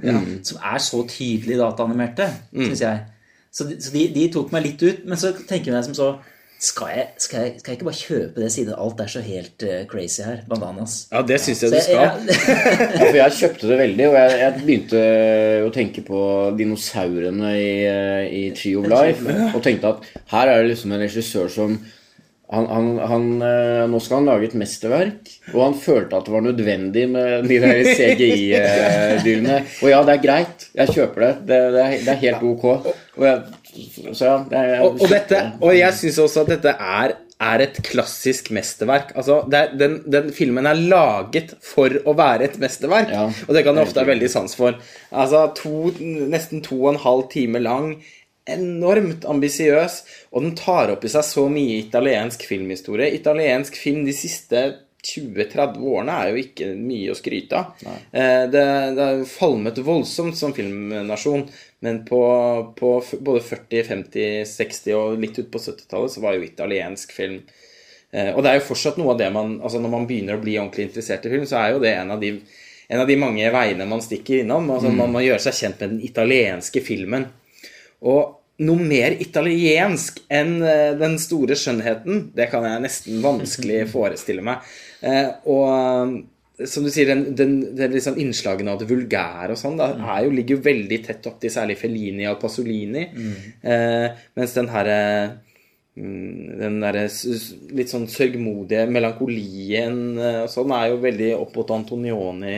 Som 0.45 0.61
er 0.61 0.81
så 0.83 1.03
tydelig 1.09 1.59
dataanimerte, 1.61 2.29
synes 2.53 2.85
jeg. 2.85 3.03
Så, 3.55 3.69
de, 3.69 3.77
så 3.79 3.93
de, 3.93 4.07
de 4.11 4.29
tok 4.33 4.49
meg 4.51 4.65
litt 4.65 4.81
ut. 4.83 5.05
Men 5.07 5.19
så 5.19 5.31
tenker 5.47 5.71
jeg 5.71 5.87
som 5.87 5.97
så 5.97 6.15
skal 6.65 6.91
jeg, 6.95 7.05
skal, 7.21 7.43
jeg, 7.45 7.53
skal 7.61 7.71
jeg 7.71 7.77
ikke 7.79 7.87
bare 7.87 7.99
kjøpe 8.01 8.41
det 8.43 8.51
siden 8.55 8.75
alt 8.85 9.01
er 9.05 9.11
så 9.13 9.21
helt 9.25 9.65
uh, 9.67 9.81
crazy 9.91 10.21
her? 10.25 10.39
Bananas. 10.49 10.95
ja, 11.11 11.21
det 11.29 11.39
syns 11.43 11.61
jeg 11.65 11.73
du 11.75 11.79
skal. 11.85 11.95
jeg- 11.95 12.37
Ja, 12.99 13.03
for 13.09 13.19
jeg 13.21 13.35
kjøpte 13.39 13.69
det 13.71 13.77
veldig, 13.83 14.07
og 14.11 14.15
jeg, 14.19 14.37
jeg 14.43 14.61
begynte 14.65 15.03
å 15.67 15.73
tenke 15.75 16.03
på 16.07 16.21
dinosaurene 16.59 17.51
i, 17.59 17.67
eh, 17.89 18.23
i 18.39 18.41
Tree 18.57 18.79
of 18.79 18.89
Life. 18.91 19.37
Og 19.55 19.61
tenkte 19.65 19.93
at 19.95 20.09
her 20.33 20.51
er 20.55 20.63
det 20.63 20.73
liksom 20.75 20.95
en 20.95 21.05
regissør 21.05 21.51
som 21.53 21.77
han, 22.53 22.67
han, 22.69 22.89
han, 23.09 23.23
eh, 23.41 23.83
Nå 23.89 23.97
skal 24.05 24.19
han 24.19 24.27
lage 24.29 24.45
et 24.51 24.57
mesterverk, 24.61 25.31
og 25.55 25.61
han 25.63 25.77
følte 25.81 26.13
at 26.19 26.27
det 26.27 26.33
var 26.35 26.43
nødvendig 26.45 27.05
med 27.09 27.47
de 27.49 27.57
der 27.63 27.79
CGI-dyrene. 27.97 29.57
Og 29.81 29.89
ja, 29.91 30.01
det 30.05 30.13
er 30.17 30.21
greit. 30.23 30.67
Jeg 30.77 30.93
kjøper 30.93 31.25
det. 31.25 31.31
Det, 31.49 31.59
det, 31.73 31.81
er, 31.85 31.95
det 32.05 32.13
er 32.13 32.21
helt 32.21 32.45
ok. 32.51 32.65
Og 33.17 33.25
jeg, 33.25 33.41
så 34.15 34.25
ja, 34.25 34.35
det 34.49 34.57
er, 34.63 34.81
Og, 34.85 34.99
og, 35.01 35.07
dette, 35.11 35.39
og 35.61 35.75
jeg 35.75 35.93
syns 35.97 36.19
også 36.23 36.43
at 36.45 36.51
dette 36.55 36.73
er, 36.79 37.13
er 37.45 37.63
et 37.65 37.79
klassisk 37.83 38.51
mesterverk. 38.55 39.11
Altså, 39.19 39.41
er, 39.51 39.73
den, 39.77 39.97
den 40.11 40.29
filmen 40.35 40.65
er 40.69 40.79
laget 40.79 41.55
for 41.65 41.91
å 42.07 42.13
være 42.17 42.47
et 42.49 42.59
mesterverk, 42.61 43.11
Ja. 43.11 43.25
og 43.27 43.51
det 43.57 43.65
kan 43.67 43.75
jeg 43.75 43.89
ofte 43.89 44.03
ha 44.03 44.07
veldig 44.07 44.29
sans 44.31 44.55
for. 44.55 44.77
Altså, 45.11 45.45
to, 45.59 45.91
nesten 46.31 46.63
to 46.65 46.77
og 46.85 46.93
en 46.93 47.01
halv 47.03 47.27
time 47.33 47.59
lang. 47.63 47.89
Enormt 48.47 49.23
ambisiøs, 49.25 50.03
og 50.31 50.43
den 50.45 50.51
tar 50.59 50.91
opp 50.93 51.03
i 51.07 51.09
seg 51.09 51.23
så 51.25 51.47
mye 51.49 51.79
italiensk 51.81 52.43
filmhistorie. 52.45 53.07
Italiensk 53.17 53.75
film 53.81 54.03
de 54.05 54.13
siste 54.13 54.61
20-30 55.05 55.81
årene 55.85 56.15
er 56.21 56.31
jo 56.31 56.41
ikke 56.41 56.71
mye 56.79 57.11
å 57.13 57.17
skryte 57.19 57.59
av. 57.59 57.75
Eh, 58.11 58.45
Det, 58.51 58.63
det 58.97 59.05
er 59.09 59.23
falmet 59.29 59.77
voldsomt 59.85 60.37
som 60.37 60.53
filmnasjon, 60.57 61.45
men 61.85 62.01
på, 62.07 62.21
på 62.79 62.91
både 63.19 63.43
40-, 63.45 63.83
50-, 63.91 64.43
60- 64.49 64.97
og 64.97 65.19
litt 65.21 65.37
ut 65.39 65.51
på 65.53 65.61
70-tallet 65.61 66.15
så 66.15 66.25
var 66.25 66.35
jo 66.37 66.47
italiensk 66.49 67.13
film 67.15 67.41
Eh, 68.15 68.29
Og 68.35 68.43
det 68.45 68.51
er 68.51 68.59
jo 68.59 68.67
fortsatt 68.69 68.97
noe 69.01 69.11
av 69.11 69.17
det 69.19 69.25
man 69.33 69.57
Altså 69.65 69.79
når 69.81 69.91
man 69.91 70.05
begynner 70.07 70.37
å 70.37 70.41
bli 70.43 70.53
ordentlig 70.59 70.85
interessert 70.87 71.25
i 71.25 71.31
film, 71.33 71.43
så 71.49 71.57
er 71.59 71.73
jo 71.73 71.81
det 71.83 71.89
en 71.97 72.13
av 72.13 72.21
de, 72.21 72.29
en 72.87 73.01
av 73.01 73.07
de 73.09 73.15
mange 73.19 73.49
veiene 73.51 73.87
man 73.89 74.03
stikker 74.05 74.43
innom. 74.43 74.69
Altså 74.71 74.91
Man 74.93 75.11
må 75.11 75.23
gjøre 75.25 75.41
seg 75.43 75.57
kjent 75.57 75.81
med 75.81 75.89
den 75.95 76.03
italienske 76.05 76.83
filmen. 76.85 77.25
Og 78.05 78.37
noe 78.59 78.79
mer 78.79 79.17
italiensk 79.19 80.21
enn 80.31 80.61
eh, 80.63 80.93
den 80.99 81.17
store 81.19 81.57
skjønnheten, 81.59 82.29
det 82.35 82.49
kan 82.51 82.63
jeg 82.63 82.81
nesten 82.85 83.21
vanskelig 83.23 83.81
forestille 83.91 84.41
meg. 84.45 84.63
Eh, 85.03 85.27
og 85.51 85.65
eh, 85.67 86.65
som 86.71 86.85
du 86.85 86.89
sier, 86.89 87.09
den, 87.11 87.25
den, 87.35 87.57
den 87.75 87.91
liksom 87.91 88.15
innslagene 88.21 88.71
av 88.71 88.79
det 88.79 88.87
vulgære 88.87 89.51
og 89.51 89.59
sånn, 89.59 89.75
da, 89.75 89.89
er 90.15 90.23
jo, 90.23 90.31
ligger 90.31 90.55
jo 90.55 90.61
veldig 90.69 91.01
tett 91.03 91.27
opp 91.27 91.41
til 91.43 91.51
særlig 91.51 91.75
Fellini 91.81 92.29
og 92.31 92.39
Pasolini. 92.39 93.09
Eh, 93.59 94.07
mens 94.39 94.53
den 94.55 94.69
herre 94.71 94.95
mm, 95.99 96.55
den 96.63 96.79
derre 96.79 97.09
litt 97.75 97.91
sånn 97.91 98.07
sørgmodige 98.07 98.87
melankolien 98.87 99.99
og 100.21 100.47
sånn 100.55 100.71
er 100.79 100.93
jo 100.93 101.01
veldig 101.03 101.31
opp 101.41 101.59
mot 101.59 101.75
Antonioni. 101.75 102.55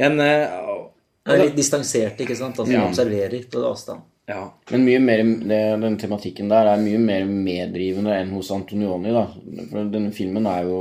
En, 0.00 0.20
eh, 0.20 0.58
og- 0.66 0.86
Han 1.26 1.36
er 1.38 1.44
litt 1.46 1.56
distansert, 1.62 2.18
ikke 2.18 2.34
sant? 2.34 2.56
Altså, 2.58 2.72
Ja. 2.74 2.88
observerer 2.88 3.44
på 3.50 3.62
avstand. 3.70 4.02
Ja. 4.30 4.44
Men 4.70 4.84
mye 4.86 5.00
mer, 5.02 5.22
det, 5.50 5.60
den 5.82 5.96
tematikken 6.00 6.48
der 6.52 6.70
er 6.70 6.80
mye 6.82 7.00
mer 7.02 7.26
meddrivende 7.28 8.14
enn 8.16 8.30
hos 8.36 8.50
Antonioni. 8.54 9.10
da. 9.14 9.26
For 9.72 9.90
denne 9.90 10.12
filmen 10.16 10.46
er 10.50 10.68
jo 10.70 10.78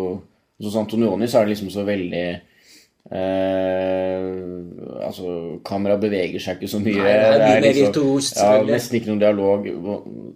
Hos 0.59 0.75
Antonioni 0.75 1.27
så 1.31 1.39
er 1.39 1.45
det 1.47 1.53
liksom 1.53 1.69
så 1.71 1.85
veldig 1.88 2.23
eh, 3.15 4.25
Altså, 5.07 5.35
kameraet 5.65 6.01
beveger 6.03 6.41
seg 6.43 6.59
ikke 6.59 6.69
så 6.71 6.81
mye. 6.83 6.97
Nei, 6.99 7.13
det 7.13 7.29
er 7.29 7.45
mye 7.45 7.62
mer 7.63 7.77
virtuost, 7.79 8.38
Ja, 8.41 8.57
nesten 8.67 8.99
ikke 8.99 9.12
noen 9.13 9.21
dialog. 9.23 9.69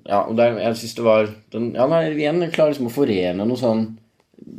Ja, 0.08 0.22
og 0.24 0.38
der, 0.40 0.56
jeg 0.64 0.80
synes 0.80 0.96
det 1.00 1.06
var 1.08 1.28
den, 1.54 1.68
Ja, 1.76 1.88
nei, 1.92 2.06
igjen 2.16 2.40
klarer 2.54 2.74
liksom 2.74 2.88
å 2.90 2.94
forene 2.96 3.46
noe 3.48 3.60
sånn 3.60 3.84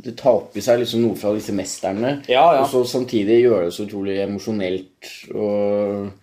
Det 0.05 0.15
tar 0.21 0.39
opp 0.39 0.55
i 0.57 0.63
seg 0.65 0.79
liksom 0.81 1.03
noe 1.03 1.17
fra 1.19 1.33
disse 1.35 1.53
mesterne, 1.55 2.19
Ja, 2.31 2.45
ja. 2.55 2.61
og 2.63 2.69
så 2.71 2.83
samtidig 2.89 3.41
gjøre 3.43 3.67
det 3.67 3.73
så 3.75 3.85
utrolig 3.85 4.15
emosjonelt 4.23 5.11
og 5.33 6.13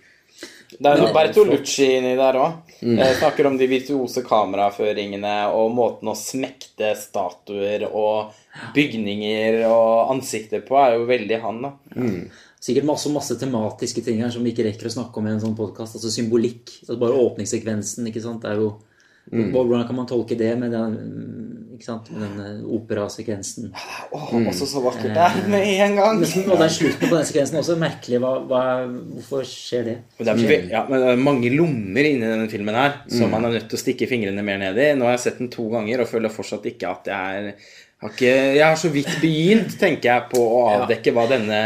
Det 0.79 0.89
er 0.89 1.01
jo 1.03 1.09
Bertolucci 1.15 1.89
inni 1.99 2.15
der 2.19 2.39
òg. 2.41 2.71
Snakker 3.19 3.49
om 3.51 3.59
de 3.61 3.69
virtuose 3.71 4.23
kameraføringene 4.27 5.35
og 5.57 5.75
måten 5.77 6.11
å 6.11 6.17
smekte 6.19 6.95
statuer 6.99 7.85
og 7.91 8.33
bygninger 8.77 9.63
og 9.69 10.15
ansikter 10.15 10.65
på, 10.67 10.79
er 10.81 10.97
jo 10.97 11.09
veldig 11.11 11.43
han, 11.45 11.61
da. 11.67 11.75
Sikkert 12.63 12.87
masse, 12.87 13.11
masse 13.11 13.35
tematiske 13.41 14.05
ting 14.07 14.21
her 14.23 14.31
som 14.31 14.45
vi 14.47 14.53
ikke 14.55 14.69
rekker 14.69 14.87
å 14.87 14.95
snakke 14.95 15.19
om 15.19 15.27
i 15.27 15.33
en 15.35 15.41
sånn 15.43 15.57
podkast. 15.59 15.97
Altså 15.99 16.13
symbolikk. 16.15 16.71
Altså 16.85 16.99
bare 17.01 17.23
åpningssekvensen, 17.25 18.07
ikke 18.07 18.23
sant. 18.23 18.45
Det 18.45 18.53
er 18.53 18.61
jo 18.63 18.69
Hvordan 19.31 19.87
kan 19.87 19.97
man 19.97 20.09
tolke 20.11 20.37
det 20.37 20.51
med 20.59 20.73
den, 20.75 20.97
ikke 21.77 21.87
sant? 21.87 22.11
Med 22.13 22.35
den 22.37 22.65
operasekvensen? 22.67 23.71
operasekvensen? 23.71 24.09
Åh, 24.19 24.49
også 24.51 24.69
så 24.69 24.83
vakkert 24.85 25.15
det 25.15 25.23
er 25.25 25.49
med 25.53 25.69
en 25.71 25.97
gang. 26.01 26.19
Og 26.23 26.59
det 26.59 26.67
er 26.67 26.75
slutten 26.75 27.09
på 27.09 27.15
den 27.15 27.29
sekvensen 27.29 27.61
også. 27.63 27.77
Merkelig. 27.81 28.19
Hva, 28.23 28.33
hva, 28.51 28.65
hvorfor 29.15 29.47
skjer 29.49 29.87
det? 29.89 29.97
Det 30.19 30.35
er, 30.35 30.67
ja, 30.73 30.83
men 30.89 31.05
det 31.05 31.13
er 31.15 31.23
mange 31.29 31.53
lommer 31.55 32.11
inni 32.11 32.27
denne 32.27 32.51
filmen 32.53 32.77
her 32.77 32.99
som 33.13 33.33
man 33.33 33.47
er 33.49 33.57
nødt 33.57 33.71
til 33.71 33.79
å 33.79 33.85
stikke 33.85 34.11
fingrene 34.11 34.45
mer 34.47 34.61
ned 34.63 34.83
i. 34.83 34.91
Nå 34.99 35.09
har 35.09 35.17
jeg 35.17 35.25
sett 35.29 35.41
den 35.41 35.53
to 35.55 35.69
ganger 35.73 36.05
og 36.05 36.11
føler 36.11 36.35
fortsatt 36.35 36.69
ikke 36.73 36.93
at 36.93 37.13
jeg 37.13 37.47
er 37.47 37.73
har 38.03 38.13
ikke, 38.13 38.31
Jeg 38.59 38.67
har 38.67 38.79
så 38.81 38.93
vidt 38.93 39.11
begynt, 39.23 39.77
tenker 39.81 40.11
jeg, 40.11 40.29
på 40.33 40.41
å 40.43 40.63
avdekke 40.77 41.13
hva 41.15 41.27
denne 41.31 41.61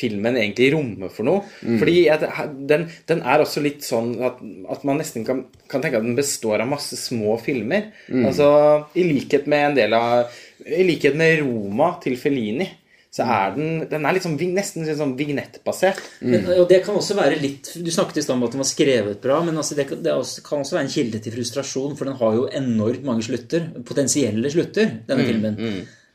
filmen 0.00 0.36
egentlig 0.38 0.70
rommer 0.72 1.10
for 1.12 1.26
noe. 1.28 1.42
Fordi 1.80 1.96
at 2.12 2.22
den, 2.68 2.86
den 3.08 3.22
er 3.26 3.42
også 3.42 3.60
litt 3.64 3.82
sånn 3.84 4.14
at, 4.24 4.38
at 4.72 4.84
man 4.88 5.00
nesten 5.00 5.26
kan, 5.26 5.42
kan 5.68 5.82
tenke 5.82 5.98
at 6.00 6.06
den 6.06 6.16
består 6.16 6.62
av 6.62 6.70
masse 6.70 6.96
små 6.96 7.36
filmer. 7.42 7.90
Altså 8.24 8.50
i 8.96 9.04
likhet 9.08 9.48
med 9.50 9.66
en 9.70 9.76
del 9.76 9.96
av 9.98 10.30
I 10.64 10.84
likhet 10.88 11.16
med 11.16 11.40
Roma 11.42 11.94
til 12.04 12.16
Fellini. 12.20 12.68
Så 13.10 13.24
er 13.26 13.54
den, 13.56 13.70
den 13.90 14.04
er 14.06 14.18
sånn, 14.22 14.36
nesten 14.54 14.84
sånn 14.94 15.16
vignettbasert. 15.18 15.98
Men, 16.22 16.44
og 16.60 16.68
det 16.70 16.78
kan 16.84 16.94
også 16.94 17.16
være 17.18 17.40
litt 17.42 17.72
Du 17.82 17.90
snakket 17.90 18.20
i 18.20 18.22
stad 18.22 18.36
om 18.36 18.44
at 18.46 18.52
den 18.54 18.62
var 18.62 18.68
skrevet 18.70 19.18
bra, 19.24 19.40
men 19.42 19.56
altså 19.58 19.74
det, 19.74 19.88
kan- 19.88 20.02
det 20.04 20.12
også, 20.14 20.44
kan 20.46 20.62
også 20.62 20.76
være 20.76 20.84
en 20.86 20.92
kilde 20.94 21.18
til 21.24 21.34
frustrasjon, 21.34 21.96
for 21.98 22.06
den 22.06 22.14
har 22.20 22.36
jo 22.38 22.44
enormt 22.60 23.02
mange 23.08 23.26
slutter. 23.26 23.66
Potensielle 23.84 24.52
slutter, 24.54 24.92
denne 25.10 25.26
filmen. 25.26 25.58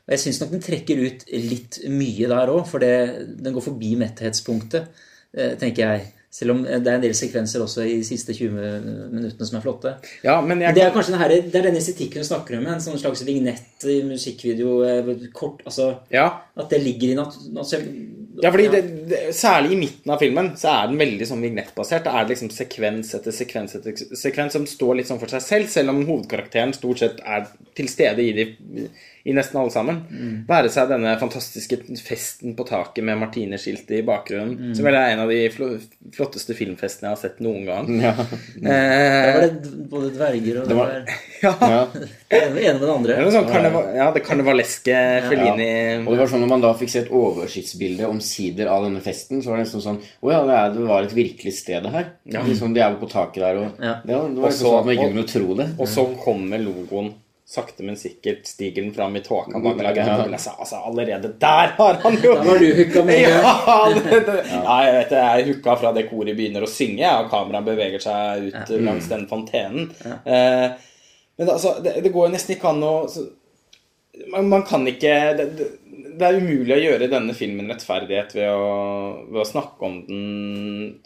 Og 0.06 0.14
jeg 0.14 0.22
syns 0.22 0.40
nok 0.40 0.52
den 0.56 0.62
trekker 0.64 1.04
ut 1.04 1.24
litt 1.32 1.80
mye 1.90 2.28
der 2.32 2.48
òg, 2.54 2.64
for 2.70 2.78
det, 2.80 2.94
den 3.42 3.52
går 3.52 3.64
forbi 3.68 3.92
metthetspunktet, 4.00 4.88
eh, 5.36 5.52
tenker 5.60 5.82
jeg. 5.84 6.12
Selv 6.36 6.52
om 6.52 6.58
det 6.66 6.84
er 6.84 6.98
en 6.98 7.00
del 7.00 7.14
sekvenser 7.16 7.62
også 7.64 7.80
i 7.86 7.94
de 7.96 8.04
siste 8.04 8.34
20 8.36 8.50
minuttene 9.08 9.46
som 9.48 9.56
er 9.56 9.62
flotte. 9.64 9.92
Ja, 10.26 10.34
men 10.44 10.60
jeg 10.60 10.76
Det 10.76 10.82
er 10.84 10.90
kanskje 10.92 11.14
denne, 11.14 11.38
det 11.46 11.56
er 11.56 11.64
denne 11.70 11.80
estetikken 11.80 12.20
du 12.20 12.28
snakker 12.28 12.58
om, 12.58 12.66
en 12.68 12.82
sånn 12.84 12.98
slags 13.00 13.24
vignett 13.24 13.86
i 13.88 14.02
musikkvideo. 14.04 14.74
eh, 14.84 15.30
Kort, 15.32 15.62
altså 15.64 15.94
Ja, 16.12 16.26
At 16.56 16.68
det 16.68 16.82
ligger 16.84 17.14
i 17.14 17.16
nat 17.16 17.32
altså, 17.56 17.80
Ja, 18.42 18.50
fordi 18.50 18.68
det, 18.68 18.82
det, 19.08 19.22
Særlig 19.32 19.72
i 19.72 19.80
midten 19.80 20.12
av 20.12 20.20
filmen 20.20 20.52
så 20.60 20.74
er 20.74 20.92
den 20.92 21.00
veldig 21.00 21.30
sånn 21.30 21.44
vignettbasert. 21.46 22.04
Da 22.04 22.18
er 22.18 22.26
det 22.26 22.36
liksom 22.36 22.52
sekvens 22.52 23.14
etter 23.16 23.32
sekvens 23.32 23.78
etter 23.80 23.96
sekvens 23.96 24.58
som 24.58 24.68
står 24.68 25.00
litt 25.00 25.08
sånn 25.08 25.22
for 25.22 25.32
seg 25.32 25.40
selv, 25.40 25.72
selv 25.72 25.94
om 25.94 26.04
hovedkarakteren 26.04 26.76
stort 26.76 27.00
sett 27.00 27.24
er 27.24 27.48
til 27.76 27.88
stede 27.88 28.20
i, 28.20 28.32
de, 28.36 28.90
i 29.26 29.32
nesten 29.34 29.58
alle 29.58 29.72
sammen. 29.74 29.96
Være 30.46 30.68
seg 30.70 30.88
denne 30.92 31.16
fantastiske 31.18 31.80
festen 32.06 32.54
på 32.54 32.62
taket 32.68 33.02
med 33.04 33.18
martineskiltet 33.18 33.98
i 33.98 34.04
bakgrunnen, 34.06 34.70
som 34.78 34.86
vel 34.86 34.94
er 34.94 35.14
en 35.16 35.24
av 35.24 35.32
de 35.32 35.40
flo 35.50 35.72
flotteste 36.14 36.54
filmfestene 36.54 37.08
jeg 37.10 37.16
har 37.16 37.22
sett 37.24 37.40
noen 37.42 37.64
gang. 37.66 37.90
Ja. 38.00 38.14
Eh, 38.66 39.34
var 39.36 39.42
det 39.46 39.70
både 39.90 40.08
dverger 40.14 40.60
og 40.62 40.68
det 40.70 40.74
var- 40.76 40.88
var 40.88 41.04
ja. 41.42 41.52
ja. 41.60 41.80
det 42.30 42.38
ene 42.40 42.78
med 42.78 42.80
det 42.86 42.92
andre. 42.94 43.16
Det 43.24 43.32
sånn 43.34 43.48
karneva 43.50 43.82
ja, 43.94 44.06
det 44.14 44.22
karnevaleske 44.24 44.96
Fellini 45.28 45.66
Og 46.06 46.08
det 46.14 46.18
var 46.22 46.30
sånn 46.32 46.42
Når 46.46 46.50
man 46.54 46.64
da 46.64 46.70
fikk 46.78 46.90
se 46.92 47.02
et 47.04 47.10
oversiktsbilde 47.14 48.08
omsider 48.08 48.70
av 48.72 48.86
denne 48.86 49.02
festen, 49.04 49.42
så 49.44 49.50
var 49.52 49.60
det 49.60 49.66
nesten 49.66 49.84
sånn 49.84 50.00
Å 50.22 50.32
ja, 50.32 50.40
det, 50.48 50.56
er, 50.56 50.72
det 50.78 50.86
var 50.88 51.06
et 51.06 51.14
virkelig 51.16 51.52
sted 51.60 51.84
det 51.86 51.92
her. 51.94 52.08
Liksom, 52.48 52.74
de 52.74 52.82
er 52.82 52.96
jo 52.96 53.02
på 53.04 53.10
taket 53.12 53.42
der, 53.44 53.60
og 53.60 53.84
Ja. 53.84 53.94
det 54.06 54.16
var, 54.16 54.28
det 54.32 54.40
var 54.42 54.48
Og 54.50 54.56
så- 54.56 54.64
sånn 54.64 54.78
at 54.80 54.86
man 54.88 54.94
ikke 54.96 55.06
og- 55.06 55.14
kunne 55.14 55.28
tro 55.34 55.54
det. 55.60 55.68
Og 55.78 55.88
så 55.88 56.06
kommer 56.24 56.58
logoen 56.64 57.12
sakte, 57.46 57.84
men 57.86 57.96
sikkert 57.96 58.46
stiger 58.50 58.82
den 58.82 58.94
fram 58.94 59.16
i 59.16 59.22
tåka 59.22 59.60
bak 59.62 59.78
laget. 59.82 60.08
Altså, 60.08 60.50
altså, 60.58 60.80
allerede 60.88 61.30
der 61.40 61.74
har 61.78 62.00
han 62.02 62.18
jo 62.18 62.34
Da 62.34 62.42
var 62.42 62.58
du 62.58 62.66
hooka 62.74 63.04
med 63.06 63.20
en 63.22 63.30
gang. 63.30 63.44
Ja, 63.44 63.54
ja, 63.66 64.76
jeg 64.82 64.94
vet 64.98 65.14
det. 65.14 65.22
Jeg 65.22 65.44
er 65.44 65.48
hooka 65.52 65.76
fra 65.78 65.92
det 65.94 66.08
koret 66.10 66.36
begynner 66.36 66.66
å 66.66 66.70
synge, 66.70 67.06
og 67.06 67.30
kameraet 67.30 67.70
beveger 67.70 68.02
seg 68.02 68.48
ut 68.50 68.76
langs 68.82 69.08
den 69.12 69.26
fontenen. 69.30 69.92
Eh, 70.26 70.68
men 71.36 71.50
altså, 71.52 71.76
det, 71.84 72.00
det 72.02 72.12
går 72.14 72.28
jo 72.28 72.34
nesten 72.34 72.56
ikke 72.56 72.72
an 72.72 72.82
å 72.82 72.94
så, 73.12 73.28
man, 74.32 74.48
man 74.48 74.62
kan 74.66 74.86
ikke 74.88 75.14
det, 75.36 75.46
det, 75.58 75.66
det 76.16 76.26
er 76.26 76.38
umulig 76.40 76.74
å 76.74 76.80
gjøre 76.80 77.10
denne 77.12 77.34
filmen 77.36 77.68
rettferdighet 77.70 78.34
ved 78.36 78.50
å, 78.50 78.68
ved 79.28 79.42
å 79.42 79.48
snakke 79.48 79.86
om 79.86 79.98
den 80.08 80.26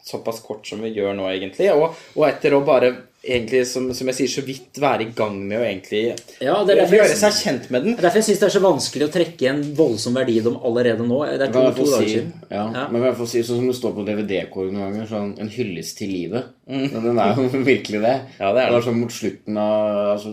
såpass 0.06 0.40
kort 0.44 0.68
som 0.68 0.82
vi 0.84 0.92
gjør 0.94 1.16
nå, 1.18 1.26
egentlig. 1.32 1.70
Og, 1.74 1.98
og 2.16 2.26
etter 2.28 2.54
å 2.54 2.62
bare 2.66 2.92
egentlig, 3.20 3.66
som, 3.68 3.88
som 3.96 4.08
jeg 4.10 4.16
sier, 4.16 4.30
så 4.32 4.42
vidt 4.46 4.78
være 4.80 5.04
i 5.04 5.10
gang 5.16 5.36
med 5.44 5.60
å 5.60 5.64
egentlig 5.66 6.02
Ja, 6.40 6.54
det 6.64 6.76
er 6.78 6.94
gjøre 6.96 7.16
seg 7.18 7.36
kjent 7.36 7.66
med 7.72 7.84
den. 7.84 7.96
er 7.98 8.06
derfor 8.06 8.20
jeg 8.22 8.28
syns 8.30 8.40
det 8.40 8.46
er 8.48 8.54
så 8.54 8.62
vanskelig 8.64 9.08
å 9.08 9.12
trekke 9.12 9.50
en 9.50 9.60
voldsom 9.76 10.16
verdi 10.16 10.38
i 10.40 10.44
dem 10.44 10.56
allerede 10.56 11.04
nå. 11.06 11.18
Det 11.28 11.48
er 11.48 11.52
to, 11.52 11.64
to 11.76 11.88
dager 11.90 12.06
si, 12.06 12.14
siden. 12.14 12.30
ja, 12.48 12.62
Ja. 12.78 12.86
Men 12.88 13.02
i 13.02 13.04
hvert 13.04 13.18
fall 13.18 13.28
si 13.32 13.42
sånn 13.44 13.60
som 13.60 13.68
det 13.68 13.76
står 13.80 13.92
på 13.98 14.06
DVD-kår 14.08 14.70
noen 14.70 14.86
ganger, 14.86 15.10
sånn 15.10 15.34
en 15.42 15.52
hyllest 15.52 15.98
til 16.00 16.14
livet. 16.14 16.54
Men 16.70 16.96
den 17.10 17.20
er 17.20 17.36
jo 17.36 17.48
virkelig 17.72 18.00
det. 18.06 18.16
Mm. 18.24 18.38
Ja, 18.40 18.54
det 18.56 18.64
er 18.64 18.72
det. 18.76 18.80
sånn 18.88 19.00
mot 19.02 19.12
slutten 19.12 19.60
av 19.60 20.00
altså, 20.14 20.32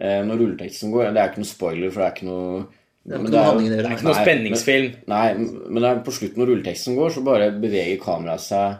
eh, 0.00 0.20
Når 0.26 0.40
rulleteksten 0.44 0.92
går 0.92 1.10
Det 1.14 1.22
er 1.22 1.32
ikke 1.32 1.44
noe 1.44 1.52
spoiler, 1.54 1.90
for 1.94 2.02
det 2.02 2.08
er 2.10 2.14
ikke 2.18 2.28
noe 2.28 2.60
Det 3.00 3.16
er, 3.16 3.24
det, 3.24 3.40
er. 3.40 3.64
Det 3.64 3.80
er 3.86 3.96
ikke 3.96 4.08
noe 4.10 4.12
Nei, 4.18 4.24
spenningsfilm. 4.26 4.92
Men, 5.06 5.16
nei, 5.16 5.64
men 5.72 5.82
det 5.82 5.90
er 5.94 6.04
på 6.04 6.14
slutten 6.18 6.42
når 6.42 6.52
rulleteksten 6.52 6.98
går, 7.00 7.14
så 7.16 7.24
bare 7.24 7.48
beveger 7.62 7.96
kameraet 8.02 8.44
seg 8.44 8.78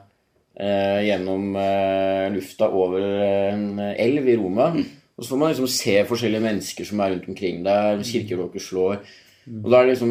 gjennom 1.07 1.55
eh, 1.57 2.27
lufta 2.35 2.69
over 2.69 3.01
en 3.01 3.65
elv 3.97 4.29
i 4.29 4.37
Roma. 4.37 4.71
Og 5.17 5.25
så 5.25 5.35
får 5.35 5.39
man 5.41 5.51
liksom 5.53 5.69
se 5.73 5.97
forskjellige 6.09 6.45
mennesker 6.45 6.87
som 6.89 7.01
er 7.05 7.11
rundt 7.15 7.27
omkring 7.29 7.63
der. 7.65 7.99
Kirkeklokker 8.05 8.63
slår. 8.65 9.03
Og 9.51 9.71
da 9.73 9.79
er 9.81 9.87
det 9.89 9.95
liksom 9.97 10.11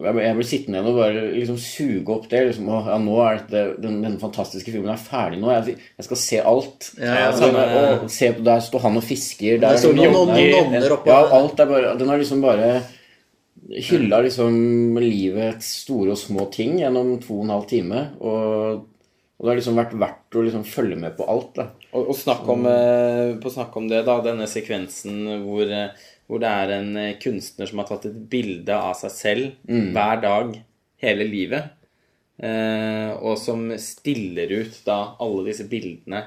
Jeg 0.00 0.34
blir 0.38 0.46
sittende 0.46 0.78
igjen 0.78 0.88
og 0.88 0.96
bare 0.96 1.22
liksom 1.34 1.56
suge 1.60 2.14
opp 2.14 2.28
det. 2.30 2.40
liksom, 2.48 2.68
å, 2.70 2.78
ja, 2.86 2.96
Nå 3.02 3.16
er 3.26 3.40
dette, 3.42 3.62
den, 3.82 3.98
denne 4.02 4.20
fantastiske 4.22 4.72
filmen 4.72 4.92
er 4.94 5.02
ferdig 5.02 5.40
nå. 5.42 5.50
Jeg, 5.52 5.74
jeg 5.98 6.06
skal 6.06 6.20
se 6.22 6.38
alt. 6.52 6.86
Ja, 6.98 7.26
Og 7.28 7.36
se 7.40 7.50
den- 7.50 8.00
og 8.04 8.10
se, 8.14 8.30
der 8.46 8.60
står 8.64 8.80
han 8.86 8.96
og 8.96 9.04
fisker. 9.04 9.58
Der, 9.60 9.76
står 9.76 9.90
er 9.92 10.14
noen 10.14 10.38
nonner 10.38 10.94
oppå 10.96 11.10
Ja, 11.12 11.18
der. 11.26 11.34
alt 11.40 11.60
er 11.60 11.66
bare 11.74 11.92
Den 11.98 12.08
har 12.08 12.22
liksom 12.22 12.40
bare 12.46 12.70
hylla 13.90 14.22
liksom 14.24 14.96
livets 14.98 15.66
store 15.84 16.14
og 16.14 16.18
små 16.18 16.46
ting 16.54 16.78
gjennom 16.80 17.18
to 17.22 17.36
og 17.38 17.44
en 17.44 17.52
halv 17.54 17.66
time. 17.70 18.00
Og, 18.20 18.86
og 19.40 19.46
det 19.46 19.52
har 19.54 19.56
liksom 19.56 19.78
vært 19.80 19.92
verdt 19.96 20.36
å 20.36 20.44
liksom 20.44 20.64
følge 20.68 20.96
med 21.00 21.14
på 21.16 21.24
alt. 21.32 21.54
da. 21.56 21.64
Og, 21.96 22.10
og 22.12 22.16
snakk 22.20 22.48
om, 22.52 22.66
eh, 22.68 23.30
på 23.40 23.52
snakk 23.54 23.78
om 23.80 23.86
det, 23.88 24.02
da, 24.04 24.18
denne 24.20 24.44
sekvensen 24.50 25.22
hvor, 25.46 25.64
eh, 25.64 26.10
hvor 26.28 26.42
det 26.42 26.50
er 26.60 26.74
en 26.76 26.90
eh, 27.00 27.14
kunstner 27.22 27.70
som 27.70 27.80
har 27.80 27.88
tatt 27.88 28.04
et 28.10 28.18
bilde 28.28 28.76
av 28.76 28.92
seg 29.00 29.14
selv 29.16 29.70
hver 29.96 30.20
dag 30.20 30.52
hele 31.00 31.24
livet. 31.24 31.72
Eh, 32.36 33.16
og 33.16 33.40
som 33.40 33.64
stiller 33.80 34.52
ut 34.60 34.76
da 34.84 35.00
alle 35.20 35.48
disse 35.48 35.64
bildene 35.68 36.22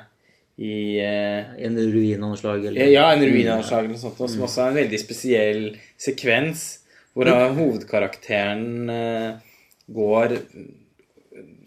i 0.61 0.99
eh, 1.01 1.53
En 1.65 1.77
ruin 1.77 2.21
av 2.27 2.35
eller 2.45 2.85
Ja, 2.85 3.07
en 3.13 3.23
ruinanslag 3.25 3.79
eller 3.85 3.95
noe 3.95 4.01
sånt, 4.01 4.19
og 4.21 4.29
som 4.29 4.43
også 4.45 4.61
er 4.61 4.73
en 4.73 4.81
veldig 4.83 4.99
spesiell 5.01 5.63
sekvens, 5.97 6.67
hvor 7.13 7.29
da 7.29 7.47
hovedkarakteren 7.53 8.89
eh, 8.93 9.57
går 9.93 10.37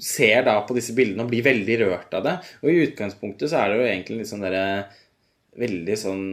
Ser 0.03 0.45
da 0.47 0.61
på 0.67 0.77
disse 0.77 0.95
bildene 0.95 1.25
og 1.25 1.31
blir 1.33 1.45
veldig 1.47 1.77
rørt 1.83 2.13
av 2.15 2.27
det. 2.27 2.35
Og 2.63 2.71
i 2.71 2.81
utgangspunktet 2.87 3.51
så 3.51 3.63
er 3.63 3.73
det 3.73 3.79
jo 3.81 3.87
egentlig 3.91 4.19
litt 4.23 4.31
sånn 4.33 4.45
derre 4.47 4.67
Veldig 5.57 5.95
sånn 5.97 6.27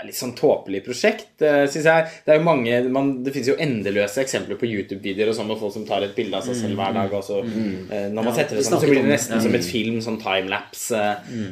Litt 0.00 0.16
sånn 0.16 0.32
tåpelig 0.32 0.80
prosjekt, 0.86 1.34
syns 1.42 1.74
synes 1.74 1.86
jeg. 1.90 2.12
Det 2.24 2.32
er 2.32 2.38
jo 2.38 2.44
mange 2.46 2.78
man, 2.88 3.10
Det 3.20 3.34
finnes 3.34 3.50
jo 3.52 3.56
endeløse 3.60 4.22
eksempler 4.22 4.56
på 4.60 4.68
YouTube-videoer 4.68 5.28
og 5.32 5.36
sånn 5.36 5.50
med 5.50 5.60
folk 5.60 5.74
som 5.74 5.84
tar 5.88 6.06
et 6.06 6.14
bilde 6.16 6.38
av 6.38 6.46
seg 6.46 6.56
selv 6.56 6.80
hver 6.80 6.94
dag. 6.96 7.12
Og 7.18 7.26
så, 7.26 7.42
eh, 7.44 8.06
når 8.08 8.16
man 8.22 8.30
Ja, 8.30 8.36
setter 8.38 8.56
det 8.56 8.64
sammen, 8.64 8.80
så 8.80 8.88
blir 8.88 9.02
det 9.04 9.12
nesten 9.12 9.44
som 9.44 9.58
et 9.58 9.68
film, 9.68 9.98
sånn 10.00 10.16
timelapse. 10.22 11.02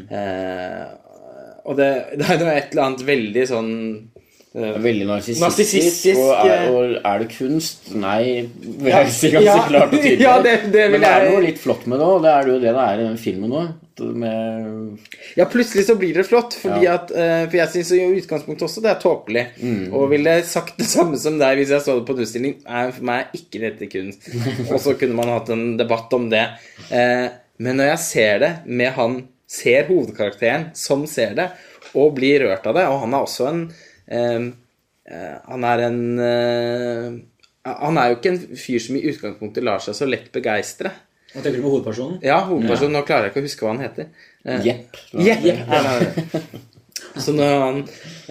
Eh, 0.09 0.87
og 1.69 1.77
det, 1.77 1.91
det 2.19 2.25
er 2.25 2.41
jo 2.41 2.49
et 2.55 2.73
eller 2.73 2.87
annet 2.87 3.05
veldig 3.11 3.45
sånn 3.53 3.75
Veldig 4.55 5.05
narsissistisk. 5.07 6.17
Og, 6.19 6.47
eh. 6.49 6.69
og 6.73 6.95
er 7.05 7.19
det 7.23 7.27
kunst? 7.35 7.91
Nei. 7.95 8.49
Vil 8.63 8.89
jeg 8.91 9.11
si 9.13 9.31
ganske 9.35 9.45
Ja, 9.45 9.59
klart 9.69 9.93
og 9.93 10.01
tydelig. 10.01 10.23
ja, 10.27 10.39
det- 10.43 10.73
det 10.73 10.87
Men 10.95 11.01
det 11.05 11.11
er 11.11 11.29
noe 11.31 11.43
litt 11.45 11.59
flott 11.61 11.85
med 11.87 12.01
det, 12.01 12.07
òg. 12.09 12.23
det 12.25 12.33
er 12.33 12.49
jo 12.49 12.57
det 12.63 12.73
det 12.73 12.87
er 12.87 13.03
i 13.03 13.05
den 13.09 13.19
filmen 13.21 13.53
òg. 13.61 13.69
Ja, 15.37 15.45
plutselig 15.51 15.85
så 15.87 15.95
blir 15.99 16.15
det 16.15 16.25
flott, 16.29 16.55
fordi 16.55 16.85
Ja. 16.87 16.95
at 16.95 17.11
eh, 17.11 17.45
For 17.49 17.57
jeg 17.59 17.69
syns 17.73 17.93
i 17.93 18.01
utgangspunktet 18.21 18.67
også 18.69 18.83
det 18.85 18.91
er 18.93 19.01
tåpelig. 19.03 19.45
Mm. 19.61 19.93
Og 19.93 20.09
ville 20.11 20.37
sagt 20.49 20.79
det 20.79 20.87
samme 20.97 21.19
som 21.21 21.39
deg 21.41 21.59
hvis 21.61 21.71
jeg 21.75 21.83
så 21.85 21.99
det 21.99 22.07
på 22.09 22.17
en 22.17 22.23
utstilling. 22.25 22.55
For 22.65 23.03
meg 23.05 23.25
er 23.27 23.41
ikke 23.41 23.63
dette 23.67 23.91
kunst. 23.93 24.29
Og 24.73 24.79
så 24.81 24.95
kunne 24.99 25.15
man 25.19 25.29
hatt 25.35 25.51
en 25.55 25.77
debatt 25.81 26.13
om 26.17 26.29
det. 26.33 26.47
Eh, 26.91 27.29
men 27.59 27.77
når 27.81 27.93
jeg 27.95 27.99
ser 28.07 28.39
det 28.47 28.53
med 28.67 28.93
han 28.99 29.21
Ser 29.49 29.87
hovedkarakteren 29.89 30.67
som 30.77 31.07
ser 31.09 31.31
det, 31.33 31.47
og 31.97 32.11
blir 32.19 32.43
rørt 32.45 32.67
av 32.69 32.75
det, 32.77 32.83
og 32.85 32.99
han 33.07 33.15
er 33.17 33.23
også 33.25 33.47
en 33.49 33.63
eh, 33.65 33.71
eh, 33.73 33.88
Han 34.09 35.65
er 35.65 35.83
en 35.87 36.01
eh, 36.21 37.13
Han 37.69 37.99
er 38.01 38.11
jo 38.11 38.17
ikke 38.19 38.33
en 38.35 38.41
fyr 38.61 38.81
som 38.81 38.97
i 38.99 39.05
utgangspunktet 39.11 39.65
lar 39.65 39.81
seg 39.85 39.97
så 39.97 40.09
lett 40.09 40.31
begeistre. 40.35 40.93
Hva 41.33 41.43
tenker 41.45 41.59
du 41.61 41.65
på 41.67 41.75
hovedpersonen? 41.75 42.19
Ja, 42.25 42.39
hovedpersonen. 42.49 42.95
Nå 42.97 43.05
klarer 43.09 43.29
jeg 43.29 43.35
ikke 43.35 43.43
å 43.43 43.49
huske 43.49 43.67
hva 43.67 43.75
han 43.75 43.83
heter. 43.85 44.09
Eh, 44.45 44.63
Jepp. 44.65 44.97
Jepp. 45.13 45.45
Nei. 45.69 46.43
Så 47.21 47.33
når 47.37 47.53
han 47.63 47.79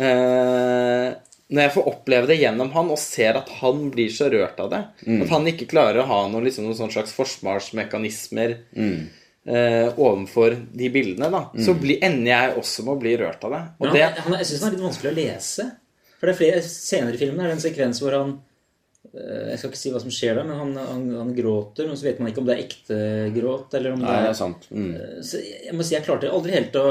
eh, 0.02 1.08
Når 1.48 1.62
jeg 1.64 1.74
får 1.76 1.88
oppleve 1.92 2.30
det 2.30 2.40
gjennom 2.42 2.72
han 2.74 2.90
og 2.94 3.00
ser 3.02 3.38
at 3.40 3.50
han 3.62 3.86
blir 3.94 4.10
så 4.14 4.28
rørt 4.34 4.58
av 4.64 4.72
det, 4.74 4.82
at 5.22 5.30
han 5.32 5.48
ikke 5.48 5.70
klarer 5.72 6.02
å 6.04 6.08
ha 6.10 6.18
noen, 6.28 6.44
liksom, 6.50 6.66
noen 6.68 6.76
sånn 6.80 6.92
slags 6.92 7.14
forsvarsmekanismer 7.16 8.58
eh, 9.48 9.90
overfor 9.96 10.56
de 10.82 10.90
bildene, 10.94 11.30
da, 11.34 11.44
så 11.64 11.76
bli, 11.80 11.98
ender 12.04 12.32
jeg 12.32 12.56
også 12.62 12.86
med 12.86 12.96
å 12.96 13.02
bli 13.02 13.16
rørt 13.22 13.44
av 13.48 13.56
det. 13.56 13.64
Og 13.80 13.88
Men 13.88 13.96
det 13.96 14.04
jeg 14.04 14.50
syns 14.52 14.60
den 14.60 14.68
er 14.68 14.76
litt 14.76 14.88
vanskelig 14.88 15.12
å 15.12 15.18
lese. 15.18 15.70
For 16.18 16.28
det 16.28 16.34
er 16.34 16.40
flere 16.40 16.62
scener 16.66 17.14
i 17.14 17.22
filmen. 17.22 17.44
Det 17.44 17.50
er 17.52 17.56
en 17.56 17.66
sekvens 17.68 18.02
hvor 18.02 18.16
han 18.18 18.38
Jeg 19.18 19.58
skal 19.58 19.72
ikke 19.72 19.80
si 19.80 19.92
hva 19.94 20.02
som 20.04 20.12
skjer 20.14 20.36
der, 20.38 20.46
men 20.48 20.58
han, 20.60 20.74
han, 20.78 21.06
han 21.22 21.32
gråter. 21.38 21.88
Men 21.90 21.98
så 22.00 22.08
vet 22.08 22.20
man 22.22 22.32
ikke 22.32 22.42
om 22.44 22.48
det 22.50 22.56
er 22.58 22.64
ekte 22.66 22.98
gråt, 23.36 23.74
eller 23.78 23.96
om 23.96 24.04
Nei, 24.04 24.12
det 24.12 24.28
er 24.28 24.34
er 24.34 24.38
sant. 24.38 24.68
Mm. 24.72 24.92
så 25.26 25.42
jeg 25.42 25.76
må 25.78 25.86
si 25.88 25.96
jeg 25.96 26.06
klarte 26.06 26.32
aldri 26.34 26.56
helt 26.58 26.76
å, 26.80 26.84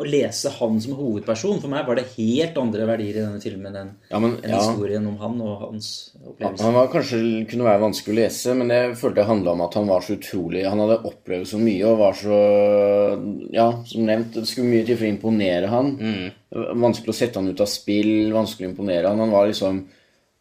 å 0.00 0.06
lese 0.08 0.52
han 0.56 0.80
som 0.82 0.96
hovedperson. 0.98 1.60
For 1.62 1.72
meg 1.72 1.86
var 1.88 2.00
det 2.00 2.06
helt 2.16 2.58
andre 2.60 2.88
verdier 2.88 3.20
i 3.20 3.24
denne 3.24 3.42
filmen 3.42 3.78
enn 3.82 3.92
Ja, 4.10 4.20
men, 4.22 4.38
enn 4.42 4.54
ja. 4.54 4.62
historien 4.62 5.06
om 5.10 5.18
han 5.22 5.36
og 5.44 5.66
hans 5.66 5.90
opplevelse. 6.22 6.64
Han 6.64 6.78
var 6.78 6.90
kanskje 6.92 7.20
kunne 7.50 7.68
være 7.68 7.84
vanskelig 7.84 8.14
å 8.14 8.18
lese, 8.22 8.56
men 8.58 8.74
jeg 8.74 8.96
følte 9.00 9.20
det 9.20 9.28
handla 9.30 9.54
om 9.54 9.64
at 9.68 9.78
han 9.78 9.90
var 9.90 10.04
så 10.06 10.16
utrolig 10.18 10.64
Han 10.68 10.82
hadde 10.84 11.00
opplevd 11.12 11.48
så 11.52 11.60
mye 11.62 11.92
og 11.92 12.00
var 12.02 12.18
så 12.18 12.40
Ja, 13.54 13.68
som 13.88 14.08
nevnt, 14.08 14.34
det 14.36 14.48
skulle 14.48 14.70
mye 14.72 14.86
til 14.88 14.98
for 14.98 15.06
å 15.08 15.12
imponere 15.12 15.70
han. 15.72 15.94
Mm. 15.98 16.26
Vanskelig 16.80 17.12
å 17.12 17.18
sette 17.18 17.40
han 17.40 17.50
ut 17.52 17.62
av 17.62 17.68
spill, 17.70 18.32
vanskelig 18.34 18.68
å 18.68 18.72
imponere 18.72 19.10
han. 19.10 19.20
Han 19.22 19.34
var 19.34 19.48
liksom 19.50 19.82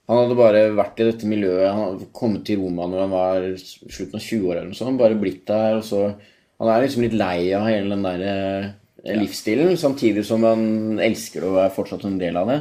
Han 0.08 0.22
hadde 0.22 0.38
bare 0.40 0.64
vært 0.72 1.02
i 1.04 1.08
dette 1.10 1.28
miljøet. 1.28 1.68
Han 1.68 1.84
hadde 1.84 2.10
kommet 2.16 2.46
til 2.48 2.62
Roma 2.62 2.88
når 2.88 3.04
han 3.04 3.14
var 3.14 3.48
slutten 3.60 4.16
av 4.16 4.24
20-åra 4.24 4.62
eller 4.62 4.70
noe 4.72 4.80
sånt. 4.80 5.00
Bare 5.02 5.20
blitt 5.20 5.44
der, 5.50 5.80
og 5.82 5.86
så 5.88 6.10
Han 6.58 6.72
er 6.74 6.82
liksom 6.82 7.04
litt 7.06 7.14
lei 7.14 7.52
av 7.54 7.68
hele 7.70 7.92
den 7.94 8.06
der 8.08 8.22
eh, 8.26 9.18
livsstilen, 9.20 9.76
samtidig 9.78 10.24
som 10.26 10.42
han 10.48 10.98
elsker 10.98 11.44
det 11.44 11.52
og 11.52 11.60
er 11.62 11.76
fortsatt 11.76 12.08
en 12.10 12.16
del 12.18 12.40
av 12.40 12.50
det. 12.50 12.56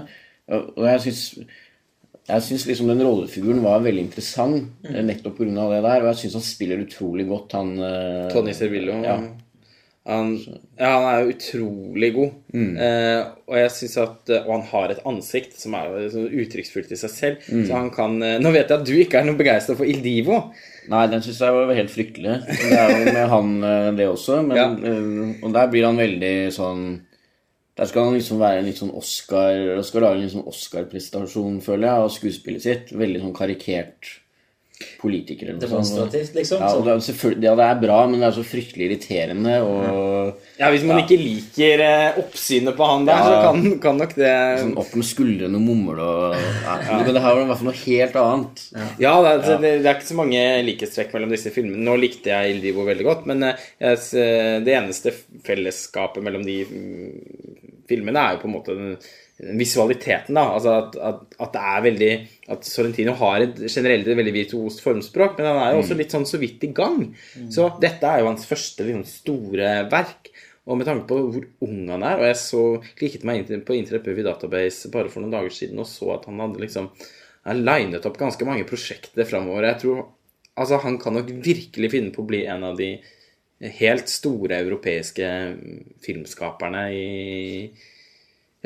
Og 0.52 0.82
jeg 0.84 1.00
syns 1.06 1.22
jeg 2.26 2.42
syns 2.42 2.64
liksom 2.66 2.88
den 2.90 3.04
rollefiguren 3.06 3.62
var 3.62 3.84
veldig 3.84 4.02
interessant 4.02 4.86
eh, 4.88 5.02
nettopp 5.06 5.38
pga. 5.38 5.66
det 5.70 5.82
der. 5.84 6.02
Og 6.02 6.08
jeg 6.10 6.18
syns 6.24 6.36
han 6.40 6.44
spiller 6.44 6.82
utrolig 6.82 7.26
godt, 7.28 7.54
han 7.54 7.72
eh, 7.78 8.26
Tony 8.34 8.54
Servillo 8.56 8.98
Ja. 9.04 9.16
Han, 10.06 10.28
ja, 10.78 10.88
han 10.92 11.04
er 11.10 11.22
jo 11.24 11.32
utrolig 11.34 12.10
god. 12.14 12.34
Eh, 12.54 13.22
og 13.50 13.56
jeg 13.58 13.70
synes 13.74 13.96
at 14.04 14.30
Og 14.36 14.50
han 14.52 14.62
har 14.70 14.92
et 14.94 15.00
ansikt 15.10 15.56
som 15.58 15.74
er 15.74 15.96
uttrykksfullt 16.14 16.92
i 16.94 16.98
seg 17.00 17.10
selv. 17.10 17.40
Så 17.66 17.72
han 17.74 17.90
kan 17.90 18.14
eh, 18.22 18.36
Nå 18.38 18.52
vet 18.54 18.70
jeg 18.70 18.78
at 18.78 18.86
du 18.86 18.92
ikke 18.94 19.18
er 19.18 19.26
noe 19.26 19.38
begeistra 19.40 19.74
for 19.74 19.84
Il 19.90 19.98
Divo. 20.04 20.38
Nei, 20.92 21.06
den 21.10 21.24
syns 21.26 21.40
jeg 21.42 21.56
var 21.56 21.74
helt 21.74 21.90
fryktelig. 21.90 22.36
Det 22.46 22.70
er 22.78 22.92
jo 22.94 23.12
med 23.16 23.26
han 23.34 23.50
eh, 23.66 23.88
det 23.98 24.06
også, 24.12 24.38
men 24.46 24.56
Ja. 24.60 24.68
eh, 24.70 25.42
Og 25.42 25.52
der 25.58 25.66
blir 25.74 25.88
han 25.88 25.98
veldig 25.98 26.34
sånn 26.54 26.84
Der 27.76 27.90
skal 27.90 28.04
han 28.06 28.14
liksom 28.14 28.38
være 28.40 28.60
en 28.62 28.68
litt 28.70 28.78
sånn 28.78 28.94
Oscar 28.94 29.58
og 29.74 29.82
Skal 29.84 30.06
lage 30.06 30.20
en 30.20 30.22
litt 30.28 30.32
sånn 30.36 30.46
Oscar-prestasjon, 30.48 31.58
føler 31.66 31.88
jeg, 31.90 32.04
av 32.06 32.14
skuespillet 32.14 32.62
sitt. 32.62 32.94
Veldig 32.94 33.20
sånn 33.26 33.34
karikert 33.36 34.14
politiker 35.00 35.48
eller. 35.50 35.60
Demonstrativt, 35.62 36.34
liksom. 36.36 36.60
Ja, 36.60 36.72
det 36.84 36.92
er, 36.92 37.36
ja, 37.46 37.52
det 37.56 37.66
er 37.66 37.78
bra, 37.80 37.98
men 38.10 38.20
det 38.20 38.26
er 38.28 38.34
så 38.36 38.44
fryktelig 38.44 38.90
irriterende 38.90 39.54
og 39.64 40.42
Ja, 40.58 40.68
Hvis 40.72 40.84
man 40.88 41.00
ikke 41.00 41.16
liker 41.20 41.82
eh, 41.84 42.18
oppsynet 42.20 42.76
på 42.76 42.88
han 42.90 43.06
der, 43.08 43.16
Ja. 43.16 43.24
så 43.24 43.38
kan, 43.46 43.78
kan 43.80 44.00
nok 44.02 44.14
det 44.18 44.32
sånn 44.60 44.74
opp 44.82 44.94
med 44.96 45.08
skuldrene 45.08 45.56
og 45.60 45.64
mumle 45.64 46.06
og 46.06 46.36
ja. 46.36 46.76
Men 46.90 47.08
det 47.14 47.22
her 47.24 47.36
var 47.38 47.42
i 47.42 47.48
hvert 47.50 47.62
fall 47.62 47.70
noe 47.70 47.82
helt 47.86 48.18
annet. 48.22 48.64
Ja, 49.00 49.14
det 49.24 49.32
er, 49.32 49.60
det, 49.64 49.72
det 49.84 49.90
er 49.90 49.98
ikke 49.98 50.10
så 50.12 50.18
mange 50.20 50.44
likhetstrekk 50.68 51.14
mellom 51.16 51.32
disse 51.32 51.52
filmene. 51.54 51.84
Nå 51.86 51.96
likte 52.00 52.32
jeg 52.34 52.56
Il 52.56 52.64
Divo 52.64 52.84
veldig 52.88 53.06
godt, 53.08 53.28
men 53.32 53.48
eh, 53.48 53.68
jeg, 53.80 54.64
det 54.66 54.76
eneste 54.76 55.14
fellesskapet 55.46 56.24
mellom 56.24 56.44
de 56.46 56.60
mm, 56.68 57.78
filmene 57.88 58.18
er 58.28 58.36
jo 58.36 58.42
på 58.44 58.50
en 58.50 58.56
måte 58.58 58.76
den 58.76 58.96
visualiteten, 59.36 60.36
da. 60.38 60.46
Altså 60.56 60.72
at, 60.80 60.96
at, 60.96 61.36
at 61.44 61.52
det 61.52 61.62
er 61.72 61.82
veldig 61.84 62.10
At 62.54 62.64
Sorrentino 62.64 63.12
har 63.18 63.42
et 63.44 63.58
generelt 63.68 64.08
veldig 64.08 64.32
virtuost 64.32 64.80
formspråk, 64.84 65.36
men 65.36 65.50
han 65.50 65.60
er 65.60 65.74
jo 65.74 65.82
også 65.82 65.98
litt 65.98 66.14
sånn 66.14 66.28
så 66.28 66.40
vidt 66.40 66.64
i 66.64 66.72
gang. 66.76 67.10
Så 67.52 67.68
dette 67.82 68.08
er 68.08 68.22
jo 68.22 68.30
hans 68.30 68.46
første 68.48 68.86
liksom, 68.86 69.04
store 69.10 69.74
verk. 69.92 70.30
Og 70.66 70.80
med 70.80 70.88
tanke 70.88 71.06
på 71.10 71.18
hvor 71.30 71.44
ung 71.62 71.90
han 71.92 72.02
er, 72.02 72.18
og 72.18 72.26
jeg 72.26 72.38
så 72.40 72.62
klikket 72.98 73.26
meg 73.28 73.44
inn 73.44 73.62
på 73.66 73.76
Internet 73.76 74.24
Database 74.26 74.90
bare 74.90 75.12
for 75.12 75.22
noen 75.22 75.36
dager 75.36 75.52
siden 75.54 75.78
og 75.78 75.86
så 75.86 76.08
at 76.16 76.24
han 76.26 76.40
hadde 76.42 76.62
liksom 76.64 76.88
han 77.46 77.60
linet 77.62 78.06
opp 78.08 78.16
ganske 78.18 78.46
mange 78.48 78.66
prosjekter 78.66 79.28
framover. 79.28 79.68
Jeg 79.70 79.82
tror 79.84 80.06
Altså, 80.56 80.78
han 80.80 80.94
kan 80.96 81.12
nok 81.12 81.28
virkelig 81.44 81.90
finne 81.92 82.12
på 82.14 82.22
å 82.22 82.28
bli 82.30 82.38
en 82.48 82.62
av 82.64 82.78
de 82.78 82.94
helt 83.76 84.08
store 84.08 84.56
europeiske 84.62 85.26
filmskaperne 86.00 86.84
i 86.96 87.10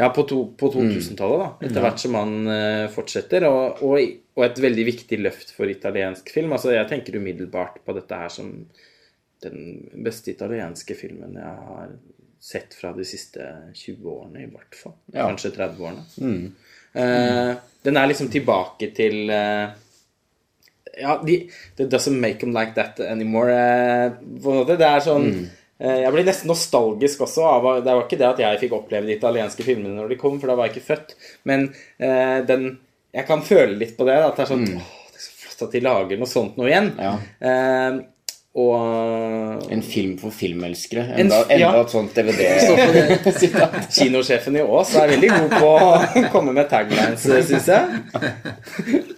Ja, 0.00 0.08
på, 0.16 0.24
to, 0.28 0.42
på 0.56 0.70
2000-tallet, 0.72 1.42
da. 1.42 1.48
Etter 1.68 1.84
hvert 1.84 2.00
som 2.00 2.14
han 2.16 2.36
uh, 2.48 2.86
fortsetter. 2.92 3.44
Og, 3.50 3.82
og, 3.84 4.14
og 4.38 4.46
et 4.46 4.62
veldig 4.64 4.86
viktig 4.88 5.18
løft 5.20 5.52
for 5.56 5.68
italiensk 5.68 6.32
film. 6.32 6.54
Altså, 6.56 6.72
jeg 6.72 6.88
tenker 6.88 7.18
umiddelbart 7.20 7.82
på 7.84 7.96
dette 7.98 8.22
her 8.22 8.32
som 8.32 8.54
den 9.44 9.60
beste 10.04 10.32
italienske 10.34 10.96
filmen 10.96 11.36
jeg 11.40 11.52
har 11.68 11.92
sett 12.40 12.74
fra 12.76 12.92
de 12.96 13.04
siste 13.04 13.44
20 13.76 14.08
årene, 14.08 14.44
i 14.46 14.48
hvert 14.48 14.76
fall. 14.76 14.96
Ja. 15.12 15.28
Kanskje 15.28 15.52
30 15.56 15.84
årene. 15.84 16.04
Eh, 16.92 17.52
den 17.84 17.96
er 18.00 18.08
liksom 18.10 18.30
tilbake 18.32 18.90
til 18.96 19.30
uh, 19.30 19.70
Ja, 20.98 21.20
de, 21.22 21.36
It 21.78 21.92
doesn't 21.92 22.18
make 22.18 22.40
them 22.40 22.54
like 22.56 22.74
that 22.74 22.98
anymore. 23.04 23.52
måte. 24.42 24.76
Det 24.80 24.88
er 24.88 25.04
sånn 25.04 25.28
eh, 25.30 25.59
Jeg 25.80 26.12
blir 26.12 26.26
nesten 26.28 26.50
nostalgisk 26.50 27.22
også. 27.24 27.44
Av, 27.48 27.68
det 27.80 27.94
var 27.96 28.04
ikke 28.04 28.18
det 28.20 28.28
at 28.28 28.40
jeg 28.42 28.60
fikk 28.60 28.76
oppleve 28.76 29.08
de 29.08 29.16
italienske 29.16 29.64
filmene 29.64 29.96
når 29.96 30.12
de 30.12 30.18
kom, 30.20 30.36
for 30.40 30.50
da 30.50 30.58
var 30.58 30.68
jeg 30.68 30.76
ikke 30.76 30.88
født. 30.90 31.14
Men 31.48 31.70
eh, 31.96 32.38
den 32.48 32.70
Jeg 33.16 33.26
kan 33.26 33.40
føle 33.42 33.78
litt 33.80 33.96
på 33.98 34.04
det. 34.06 34.18
At 34.22 34.36
det 34.36 34.44
er 34.44 34.50
sånn 34.52 34.66
Åh, 34.76 34.90
det 35.10 35.18
er 35.22 35.24
så 35.24 35.36
flott 35.40 35.64
at 35.66 35.76
de 35.76 35.84
lager 35.86 36.20
noe 36.20 36.30
sånt 36.30 36.60
nå 36.60 36.68
igjen. 36.68 36.92
Ja. 37.00 37.14
Eh, 37.40 38.02
og 38.58 39.68
En 39.70 39.82
film 39.86 40.16
for 40.18 40.34
filmelskere. 40.34 41.04
Enda, 41.22 41.36
en, 41.46 41.60
ja. 41.60 41.68
enda 41.70 41.84
et 41.84 41.92
sånt 41.92 42.16
DVD. 42.16 42.48
Kinosjefen 43.94 44.56
i 44.58 44.62
Ås 44.64 44.90
er 44.98 45.12
veldig 45.12 45.28
god 45.30 45.52
på 45.54 45.68
å 45.70 45.90
komme 46.34 46.54
med 46.56 46.66
taglines, 46.72 47.22
syns 47.46 47.68
jeg. 47.70 48.00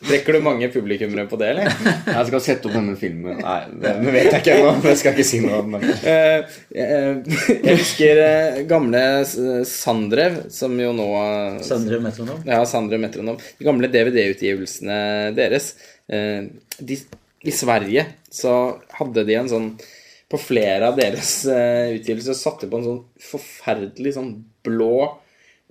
Trekker 0.04 0.36
du 0.36 0.40
mange 0.44 0.68
publikummere 0.74 1.24
på 1.30 1.38
det, 1.40 1.48
eller? 1.54 1.72
Jeg 2.10 2.26
skal 2.28 2.42
sette 2.44 2.68
opp 2.68 2.76
denne 2.76 2.96
filmen. 3.00 3.38
Nei, 3.40 3.56
det 3.80 3.94
det 4.02 4.12
vet 4.18 4.28
jeg 4.34 4.42
ikke 4.42 4.58
ennå. 4.58 4.74
Jeg 4.90 5.00
skal 5.00 5.16
ikke 5.16 5.26
si 5.30 5.40
noe 5.46 5.62
om. 5.62 5.72
men- 5.78 5.88
Eh, 6.02 6.58
eh, 6.76 7.38
jeg 7.62 7.76
husker 7.78 8.20
eh, 8.26 8.60
gamle 8.68 9.02
eh, 9.22 9.64
Sandrev, 9.68 10.42
som 10.52 10.76
jo 10.80 10.92
nå 10.96 11.08
Sandrev 11.64 12.02
Metronom. 12.04 12.44
Ja, 12.48 12.60
Sandrev 12.68 13.00
Metronom. 13.06 13.40
De 13.58 13.64
gamle 13.64 13.88
DVD-utgivelsene 13.92 15.00
deres. 15.38 15.72
eh, 16.12 16.42
De, 16.82 16.96
I 17.42 17.54
Sverige 17.54 18.06
så 18.30 18.52
hadde 18.98 19.24
de 19.26 19.36
en 19.38 19.50
sånn 19.50 19.68
På 20.30 20.38
flere 20.40 20.88
av 20.92 20.96
deres 21.00 21.42
eh, 21.50 21.98
utgivelser 21.98 22.38
satte 22.38 22.68
på 22.70 22.78
en 22.78 22.86
sånn 22.86 23.02
forferdelig 23.32 24.14
sånn 24.16 24.32
blå 24.64 25.18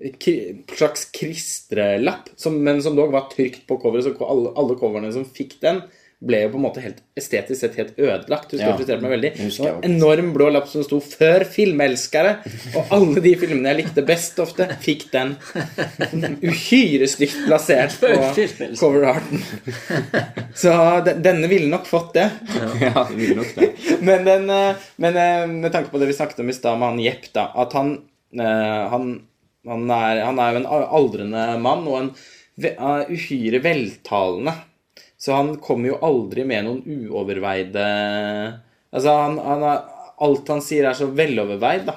slags 0.01 1.03
kristrelapp, 1.13 2.29
men 2.49 2.79
som 2.81 2.95
dog 2.97 3.11
var 3.13 3.27
trykt 3.29 3.67
på 3.69 3.77
coveret, 3.81 4.07
så 4.07 4.25
alle, 4.25 4.51
alle 4.57 4.77
coverne 4.79 5.11
som 5.13 5.27
fikk 5.27 5.59
den, 5.61 5.83
ble 6.21 6.43
jo 6.43 6.51
på 6.53 6.59
en 6.59 6.65
måte 6.67 6.81
helt 6.83 6.99
estetisk 7.17 7.63
sett 7.63 7.77
helt 7.79 7.95
ødelagt. 7.97 8.51
Husker 8.51 8.61
Ja, 8.61 8.71
det 8.71 8.77
frustrerte 8.83 9.01
meg 9.01 9.13
veldig. 9.15 9.31
jeg 9.41 9.71
en 9.71 9.95
enorm 9.95 10.29
blå 10.35 10.51
lapp 10.53 10.67
som 10.69 10.83
sto 10.85 10.99
'Før 11.01 11.45
filmelskere', 11.49 12.35
og 12.77 12.93
alle 12.93 13.23
de 13.25 13.33
filmene 13.41 13.71
jeg 13.71 13.79
likte 13.81 14.05
best 14.05 14.37
ofte, 14.43 14.67
fikk 14.85 15.07
den. 15.11 15.33
Uhyre 16.45 17.09
stygt 17.09 17.41
plassert 17.47 17.97
på 17.97 18.13
cover 18.77 19.07
arten. 19.15 19.41
Så 20.53 20.71
denne 21.01 21.49
ville 21.49 21.71
nok 21.71 21.89
fått 21.89 22.13
det. 22.19 22.29
Ja, 22.81 23.07
det 23.09 23.17
ville 23.17 23.41
nok 23.41 23.55
det. 23.57 23.71
Men, 24.01 24.25
den, 24.25 24.49
eh, 24.49 24.87
men 25.01 25.17
eh, 25.17 25.47
med 25.47 25.73
tanke 25.73 25.89
på 25.89 25.99
det 26.01 26.11
vi 26.11 26.17
snakket 26.17 26.43
om 26.43 26.49
i 26.49 26.53
stad 26.53 26.77
med 26.77 26.93
han 26.93 27.01
Jepp, 27.01 27.31
da, 27.33 27.49
at 27.63 27.73
han, 27.73 27.95
eh, 28.37 28.83
han, 28.93 29.13
han, 29.67 29.89
er, 29.89 30.21
han 30.27 30.41
er 30.41 30.53
jo 30.53 30.61
en 30.61 30.69
aldrende 30.69 31.45
mann 31.61 31.87
og 31.89 31.97
en 32.03 32.11
uhyre 33.09 33.61
veltalende. 33.63 34.53
Så 35.21 35.35
han 35.37 35.55
kommer 35.61 35.91
jo 35.91 35.99
aldri 36.01 36.45
med 36.49 36.65
noen 36.65 37.05
uoverveide 37.11 37.87
Altså, 38.91 39.11
han, 39.13 39.37
han 39.39 39.61
er, 39.63 39.83
alt 40.25 40.49
han 40.51 40.63
sier, 40.65 40.83
er 40.89 40.97
så 40.97 41.05
veloverveid, 41.15 41.85
da. 41.87 41.93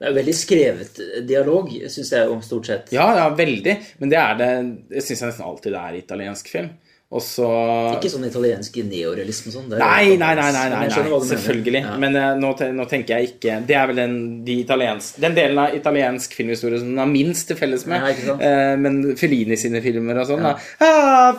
Det 0.00 0.08
er 0.08 0.16
veldig 0.16 0.34
skrevet 0.34 0.98
dialog, 1.28 1.70
syns 1.92 2.10
jeg 2.16 2.32
om 2.32 2.40
stort 2.42 2.66
sett. 2.66 2.90
Ja, 2.96 3.06
ja, 3.20 3.28
veldig. 3.38 3.76
Men 4.00 4.10
det 4.10 4.18
er 4.18 4.34
det 4.40 4.48
Jeg 4.96 5.06
syns 5.06 5.22
jeg 5.22 5.30
nesten 5.30 5.46
alltid 5.46 5.76
det 5.76 5.82
er 5.84 5.94
i 5.94 6.02
italiensk 6.02 6.50
film. 6.50 6.72
Og 7.06 7.22
så 7.22 7.46
Ikke 7.94 8.10
sånn 8.10 8.24
italiensk 8.26 8.74
neorealisme 8.82 9.52
sånn. 9.54 9.68
det 9.70 9.76
er 9.78 9.82
Nei, 9.84 10.16
nei, 10.18 10.32
nei, 10.34 10.64
nei, 10.72 10.88
selvfølgelig. 11.28 11.82
Ja. 11.84 11.92
Men 12.02 12.18
eh, 12.18 12.32
nå, 12.42 12.50
nå 12.74 12.86
tenker 12.90 13.20
jeg 13.20 13.30
ikke 13.36 13.60
Det 13.68 13.76
er 13.78 13.86
vel 13.92 14.00
den, 14.00 14.16
de 14.46 14.56
italiensk, 14.64 15.20
den 15.22 15.36
delen 15.38 15.60
av 15.62 15.76
italiensk 15.78 16.34
filmhistorie 16.34 16.80
som 16.82 16.90
den 16.90 16.98
har 16.98 17.06
minst 17.12 17.46
til 17.46 17.60
felles 17.60 17.86
med. 17.86 18.02
Ja? 18.26 18.34
Eh, 18.34 18.74
men 18.82 18.98
Fellini 19.20 19.54
sine 19.60 19.78
filmer 19.84 20.18
og 20.24 20.32
sånn, 20.32 20.42
da. 20.48 20.56
Ah, 20.82 21.30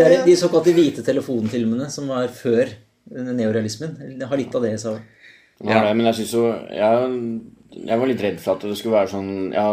Ja, 0.00 0.08
de, 0.08 0.22
de 0.30 0.40
såkalte 0.40 0.72
hvite 0.76 1.04
telefonfilmene 1.04 1.90
som 1.92 2.08
var 2.08 2.32
før 2.32 2.72
neorealismen, 3.12 4.24
har 4.24 4.40
litt 4.40 4.54
av 4.56 4.64
det. 4.64 4.78
Så. 4.80 4.96
Ja, 5.60 5.82
det, 5.84 5.92
men 5.98 6.08
jeg 6.08 6.22
syns 6.22 6.32
jo 6.32 6.46
jeg, 6.72 7.10
jeg 7.84 8.00
var 8.00 8.08
litt 8.08 8.24
redd 8.24 8.40
for 8.40 8.56
at 8.56 8.64
det 8.64 8.78
skulle 8.80 9.02
være 9.02 9.12
sånn 9.12 9.34
ja, 9.52 9.68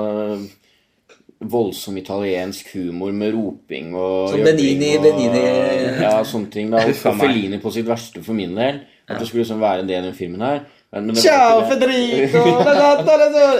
voldsom 1.42 1.98
italiensk 1.98 2.74
humor 2.76 3.12
med 3.18 3.34
roping 3.34 3.96
og 3.98 4.30
Som 4.30 4.44
Benini- 4.46 4.98
og, 4.98 5.06
Benini- 5.06 6.02
Ja, 6.04 6.20
sånne 6.24 6.52
ting. 6.54 6.70
da, 6.72 6.84
Og. 7.12 7.18
Fellini 7.20 7.58
på 7.64 7.72
sitt 7.74 7.88
verste 7.90 8.22
for 8.24 8.34
min 8.38 8.54
del. 8.56 8.82
At 9.10 9.18
det 9.20 9.28
skulle 9.28 9.42
liksom 9.44 9.60
være 9.60 9.84
det 9.88 9.98
i 9.98 10.02
den 10.06 10.14
filmen 10.16 10.42
her. 10.46 10.60
Men, 10.94 11.06
men 11.08 11.16
det 11.16 11.24
Ciao, 11.24 11.62
det. 11.62 11.68
Federico. 11.72 12.44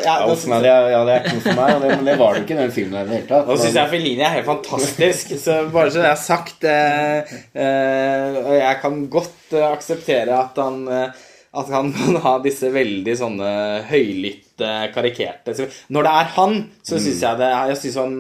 Ja, 0.06 0.26
det, 0.62 0.70
er- 0.70 0.90
ja, 0.92 1.00
det 1.08 1.14
er 1.14 1.24
ikke 1.24 1.34
noe 1.38 1.44
for 1.46 1.58
meg, 1.58 1.82
det, 1.82 1.90
men 1.98 2.06
det 2.08 2.16
var 2.20 2.34
det 2.36 2.42
ikke 2.44 2.56
i 2.56 2.60
den 2.62 2.72
filmen 2.76 2.98
her 3.00 3.04
i 3.06 3.08
det 3.10 3.16
hele 3.18 3.28
tatt. 3.32 3.48
Nå 3.50 3.58
syns 3.62 3.78
jeg 3.80 3.92
Fellini 3.96 4.24
er 4.28 4.34
helt 4.36 4.48
fantastisk. 4.52 5.34
Så 5.46 5.58
bare 5.74 5.92
så 5.92 6.04
det 6.04 6.10
er 6.12 6.22
sagt 6.22 6.64
eh, 6.68 7.36
eh, 7.56 8.40
Og 8.46 8.54
jeg 8.60 8.80
kan 8.84 8.98
godt 9.18 9.56
eh, 9.58 9.68
akseptere 9.72 10.40
at 10.44 10.60
han 10.62 10.82
eh, 10.92 11.22
at 11.52 11.70
han 11.74 11.92
kan 11.98 12.18
ha 12.24 12.38
disse 12.44 12.70
veldig 12.72 13.16
sånne 13.20 13.52
høylytte, 13.90 14.72
karikerte 14.96 15.56
Når 15.92 16.08
det 16.08 16.12
er 16.22 16.30
han, 16.38 16.60
så 16.86 17.00
syns 17.02 17.24
jeg 17.26 17.40
det 17.42 17.50
Jeg 17.72 17.80
syns 17.82 17.98
han 18.00 18.14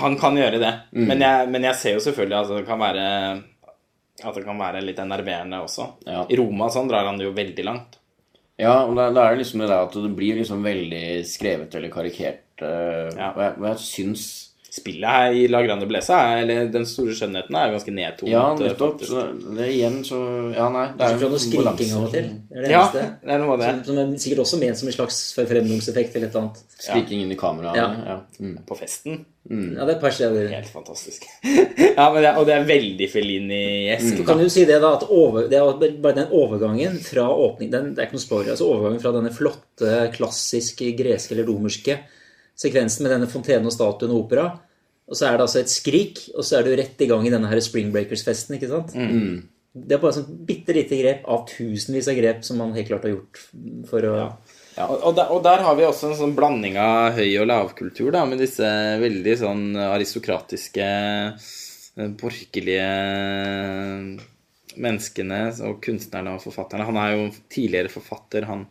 Han 0.00 0.16
kan 0.18 0.38
gjøre 0.38 0.58
det. 0.58 0.72
Men, 0.96 1.20
jeg, 1.22 1.50
men 1.52 1.68
jeg 1.68 1.78
ser 1.78 1.94
jo 1.94 2.02
selvfølgelig 2.02 2.38
at 2.40 2.54
det 2.56 2.64
kan 2.66 2.80
være 2.82 3.04
At 4.24 4.34
det 4.34 4.46
kan 4.46 4.58
være 4.58 4.82
litt 4.82 4.98
enerverende 4.98 5.60
også. 5.62 5.90
Ja. 6.08 6.24
I 6.26 6.40
Roma 6.40 6.70
sånn 6.72 6.90
drar 6.90 7.06
han 7.06 7.20
det 7.20 7.28
jo 7.28 7.36
veldig 7.36 7.66
langt. 7.68 8.00
Ja, 8.56 8.86
og 8.88 8.96
da, 8.96 9.10
da 9.12 9.26
er 9.26 9.34
det 9.36 9.42
liksom 9.44 9.60
det 9.60 9.68
der 9.68 9.84
at 9.84 9.94
det 10.00 10.10
blir 10.16 10.38
liksom 10.40 10.64
veldig 10.64 11.04
skrevet 11.28 11.74
eller 11.76 11.92
karikert. 11.92 12.42
Uh, 12.62 13.12
Ja. 13.12 13.28
Og, 13.34 13.42
jeg, 13.44 13.52
og 13.60 13.66
jeg 13.68 13.82
syns 13.84 14.22
spillet 14.76 15.08
her 15.08 15.32
i 15.32 15.46
La 15.48 15.62
Grande 15.64 15.86
Blesa, 15.88 16.18
er- 16.36 16.42
eller 16.44 16.68
Den 16.72 16.84
store 16.86 17.14
skjønnheten, 17.16 17.56
er 17.56 17.72
ganske 17.72 17.92
nedtonet. 17.96 18.30
Ja, 18.30 18.54
nettopp. 18.60 19.00
det 19.56 19.68
igjen, 19.72 20.02
så 20.04 20.18
Ja, 20.54 20.68
nei. 20.70 20.86
Det 20.92 20.98
Det 20.98 21.06
er 21.08 21.20
jo 21.24 21.28
noe 21.32 21.38
skriking 21.42 21.92
av 21.96 22.04
og 22.04 22.12
til. 22.12 22.28
Det 22.50 22.56
er 22.58 22.62
det 22.62 22.70
Ja, 22.70 22.82
eneste. 22.84 23.04
det 23.24 23.32
er 23.34 23.38
noe 23.38 23.52
av 23.54 23.58
det. 23.64 23.70
Som, 23.70 23.84
som 23.84 23.98
er 23.98 24.18
sikkert 24.24 24.42
også 24.44 24.58
ment 24.60 24.76
som 24.78 24.88
en 24.88 24.94
slags 24.98 25.18
forfremningseffekt 25.38 26.16
eller 26.16 26.26
et 26.28 26.34
eller 26.34 26.42
annet. 26.46 26.62
Skriking 26.78 27.22
inn 27.24 27.32
i 27.32 27.36
kameraet. 27.40 27.76
Ja. 27.76 27.88
Ja. 28.06 28.20
Mm. 28.40 28.58
På 28.66 28.76
festen. 28.78 29.24
Ja, 29.48 29.84
det 29.86 29.92
er 29.92 29.96
et 29.96 30.00
par 30.02 30.10
steder. 30.10 30.48
Helt 30.50 30.66
fantastisk. 30.74 31.22
ja, 31.44 32.12
men 32.12 32.20
det, 32.22 32.30
er- 32.32 32.38
Og 32.38 32.46
det 32.46 32.54
er 32.56 32.64
veldig 32.66 33.08
Fellini-esk. 33.12 34.16
Du 34.18 34.24
kan 34.24 34.38
jo 34.42 34.48
si 34.50 34.64
det 34.66 34.80
da, 34.82 34.94
at 34.96 35.04
over, 35.08 35.46
det 35.48 35.54
er 35.60 35.96
bare 36.02 36.14
den 36.18 36.28
overgangen 36.34 36.98
fra 37.00 37.28
åpning 37.30 37.70
den, 37.70 37.94
Det 37.94 38.02
er 38.02 38.08
ikke 38.08 38.18
noe 38.18 38.26
spoiler. 38.26 38.50
altså 38.56 38.66
Overgangen 38.68 39.00
fra 39.00 39.12
denne 39.12 39.32
flotte, 39.32 40.12
klassiske 40.16 40.90
greske 40.98 41.32
eller 41.32 41.46
romerske 41.46 41.98
sekvensen 42.56 43.02
med 43.04 43.12
denne 43.12 43.28
fontenen 43.28 43.66
og 43.68 43.72
statuen 43.74 44.10
og 44.14 44.24
opera, 44.24 44.46
og 45.06 45.14
så 45.14 45.28
er 45.28 45.36
det 45.36 45.44
altså 45.46 45.60
et 45.62 45.70
skrik, 45.70 46.22
og 46.34 46.42
så 46.46 46.58
er 46.58 46.66
du 46.66 46.72
rett 46.74 47.02
i 47.04 47.06
gang 47.10 47.26
i 47.26 47.30
denne 47.30 47.50
her 47.50 47.60
Spring 47.62 47.92
Breakers-festen, 47.94 48.56
ikke 48.56 48.70
sant? 48.72 48.94
Det 49.76 49.92
er 49.92 50.00
bare 50.00 50.14
et 50.14 50.18
sånt 50.22 50.32
bitte 50.48 50.72
lite 50.72 50.96
grep 50.98 51.26
av 51.28 51.44
tusenvis 51.50 52.08
av 52.08 52.16
grep 52.16 52.44
som 52.46 52.58
man 52.58 52.72
helt 52.74 52.88
klart 52.88 53.04
har 53.04 53.12
gjort 53.12 53.42
for 53.90 54.08
å 54.08 54.14
Og, 54.76 54.96
og, 55.08 55.12
der, 55.16 55.30
og 55.32 55.42
der 55.44 55.62
har 55.64 55.76
vi 55.76 55.86
også 55.86 56.10
en 56.10 56.18
sånn 56.18 56.34
blanding 56.36 56.74
av 56.76 57.16
høy- 57.16 57.38
og 57.40 57.46
lavkultur, 57.48 58.10
da, 58.12 58.26
med 58.28 58.42
disse 58.44 58.66
veldig 59.00 59.36
sånn 59.40 59.62
aristokratiske, 59.86 60.88
eh, 61.96 62.10
borgerlige 62.20 62.90
menneskene 64.76 65.40
og 65.64 65.78
kunstnerne 65.84 66.34
og 66.36 66.44
forfatterne. 66.44 66.84
Han 66.90 67.00
er 67.00 67.14
jo 67.14 67.24
tidligere 67.52 67.92
forfatter, 67.94 68.44
han 68.50 68.66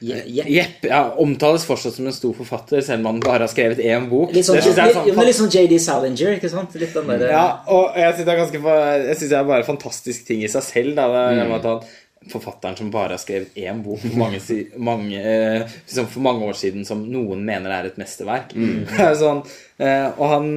Je- 0.00 0.22
je- 0.26 0.46
Jepp 0.46 0.84
ja, 0.86 1.00
omtales 1.18 1.64
fortsatt 1.66 1.94
som 1.94 2.06
en 2.06 2.12
stor 2.14 2.34
forfatter, 2.36 2.80
selv 2.80 3.00
om 3.00 3.06
han 3.06 3.20
bare 3.20 3.46
har 3.46 3.50
skrevet 3.50 3.80
én 3.82 4.08
bok. 4.08 4.30
Litt 4.32 4.46
sånn, 4.46 4.56
er 4.58 4.92
sånn 4.94 5.32
sånn 5.34 5.50
JD 5.50 5.78
Salinger, 5.82 6.36
ikke 6.38 6.50
sant? 6.52 6.74
Litt 6.78 6.94
den 6.94 7.08
der, 7.08 7.30
Ja, 7.32 7.46
og 7.66 7.96
jeg 7.98 8.14
syns 8.14 8.24
det 8.24 8.34
er 8.34 8.42
ganske 8.42 8.62
Jeg 9.08 9.16
synes 9.16 9.30
det 9.30 9.38
er 9.38 9.48
bare 9.48 9.64
en 9.64 9.70
fantastisk 9.76 10.26
ting 10.26 10.44
i 10.44 10.48
seg 10.52 10.62
selv. 10.62 10.94
Da, 10.94 11.08
det, 11.34 11.46
mm. 11.46 11.54
at 11.58 11.62
han, 11.64 11.80
Forfatteren 12.28 12.76
som 12.76 12.90
bare 12.90 13.14
har 13.14 13.22
skrevet 13.22 13.54
én 13.56 13.78
bok 13.82 14.00
for 14.02 14.18
mange, 14.18 14.40
mange, 14.76 15.18
eh, 15.22 15.62
liksom 15.86 16.08
for 16.10 16.20
mange 16.20 16.44
år 16.44 16.56
siden 16.58 16.84
som 16.84 17.04
noen 17.08 17.44
mener 17.46 17.70
er 17.70 17.86
et 17.86 17.96
mesterverk. 18.00 18.50
Er 18.98 19.14
sånn, 19.14 19.44
eh, 19.78 20.10
og 20.18 20.26
han 20.28 20.48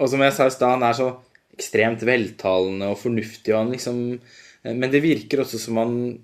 Og 0.00 0.08
som 0.08 0.20
jeg 0.24 0.32
sa 0.32 0.46
i 0.48 0.50
stad, 0.54 0.70
han 0.78 0.82
er 0.88 0.96
så 0.96 1.10
ekstremt 1.56 2.00
veltalende 2.00 2.88
og 2.88 2.96
fornuftig, 2.98 3.52
og 3.52 3.58
han 3.58 3.72
liksom 3.74 4.00
eh, 4.64 4.72
Men 4.72 4.90
det 4.90 5.02
virker 5.04 5.44
også 5.44 5.60
som 5.60 5.76
han 5.76 5.94
eh, 6.08 6.18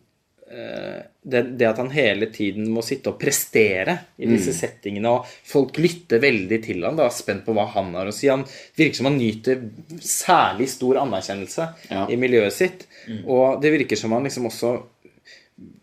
det, 0.49 1.41
det 1.59 1.67
at 1.67 1.79
han 1.83 1.91
hele 1.91 2.29
tiden 2.31 2.69
må 2.71 2.83
sitte 2.87 3.11
og 3.11 3.19
prestere 3.19 3.97
i 4.17 4.29
disse 4.31 4.53
settingene, 4.55 5.11
og 5.11 5.27
folk 5.27 5.79
lytter 5.83 6.23
veldig 6.23 6.59
til 6.63 6.85
han, 6.87 6.99
da, 7.01 7.09
spent 7.11 7.43
på 7.45 7.55
hva 7.57 7.65
han 7.75 7.91
har 7.99 8.07
å 8.07 8.15
si. 8.15 8.29
Han 8.31 8.45
virker 8.79 9.01
som 9.01 9.09
han 9.11 9.19
nyter 9.19 9.65
særlig 9.99 10.69
stor 10.71 11.01
anerkjennelse 11.03 11.69
Ja. 11.91 12.07
i 12.09 12.17
miljøet 12.17 12.55
sitt. 12.55 12.87
Og 13.27 13.61
det 13.63 13.73
virker 13.75 13.99
som 13.99 14.13
han 14.15 14.23
liksom 14.29 14.47
også 14.47 14.77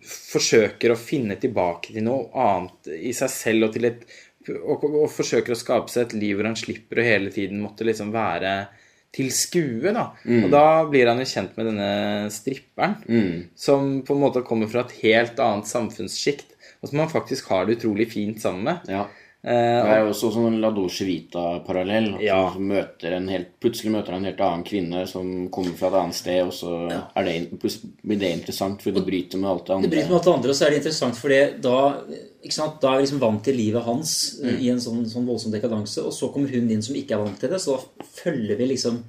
forsøker 0.04 0.94
å 0.94 1.00
finne 1.00 1.36
tilbake 1.42 1.94
til 1.94 2.06
noe 2.06 2.30
annet 2.38 2.92
i 2.94 3.14
seg 3.16 3.32
selv 3.34 3.70
og 3.70 3.76
til 3.76 3.90
et 3.90 4.06
og, 4.44 4.84
og 4.84 5.08
forsøker 5.08 5.54
å 5.56 5.58
skape 5.58 5.92
seg 5.92 6.10
et 6.10 6.16
liv 6.20 6.36
hvor 6.36 6.50
han 6.50 6.58
slipper 6.60 7.00
å 7.00 7.06
hele 7.08 7.32
tiden 7.32 7.62
måtte 7.64 7.86
liksom 7.88 8.10
være 8.12 8.68
til 9.14 9.30
skue, 9.34 9.94
da. 9.94 10.08
Og 10.44 10.48
da 10.54 10.66
blir 10.90 11.10
han 11.12 11.20
jo 11.22 11.28
kjent 11.30 11.58
med 11.60 11.68
denne 11.70 11.90
stripperen, 12.34 12.96
som 13.56 14.02
på 14.06 14.16
en 14.16 14.24
måte 14.24 14.42
kommer 14.48 14.72
fra 14.72 14.86
et 14.88 14.96
helt 15.04 15.38
annet 15.44 15.70
samfunnssjikt, 15.70 16.50
og 16.82 16.90
som 16.90 17.04
han 17.04 17.12
faktisk 17.12 17.52
har 17.54 17.68
det 17.68 17.78
utrolig 17.78 18.10
fint 18.12 18.42
sammen 18.42 18.66
med. 18.72 18.90
Ja. 18.90 19.06
Eh, 19.46 19.52
Det 19.84 19.92
er 19.92 20.00
jo 20.06 20.12
også 20.14 20.30
sånn 20.32 20.46
en 20.48 20.62
La 20.64 20.70
Dolce 20.72 21.04
Vita-parallell. 21.04 22.14
Ja. 22.24 22.54
møter 22.58 23.18
helt, 23.28 23.50
plutselig 23.60 23.92
møter 23.92 24.14
han 24.16 24.22
en 24.24 24.30
helt 24.30 24.40
annen 24.40 24.64
kvinne 24.64 25.02
som 25.10 25.50
kommer 25.52 25.76
fra 25.76 25.90
et 25.90 25.98
annet 26.00 26.16
sted, 26.16 26.42
og 26.46 26.54
så 26.56 26.72
er 27.18 27.24
det, 27.28 27.34
blir 27.60 28.20
det 28.22 28.30
interessant, 28.38 28.82
for 28.82 28.96
det 28.96 29.04
bryter 29.04 29.38
med 29.42 29.50
alt 29.52 29.66
det 29.68 29.76
andre. 29.76 29.90
Det 29.90 29.92
bryter 29.98 30.10
med 30.14 30.16
alt 30.20 30.24
det 30.30 30.34
andre, 30.34 30.50
og 30.50 30.56
så 30.56 30.66
er 30.66 30.70
det 30.70 30.78
interessant, 30.80 31.20
for 31.20 31.36
da, 31.68 31.78
ikke 32.44 32.56
sant, 32.56 32.78
da 32.80 32.94
er 32.94 33.02
vi 33.02 33.04
liksom 33.04 33.20
vant 33.20 33.44
til 33.44 33.56
livet 33.60 33.84
hans 33.84 34.14
Mm. 34.40 34.48
eh, 34.48 34.62
i 34.64 34.70
en 34.70 34.80
sånn, 34.80 35.04
sånn 35.12 35.28
voldsom 35.28 35.52
dekadanse, 35.52 36.06
og 36.06 36.14
så 36.14 36.32
kommer 36.32 36.48
hun 36.50 36.72
inn 36.72 36.82
som 36.82 36.96
ikke 36.96 37.12
er 37.12 37.24
vant 37.26 37.40
til 37.40 37.50
det, 37.50 37.60
så 37.60 37.76
da 37.78 38.06
følger 38.24 38.58
vi 38.58 38.68
liksom 38.68 39.04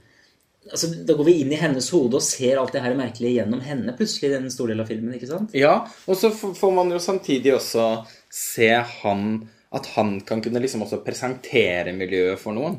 altså, 0.73 1.05
Da 1.07 1.15
går 1.15 1.25
vi 1.25 1.41
inn 1.43 1.53
i 1.53 1.57
hennes 1.61 1.91
hode 1.91 2.15
og 2.15 2.23
ser 2.23 2.59
alt 2.59 2.73
det 2.73 2.83
her 2.83 2.95
merkelige 2.95 3.39
gjennom 3.39 3.61
henne 3.61 3.95
plutselig 3.97 4.31
i 4.33 4.35
store 4.35 4.51
stor 4.51 4.67
del 4.69 4.81
av 4.81 4.89
filmen. 4.89 5.15
ikke 5.15 5.29
sant? 5.29 5.51
Ja, 5.55 5.87
og 6.09 6.17
så 6.17 6.31
får 6.33 6.73
man 6.75 6.91
jo 6.91 6.99
samtidig 6.99 7.55
også 7.55 8.07
se 8.31 8.71
han 9.03 9.49
At 9.75 9.87
han 9.97 10.17
kan 10.27 10.41
kunne 10.45 10.61
liksom 10.63 10.85
også 10.87 11.01
presentere 11.05 11.93
miljøet 11.97 12.39
for 12.39 12.55
noen. 12.57 12.79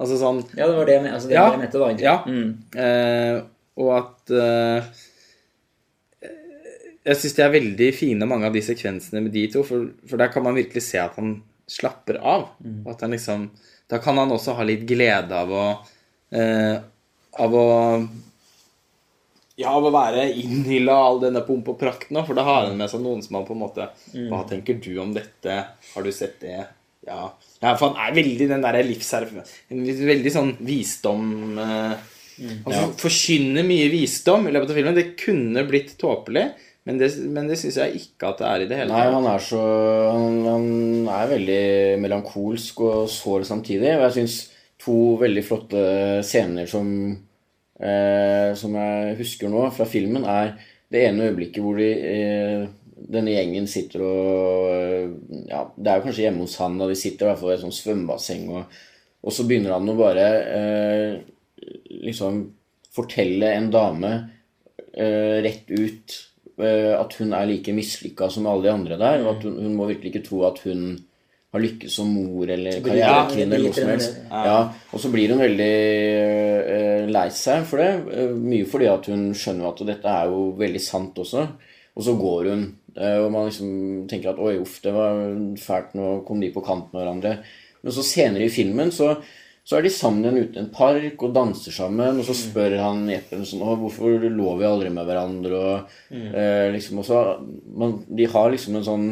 Altså 0.00 0.16
sånn 0.20 0.42
Ja, 0.58 0.66
det 0.68 0.74
var 0.76 0.88
det 0.90 0.94
jeg, 0.98 1.10
altså, 1.14 1.28
det 1.30 1.36
Ja, 1.36 1.42
var 1.46 1.50
det 1.54 1.56
jeg 1.56 1.64
mente 1.64 1.80
da. 1.80 1.88
egentlig. 1.88 2.08
Ja. 2.08 2.16
Mm. 2.28 2.50
Eh, 2.84 3.36
og 3.80 3.90
at 3.98 4.32
eh, 4.38 4.88
Jeg 7.04 7.18
syns 7.20 7.34
de 7.36 7.42
er 7.44 7.52
veldig 7.52 7.88
fine, 7.94 8.26
mange 8.28 8.48
av 8.48 8.54
de 8.56 8.62
sekvensene 8.64 9.20
med 9.24 9.32
de 9.34 9.44
to. 9.52 9.62
For, 9.66 9.90
for 10.08 10.20
der 10.20 10.30
kan 10.32 10.44
man 10.46 10.56
virkelig 10.56 10.82
se 10.86 11.00
at 11.02 11.16
han 11.20 11.34
slapper 11.68 12.16
av. 12.20 12.46
Og 12.84 12.90
at 12.94 13.04
han 13.04 13.12
liksom 13.16 13.48
Da 13.90 13.98
kan 14.00 14.16
han 14.20 14.32
også 14.32 14.54
ha 14.56 14.64
litt 14.66 14.86
glede 14.88 15.32
av 15.36 15.52
å 15.52 15.64
eh, 16.34 16.76
Av 17.44 17.54
å 17.60 17.66
ja, 19.60 19.70
av 19.70 19.84
å 19.86 19.92
være 19.94 20.24
innhylla 20.40 20.94
all 21.08 21.20
denne 21.22 21.42
pomp 21.46 21.68
og 21.70 21.76
prakt 21.78 22.08
nå, 22.14 22.24
for 22.26 22.34
da 22.34 22.42
har 22.46 22.64
han 22.66 22.78
med 22.80 22.90
seg 22.90 23.02
noen 23.04 23.20
som 23.22 23.36
har 23.38 23.44
på 23.46 23.54
en 23.54 23.60
måte 23.62 23.86
Hva 24.30 24.40
tenker 24.50 24.80
du 24.82 24.92
om 25.02 25.12
dette? 25.14 25.60
Har 25.94 26.02
du 26.02 26.10
sett 26.14 26.40
det? 26.42 26.64
Ja, 27.06 27.28
ja 27.60 27.74
for 27.76 27.92
han 27.92 28.00
er 28.00 28.16
veldig 28.16 28.48
den 28.50 28.62
derre 28.64 28.82
livserfaring 28.82 29.44
Veldig 30.08 30.32
sånn 30.32 30.54
visdom 30.64 31.58
eh, 31.60 31.94
Han 32.64 32.72
Ja. 32.74 32.84
forkynner 32.98 33.66
mye 33.68 33.90
visdom 33.92 34.48
i 34.48 34.54
løpet 34.56 34.72
av 34.72 34.78
filmen. 34.80 34.96
Det 34.96 35.12
kunne 35.20 35.62
blitt 35.68 35.92
tåpelig, 36.00 36.48
men 36.88 36.98
det, 36.98 37.12
men 37.30 37.46
det 37.46 37.58
syns 37.60 37.76
jeg 37.78 38.00
ikke 38.00 38.32
at 38.32 38.40
det 38.42 38.48
er 38.48 38.64
i 38.64 38.66
det 38.72 38.78
hele 38.80 38.90
tatt. 38.90 39.04
Nei, 39.04 39.12
han 39.14 39.28
er 39.30 39.44
så 39.44 39.60
Han, 40.16 40.40
han 40.48 40.66
er 41.14 41.30
veldig 41.30 41.60
melankolsk 42.02 42.82
og 42.88 43.04
sår 43.12 43.46
samtidig. 43.52 43.92
Og 43.94 44.02
jeg 44.08 44.16
syns 44.18 44.34
to 44.82 44.96
veldig 45.22 45.44
flotte 45.46 45.84
scener 46.26 46.66
som 46.68 46.90
Som 47.74 48.76
jeg 48.78 49.16
husker 49.18 49.50
nå 49.50 49.64
fra 49.74 49.82
filmen, 49.88 50.22
er 50.30 50.52
det 50.94 51.04
ene 51.08 51.28
øyeblikket 51.28 51.62
hvor 51.64 51.78
de 51.80 51.90
eh, 51.90 52.66
denne 52.94 53.34
gjengen 53.34 53.66
sitter 53.70 54.04
og 54.06 54.68
eh, 54.72 55.14
Ja, 55.50 55.64
det 55.76 55.90
er 55.90 55.98
jo 55.98 56.04
kanskje 56.06 56.26
hjemme 56.26 56.44
hos 56.46 56.58
han, 56.62 56.76
og 56.80 56.92
de 56.92 56.98
sitter 56.98 57.26
i 57.26 57.30
hvert 57.30 57.40
fall 57.40 57.52
i 57.52 57.56
et 57.56 57.64
sånt 57.64 57.76
svømmebasseng, 57.76 58.44
og, 58.54 58.76
og 59.24 59.34
så 59.34 59.46
begynner 59.48 59.74
han 59.76 59.90
å 59.90 59.96
bare 59.98 60.28
eh, 60.58 61.16
liksom 62.04 62.44
fortelle 62.94 63.50
en 63.56 63.70
dame 63.74 64.12
eh, 64.94 65.42
rett 65.44 65.70
ut 65.74 66.16
eh, 66.62 66.92
at 66.94 67.16
hun 67.18 67.34
er 67.34 67.48
like 67.50 67.74
mislykka 67.74 68.30
som 68.30 68.46
alle 68.50 68.68
de 68.68 68.72
andre 68.72 68.98
der. 69.00 69.24
Og 69.24 69.32
at 69.34 69.46
hun, 69.48 69.58
hun 69.66 69.74
må 69.78 69.88
virkelig 69.90 70.14
ikke 70.14 70.26
tro 70.28 70.44
at 70.48 70.60
hun 70.66 70.94
har 71.54 71.62
lykkes 71.62 71.96
som 72.00 72.08
mor 72.10 72.50
eller 72.50 72.80
karrierekvinne 72.82 73.54
eller 73.54 73.70
noe 73.70 73.76
som 73.76 73.90
helst. 73.92 74.16
Ja, 74.30 74.56
og 74.90 75.02
så 75.02 75.10
blir 75.12 75.30
hun 75.34 75.42
veldig 75.44 75.68
eh, 76.74 77.04
lei 77.14 77.28
seg 77.34 77.68
for 77.70 77.82
det. 77.82 77.92
eh, 78.14 78.32
mye 78.34 78.66
fordi 78.70 78.88
at 78.90 79.06
hun 79.12 79.28
skjønner 79.38 79.70
at 79.70 79.84
dette 79.86 80.16
er 80.18 80.32
jo 80.32 80.48
veldig 80.58 80.82
sant 80.82 81.22
også. 81.22 81.46
Og 81.94 82.02
så 82.02 82.16
går 82.18 82.50
hun, 82.50 82.66
eh, 82.98 83.20
og 83.22 83.30
man 83.30 83.46
liksom 83.46 83.70
tenker 84.10 84.32
at 84.32 84.42
oi, 84.42 84.56
uff, 84.64 84.80
det 84.82 84.94
var 84.96 85.22
fælt, 85.62 85.94
nå 85.94 86.10
kom 86.26 86.42
de 86.42 86.50
på 86.54 86.64
kant 86.66 86.90
med 86.90 87.04
hverandre. 87.04 87.36
Men 87.84 87.94
så 87.94 88.02
senere 88.06 88.48
i 88.48 88.52
filmen 88.52 88.90
så 88.94 89.14
så 89.64 89.78
er 89.78 89.86
de 89.86 89.90
sammen 89.94 90.26
igjen 90.26 90.42
ute 90.44 90.58
i 90.58 90.60
en 90.60 90.72
park 90.74 91.22
og 91.24 91.30
danser 91.32 91.72
sammen, 91.72 92.18
og 92.20 92.26
så 92.26 92.34
spør 92.36 92.74
han 92.82 93.06
Jeppen 93.08 93.46
sånn 93.48 93.62
hvorfor 93.64 94.26
lå 94.28 94.56
vi 94.60 94.66
aldri 94.68 94.90
med 94.92 95.06
hverandre? 95.08 95.60
Og, 95.60 95.94
eh, 96.12 96.66
liksom, 96.74 97.00
og 97.00 97.06
så, 97.08 97.20
man, 97.72 97.94
de 98.04 98.26
har 98.28 98.50
liksom 98.52 98.76
en 98.76 98.84
sånn 98.84 99.06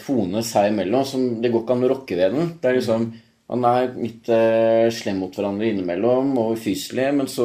tone 0.00 0.42
seg 0.46 0.72
imellom 0.72 1.04
som 1.06 1.22
Det 1.42 1.52
går 1.52 1.62
ikke 1.64 1.76
an 1.76 1.86
å 1.86 1.92
rokke 1.92 2.18
ved 2.18 2.36
den. 2.36 2.52
Det 2.62 2.70
er 2.70 2.78
liksom 2.80 3.06
Man 3.46 3.62
er 3.62 3.92
litt 3.94 4.26
eh, 4.34 4.88
slem 4.90 5.20
mot 5.22 5.36
hverandre 5.36 5.68
innimellom 5.70 6.32
og 6.42 6.56
ufyselig, 6.58 7.04
men 7.14 7.28
så 7.30 7.44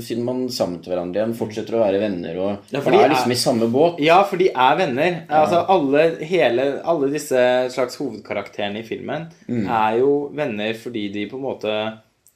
finner 0.00 0.24
man 0.24 0.38
sammen 0.48 0.78
til 0.80 0.94
hverandre 0.94 1.20
igjen, 1.20 1.34
fortsetter 1.36 1.76
å 1.76 1.82
være 1.82 2.00
venner 2.00 2.38
og 2.40 2.72
Ja, 2.72 2.80
for 2.80 2.94
de 2.96 3.02
er 3.02 3.12
liksom 3.12 3.34
i 3.34 3.36
samme 3.42 3.68
båt. 3.68 4.00
Ja, 4.00 4.22
for 4.24 4.40
de 4.40 4.46
er 4.48 4.78
venner. 4.80 5.18
Altså, 5.28 5.60
alle, 5.74 6.06
hele, 6.24 6.64
alle 6.80 7.10
disse 7.12 7.42
slags 7.74 8.00
hovedkarakterene 8.00 8.80
i 8.80 8.88
filmen 8.88 9.28
er 9.50 9.98
jo 10.00 10.14
venner 10.32 10.72
fordi 10.80 11.10
de 11.12 11.26
på 11.28 11.36
en 11.36 11.44
måte 11.50 11.76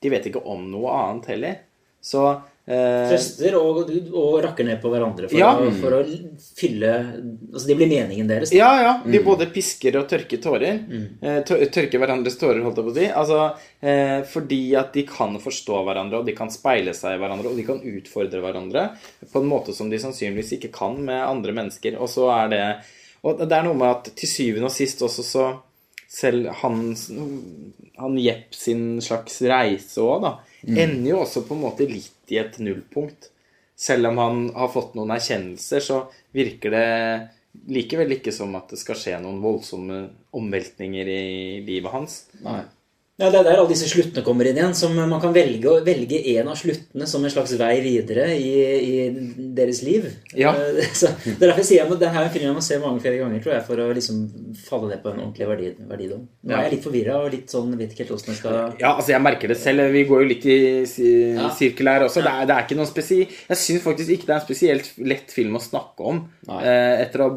De 0.04 0.12
vet 0.12 0.28
ikke 0.28 0.44
om 0.44 0.68
noe 0.68 0.92
annet 1.00 1.32
heller. 1.32 1.56
Så 2.04 2.26
eh, 2.28 2.42
Trøster 2.68 3.54
og, 3.56 3.88
og 4.12 4.34
rakker 4.44 4.66
ned 4.68 4.80
på 4.82 4.90
hverandre 4.92 5.28
for, 5.30 5.38
Ja. 5.40 5.54
å, 5.56 5.70
for 5.80 5.94
å 5.96 6.00
fylle 6.58 6.90
Altså, 7.48 7.64
det 7.70 7.76
blir 7.78 7.88
meningen 7.88 8.28
deres. 8.28 8.52
Ja, 8.52 8.68
ja. 8.82 8.90
De 9.06 9.20
både 9.24 9.46
pisker 9.54 9.96
og 10.00 10.08
tørker 10.10 10.40
tårer. 10.44 10.82
Mm. 10.84 11.06
tørker 11.72 12.02
hverandres 12.02 12.36
tårer, 12.40 12.60
holdt 12.66 12.76
jeg 12.82 12.88
på 12.88 12.92
å 12.92 12.96
si. 12.98 13.06
Altså, 13.22 13.38
eh, 13.80 14.18
fordi 14.28 14.60
at 14.76 14.92
de 14.92 15.06
kan 15.08 15.38
forstå 15.40 15.80
hverandre, 15.86 16.20
og 16.20 16.28
de 16.28 16.34
kan 16.36 16.52
speile 16.52 16.92
seg 16.96 17.16
i 17.16 17.22
hverandre, 17.22 17.48
og 17.48 17.56
de 17.56 17.64
kan 17.64 17.80
utfordre 17.80 18.42
hverandre 18.44 18.84
på 19.32 19.40
en 19.40 19.48
måte 19.48 19.72
som 19.74 19.88
de 19.88 19.96
sannsynligvis 20.02 20.52
ikke 20.58 20.72
kan 20.76 20.98
med 21.08 21.24
andre 21.24 21.56
mennesker. 21.56 21.96
Og 21.98 22.12
så 22.12 22.28
er 22.36 22.52
det 22.52 22.64
Og 23.24 23.40
det 23.40 23.50
er 23.56 23.64
noe 23.66 23.74
med 23.74 23.88
at 23.90 24.12
til 24.14 24.28
syvende 24.30 24.68
og 24.68 24.76
sist 24.76 25.00
også 25.02 25.24
så 25.26 25.46
selv 26.08 26.46
han, 26.62 26.94
Han 27.98 28.14
Jepp 28.20 28.54
sin 28.54 29.00
slags 29.04 29.40
reise 29.42 30.00
òg, 30.00 30.22
da, 30.22 30.30
ender 30.66 31.10
jo 31.12 31.22
også 31.22 31.44
på 31.46 31.56
en 31.56 31.64
måte 31.66 31.86
litt 31.88 32.32
i 32.32 32.40
et 32.40 32.58
nullpunkt. 32.62 33.30
Selv 33.78 34.10
om 34.10 34.18
han 34.18 34.40
har 34.56 34.72
fått 34.72 34.96
noen 34.98 35.12
erkjennelser, 35.14 35.84
så 35.84 35.98
virker 36.34 36.74
det 36.74 36.88
likevel 37.70 38.16
ikke 38.16 38.34
som 38.34 38.54
at 38.58 38.72
det 38.72 38.80
skal 38.80 38.98
skje 38.98 39.20
noen 39.22 39.38
voldsomme 39.42 40.00
omveltninger 40.38 41.10
i 41.10 41.22
livet 41.66 41.94
hans. 41.94 42.18
Nei. 42.42 42.62
Ja, 43.18 43.32
Det 43.34 43.38
er 43.40 43.46
der 43.48 43.56
alle 43.58 43.66
disse 43.72 43.88
sluttene 43.90 44.22
kommer 44.22 44.46
inn 44.46 44.54
igjen. 44.60 44.74
som 44.78 44.92
Man 44.94 45.20
kan 45.20 45.32
velge, 45.34 45.72
velge 45.82 46.20
en 46.36 46.48
av 46.52 46.54
sluttene 46.60 47.06
som 47.10 47.24
en 47.26 47.32
slags 47.34 47.50
vei 47.58 47.80
videre 47.82 48.28
i, 48.38 48.52
i 48.78 49.08
deres 49.58 49.80
liv. 49.82 50.04
Ja. 50.38 50.52
Så, 51.00 51.10
det 51.24 51.32
er 51.34 51.48
derfor 51.48 51.64
jeg 51.64 51.68
sier 51.72 51.82
at 51.90 51.98
det 51.98 52.12
her 52.14 52.20
er 52.22 52.28
en 52.28 52.30
film 52.36 52.46
jeg 52.46 52.54
må 52.54 52.62
se 52.62 52.78
mange 52.78 53.02
flere 53.02 53.18
ganger 53.18 53.42
tror 53.42 53.56
jeg, 53.56 53.64
for 53.66 53.82
å 53.82 53.88
liksom 53.96 54.20
falle 54.68 54.92
ned 54.92 55.02
på 55.02 55.10
en 55.10 55.18
ordentlig 55.24 55.48
verdi, 55.50 55.72
verdidom. 55.90 56.22
Nå 56.46 56.54
er 56.54 56.62
jeg 56.68 56.76
litt 56.76 56.86
forvirra 56.86 57.18
og 57.24 57.34
litt 57.34 57.50
sånn, 57.50 57.74
vet 57.80 57.90
ikke 57.96 58.04
helt 58.06 58.14
åssen 58.20 58.32
jeg 58.36 58.38
skal 58.44 58.60
Ja, 58.84 58.92
altså 58.94 59.16
jeg 59.16 59.24
merker 59.26 59.50
det 59.50 59.58
selv. 59.64 59.88
Vi 59.98 60.04
går 60.12 60.22
jo 60.22 60.30
litt 60.36 60.46
i 60.46 60.58
si- 60.86 61.10
Ja. 61.34 61.50
sirkel 61.58 61.90
her 61.90 62.06
også. 62.06 62.22
Det, 62.22 62.30
er, 62.38 62.46
det 62.46 62.54
er 62.54 62.68
ikke 62.68 62.78
noe 62.78 62.86
spesi... 62.92 63.20
Jeg 63.50 63.58
syns 63.64 63.82
faktisk 63.82 64.14
ikke 64.14 64.30
det 64.30 64.36
er 64.36 64.38
en 64.38 64.46
spesielt 64.46 64.92
lett 65.10 65.34
film 65.34 65.58
å 65.58 65.64
snakke 65.66 66.06
om. 66.14 66.22
Nei. 66.46 66.62
Eh, 66.62 67.02
etter 67.08 67.26
å 67.26 67.30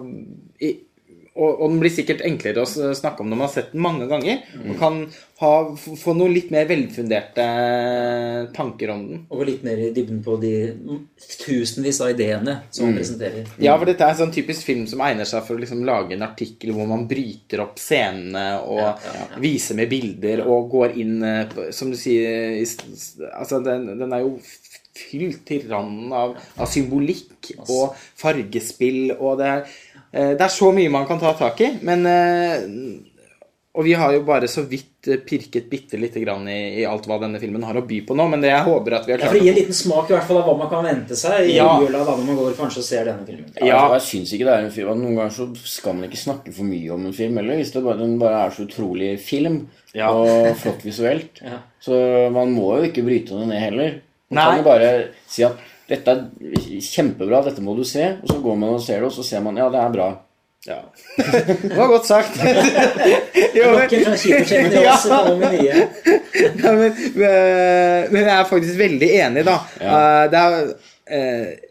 og, 1.42 1.62
og 1.64 1.72
den 1.74 1.80
blir 1.82 1.92
sikkert 1.94 2.22
enklere 2.28 2.62
å 2.64 2.94
snakke 2.96 3.24
om 3.24 3.32
når 3.32 3.40
man 3.42 3.48
har 3.48 3.54
sett 3.56 3.72
den 3.74 3.82
mange 3.84 4.08
ganger. 4.12 4.44
Og 4.62 4.76
kan 4.80 5.00
ha, 5.42 5.52
få 5.76 6.14
noen 6.14 6.36
litt 6.36 6.52
mer 6.54 6.68
velfunderte 6.70 7.46
tanker 8.56 8.92
om 8.94 9.02
den. 9.10 9.22
Og 9.32 9.42
gå 9.42 9.48
litt 9.50 9.64
mer 9.66 9.80
i 9.82 9.90
dybden 9.96 10.20
på 10.26 10.36
de 10.42 10.52
tusenvis 11.42 12.02
av 12.06 12.12
ideene 12.14 12.58
som 12.70 12.86
Mm. 12.86 12.92
han 12.92 13.00
presenterer. 13.00 13.48
Ja, 13.62 13.78
for 13.78 13.86
dette 13.90 14.06
er 14.06 14.14
en 14.14 14.20
sånn 14.22 14.34
typisk 14.36 14.66
film 14.68 14.86
som 14.88 15.02
egner 15.06 15.26
seg 15.26 15.44
for 15.48 15.56
å 15.58 15.62
liksom 15.64 15.84
lage 15.88 16.14
en 16.16 16.26
artikkel 16.28 16.74
hvor 16.78 16.88
man 16.90 17.08
bryter 17.10 17.64
opp 17.66 17.78
scenene 17.82 18.62
og 18.62 18.80
Ja, 18.82 18.96
ja, 19.06 19.14
ja. 19.20 19.40
viser 19.42 19.76
med 19.76 19.90
bilder 19.90 20.46
og 20.48 20.70
går 20.72 20.96
inn 20.98 21.24
eh, 21.24 21.72
Som 21.72 21.92
du 21.92 21.98
sier 21.98 22.58
Altså, 23.36 23.60
den, 23.64 23.98
den 24.00 24.14
er 24.14 24.22
jo 24.26 24.38
fylt 24.92 25.46
til 25.48 25.70
randen 25.72 26.12
av, 26.14 26.34
av 26.60 26.68
symbolikk 26.68 27.54
og 27.70 27.96
fargespill, 28.20 29.14
og 29.18 29.38
det 29.40 29.48
er, 29.48 29.62
det 30.12 30.42
er 30.44 30.52
så 30.52 30.72
mye 30.76 30.90
man 30.92 31.06
kan 31.08 31.20
ta 31.22 31.32
tak 31.40 31.62
i, 31.64 31.70
men 31.88 32.06
eh, 32.06 32.66
Og 33.74 33.86
vi 33.88 33.94
har 33.96 34.12
jo 34.12 34.26
bare 34.28 34.50
så 34.52 34.66
vidt 34.68 35.08
eh, 35.08 35.22
pirket 35.24 35.70
bitte 35.72 35.96
lite 35.96 36.20
grann 36.20 36.44
i, 36.52 36.82
i 36.82 36.86
alt 36.86 37.06
hva 37.08 37.16
denne 37.22 37.40
filmen 37.40 37.64
har 37.64 37.78
å 37.80 37.84
by 37.88 38.02
på 38.04 38.18
nå, 38.20 38.26
men 38.28 38.42
det 38.44 38.50
jeg 38.52 38.66
håper 38.66 38.98
at 38.98 39.06
vi 39.08 39.14
har 39.14 39.22
Ja, 39.22 39.30
klart 39.30 39.32
For 39.32 39.40
å 39.40 39.46
gi 39.46 39.52
en 39.54 39.56
liten 39.62 39.78
smak 39.78 40.10
i 40.12 40.16
hvert 40.18 40.28
fall 40.28 40.40
av 40.42 40.50
hva 40.50 40.56
man 40.60 40.70
kan 40.74 40.84
vente 40.90 41.16
seg 41.16 41.48
i 41.48 41.56
Ja. 41.56 41.70
jula 41.80 42.02
da 42.04 42.18
når 42.18 42.26
man 42.28 42.40
går 42.42 42.58
kanskje 42.60 42.84
og 42.84 42.88
ser 42.90 43.08
denne 43.08 43.24
filmen. 43.30 43.48
Ja. 43.62 43.70
Ja. 43.70 43.80
Jeg 43.96 44.04
syns 44.10 44.34
ikke 44.36 44.50
det 44.50 44.58
er 44.58 44.66
en 44.68 44.76
film 44.76 45.00
Noen 45.06 45.16
ganger 45.22 45.32
så 45.38 45.48
skal 45.64 45.96
man 45.96 46.10
ikke 46.10 46.20
snakke 46.26 46.52
for 46.60 46.68
mye 46.68 46.92
om 46.98 47.06
en 47.08 47.16
film 47.16 47.40
heller, 47.40 47.56
hvis 47.62 47.72
det 47.72 47.86
bare, 47.88 48.02
den 48.04 48.20
bare 48.20 48.44
er 48.50 48.52
så 48.58 48.68
utrolig 48.68 49.14
film 49.24 49.62
Ja. 49.96 50.12
og 50.12 50.52
flott 50.60 50.84
visuelt. 50.84 51.40
Ja. 51.54 51.64
Så 51.80 51.96
man 52.36 52.52
må 52.52 52.74
jo 52.82 52.92
ikke 52.92 53.08
bryte 53.08 53.40
den 53.40 53.48
ned 53.56 53.64
heller. 53.64 54.02
Man 54.32 54.36
Nei. 54.38 54.44
kan 54.52 54.60
jo 54.60 54.68
bare 54.68 54.92
si 55.32 55.44
at 55.48 55.56
dette 55.92 56.14
er 56.16 56.82
kjempebra, 56.86 57.44
dette 57.46 57.64
må 57.64 57.76
du 57.76 57.84
se, 57.88 58.14
og 58.22 58.30
så 58.32 58.38
går 58.44 58.60
man 58.62 58.76
og 58.78 58.84
ser 58.84 59.02
det, 59.02 59.10
og 59.10 59.16
så 59.16 59.26
ser 59.28 59.44
man 59.44 59.60
ja, 59.60 59.68
det 59.74 59.82
er 59.82 59.96
bra. 59.96 60.12
Ja. 60.70 60.78
Det 61.62 61.74
var 61.74 61.88
godt 61.90 62.06
sagt. 62.06 62.36
jo, 63.58 63.72
men, 63.74 63.88
mye. 65.42 65.88
ja, 66.62 66.74
men, 66.78 67.00
men 67.18 68.22
jeg 68.22 68.36
er 68.36 68.46
faktisk 68.50 68.78
veldig 68.78 69.10
enig, 69.26 69.46
da. 69.48 69.58
Eh, 69.82 70.24
Det 70.32 70.44
er, 70.44 70.60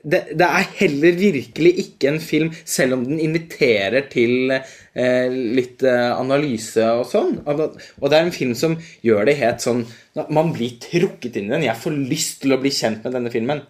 det, 0.05 0.21
det 0.37 0.47
er 0.47 0.67
heller 0.79 1.17
virkelig 1.19 1.73
ikke 1.85 2.09
en 2.13 2.21
film, 2.21 2.51
selv 2.65 2.99
om 2.99 3.05
den 3.09 3.21
inviterer 3.25 4.07
til 4.13 4.53
eh, 4.53 5.29
litt 5.57 5.83
eh, 5.87 6.11
analyse 6.17 6.85
og 7.01 7.07
sånn. 7.09 7.39
Og 7.47 7.57
det- 7.61 8.13
er 8.13 8.25
en 8.27 8.31
film 8.35 8.55
som 8.55 8.77
gjør 9.05 9.25
det 9.31 9.37
helt 9.41 9.61
sånn 9.65 9.85
Man 10.29 10.53
blir 10.53 10.75
trukket 10.83 11.37
inn 11.39 11.47
i 11.47 11.55
den. 11.55 11.63
Jeg 11.69 11.77
får 11.79 11.95
lyst 12.11 12.41
til 12.43 12.53
å 12.53 12.61
bli 12.61 12.71
kjent 12.75 13.05
med 13.05 13.13
denne 13.15 13.31
filmen. 13.33 13.61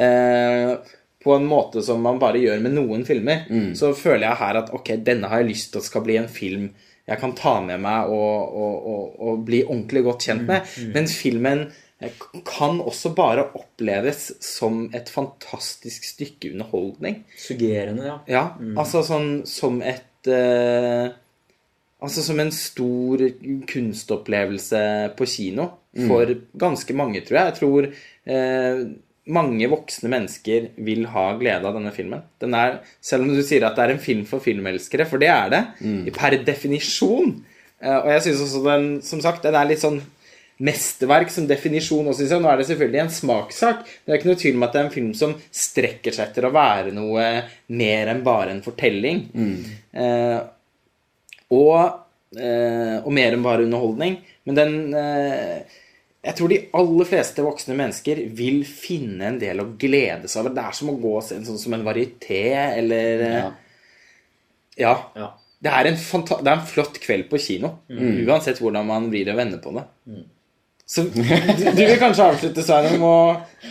Eh, 0.00 0.76
på 1.20 1.34
en 1.36 1.44
måte 1.46 1.82
som 1.84 2.00
man 2.00 2.18
bare 2.18 2.40
gjør 2.40 2.62
med 2.64 2.72
noen 2.72 3.04
filmer. 3.04 3.42
Så 3.76 3.90
føler 3.94 4.24
jeg 4.30 4.36
her 4.40 4.56
at 4.62 4.70
ok, 4.72 4.96
denne 5.04 5.28
har 5.28 5.42
jeg 5.42 5.50
lyst 5.50 5.72
til 5.72 5.78
at 5.82 5.84
skal 5.84 6.02
bli 6.06 6.16
en 6.16 6.28
film 6.32 6.70
jeg 7.10 7.18
kan 7.18 7.32
ta 7.34 7.60
med 7.60 7.80
meg 7.82 8.06
og, 8.08 8.52
og, 8.54 8.74
og, 8.86 9.14
og 9.20 9.38
bli 9.44 9.64
ordentlig 9.64 10.04
godt 10.06 10.22
kjent 10.28 10.44
med. 10.46 10.62
Men 10.94 11.06
filmen 11.10 11.64
eh, 11.66 11.72
kan 12.48 12.80
også 12.80 13.12
bare 13.16 13.44
oppleves 13.56 14.30
som 14.44 14.86
et 14.96 15.10
fantastisk 15.12 16.06
stykke 16.08 16.54
underholdning. 16.54 17.24
Suggerende, 17.36 18.06
ja. 18.08 18.16
Ja, 18.30 18.44
altså 18.80 19.02
sånn 19.04 19.42
som 19.48 19.82
et 19.84 20.30
eh, 20.30 21.10
Altså 22.00 22.22
som 22.24 22.38
en 22.40 22.48
stor 22.48 23.20
kunstopplevelse 23.68 24.78
på 25.18 25.26
kino 25.28 25.66
for 26.08 26.30
ganske 26.56 26.94
mange, 26.96 27.20
tror 27.26 27.36
jeg. 27.36 27.50
Jeg 27.50 27.56
tror 27.58 27.88
eh, 28.32 28.78
mange 29.28 29.68
voksne 29.68 30.08
mennesker 30.08 30.70
vil 30.80 31.04
ha 31.12 31.26
glede 31.36 31.68
av 31.68 31.76
denne 31.76 31.92
filmen. 31.92 32.22
Den 32.40 32.56
er, 32.56 32.78
selv 33.04 33.26
om 33.26 33.34
du 33.34 33.42
sier 33.44 33.66
at 33.68 33.76
det 33.76 33.84
er 33.84 33.92
en 33.92 34.00
film 34.00 34.24
for 34.24 34.40
filmelskere, 34.40 35.04
for 35.10 35.20
det 35.20 35.28
er 35.28 35.52
det, 35.52 35.62
per 36.16 36.38
definisjon. 36.46 37.34
Eh, 37.82 37.98
og 37.98 38.08
jeg 38.14 38.24
syns 38.30 38.46
også 38.46 38.64
den, 38.64 38.88
som 39.04 39.20
sagt, 39.20 39.44
den 39.44 39.60
er 39.60 39.68
litt 39.68 39.84
sånn 39.84 40.00
mesterverk 40.60 41.30
som 41.32 41.46
definisjon 41.48 42.08
også. 42.12 42.26
Nå 42.40 42.50
er 42.50 42.60
det 42.60 42.66
selvfølgelig 42.68 43.00
en 43.02 43.12
smakssak. 43.16 43.82
men 43.84 44.04
Det 44.04 44.12
er 44.14 44.20
ikke 44.20 44.30
noe 44.30 44.40
tvil 44.42 44.58
om 44.58 44.66
at 44.66 44.72
det 44.74 44.80
er 44.80 44.86
en 44.88 44.94
film 44.94 45.10
som 45.16 45.34
strekker 45.50 46.12
seg 46.16 46.28
etter 46.28 46.46
å 46.48 46.52
være 46.54 46.92
noe 46.96 47.26
mer 47.80 48.12
enn 48.12 48.22
bare 48.26 48.52
en 48.54 48.62
fortelling. 48.64 49.22
Eh, 49.92 50.40
og, 51.56 52.00
eh, 52.38 52.96
og 53.00 53.12
mer 53.16 53.36
enn 53.36 53.46
bare 53.46 53.64
underholdning. 53.66 54.18
Men 54.46 54.58
den 54.58 54.74
eh, 54.94 55.78
Jeg 56.20 56.36
tror 56.36 56.50
de 56.52 56.58
aller 56.76 57.06
fleste 57.08 57.40
voksne 57.40 57.72
mennesker 57.78 58.18
vil 58.36 58.58
finne 58.68 59.30
en 59.30 59.38
del 59.40 59.62
å 59.62 59.70
glede 59.80 60.28
seg 60.28 60.42
over. 60.42 60.52
Det 60.58 60.64
er 60.68 60.76
som 60.76 60.90
å 60.92 60.98
gå 61.00 61.14
og 61.16 61.24
se 61.24 61.38
en 61.38 61.46
sånn 61.48 61.60
som 61.62 61.72
en 61.72 61.86
varieté, 61.86 62.42
eller 62.76 63.24
eh, 63.24 63.38
Ja. 63.40 63.52
Ja. 64.80 64.92
ja. 65.16 65.30
Det 65.60 65.68
er, 65.68 65.88
en 65.90 65.96
det 65.96 66.48
er 66.48 66.54
en 66.56 66.68
flott 66.68 66.94
kveld 67.02 67.26
på 67.28 67.36
kino. 67.40 67.74
Uansett 68.28 68.60
hvordan 68.62 68.86
man 68.88 69.08
blir 69.12 69.28
og 69.28 69.36
vender 69.36 69.58
på 69.60 69.72
det. 69.76 69.82
Så 70.90 71.04
du, 71.06 71.20
du 71.22 71.80
vil 71.84 71.98
kanskje 72.00 72.24
avslutte, 72.26 72.62
Sveinung, 72.66 73.02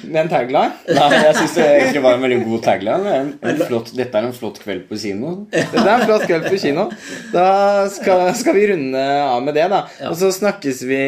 med 0.06 0.22
en 0.22 0.30
tagline? 0.32 0.70
Nei, 0.88 1.08
jeg 1.26 1.34
syns 1.36 1.56
det 1.58 1.66
egentlig 1.66 2.04
var 2.06 2.16
en 2.16 2.24
veldig 2.24 2.38
god 2.46 2.62
tagline. 2.64 3.16
En, 3.18 3.34
en 3.44 3.60
flott, 3.60 3.92
dette 3.98 4.16
er 4.16 4.28
en 4.30 4.36
flott 4.38 4.62
kveld 4.64 4.86
på 4.88 5.00
kino. 5.02 5.34
Det 5.52 5.82
er 5.82 5.90
en 5.98 6.06
flott 6.06 6.24
kveld 6.30 6.48
på 6.48 6.60
kino. 6.62 6.86
Da 7.34 7.50
skal, 7.92 8.24
skal 8.40 8.56
vi 8.56 8.70
runde 8.72 9.04
av 9.26 9.44
med 9.44 9.60
det, 9.60 9.68
da. 9.74 9.82
Og 10.08 10.16
så 10.22 10.32
snakkes 10.38 10.86
vi 10.88 11.02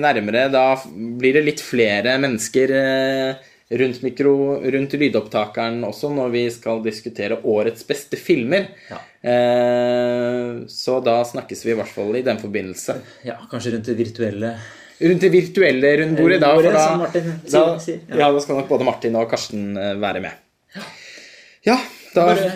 nærmere. 0.00 0.46
Da 0.54 0.64
blir 0.88 1.36
det 1.36 1.44
litt 1.50 1.60
flere 1.60 2.16
mennesker 2.24 2.72
eh, 2.80 3.52
rundt, 3.84 4.00
mikro, 4.08 4.34
rundt 4.64 4.96
lydopptakeren 4.96 5.84
også 5.84 6.08
når 6.14 6.32
vi 6.38 6.46
skal 6.56 6.80
diskutere 6.88 7.42
årets 7.44 7.84
beste 7.84 8.16
filmer. 8.16 8.72
Ja. 8.88 9.04
Eh, 9.28 10.64
så 10.72 10.98
da 11.04 11.20
snakkes 11.34 11.68
vi 11.68 11.76
i 11.76 11.78
hvert 11.84 11.92
fall 11.92 12.16
i 12.16 12.24
den 12.24 12.40
forbindelse. 12.40 13.00
ja. 13.28 13.36
Kanskje 13.52 13.76
rundt 13.76 13.92
det 13.92 14.00
virtuelle 14.00 14.56
Rundt 14.98 15.22
det 15.22 15.30
virtuelle 15.30 15.92
rundbordet, 16.00 16.40
da. 16.42 16.48
For 16.56 16.62
da, 16.66 17.20
da, 17.52 17.60
ja. 17.86 18.16
ja, 18.18 18.32
da 18.34 18.40
skal 18.42 18.58
nok 18.58 18.68
både 18.68 18.86
Martin 18.88 19.14
og 19.20 19.28
Karsten 19.30 19.76
eh, 19.78 19.94
være 20.02 20.24
med. 20.24 20.34
Ja, 21.66 21.76
da 22.14 22.24
Bare 22.32 22.50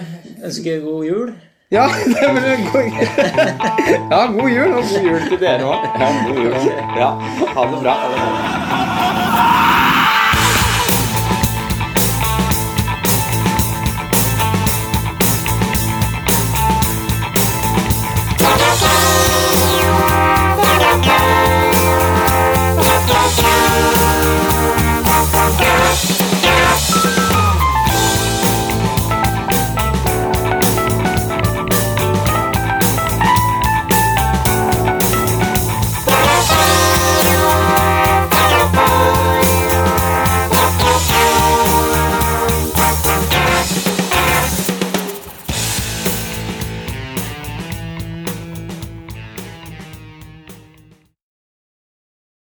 ønske 0.48 0.80
god 0.82 1.06
jul. 1.06 1.32
Ja, 1.72 1.86
det 2.12 2.32
blir 2.36 2.64
god 2.72 2.82
Ja, 4.10 4.26
god 4.32 4.50
jul, 4.50 4.72
og 4.74 4.82
god 4.90 5.06
jul 5.06 5.22
til 5.30 5.38
dere 5.40 5.70
òg. 5.70 5.86
Ja, 6.02 6.10
god 6.26 6.42
jul. 6.44 6.54
Ja, 6.98 7.12
ha 7.54 7.68
det 7.70 7.78
bra. 7.86 7.94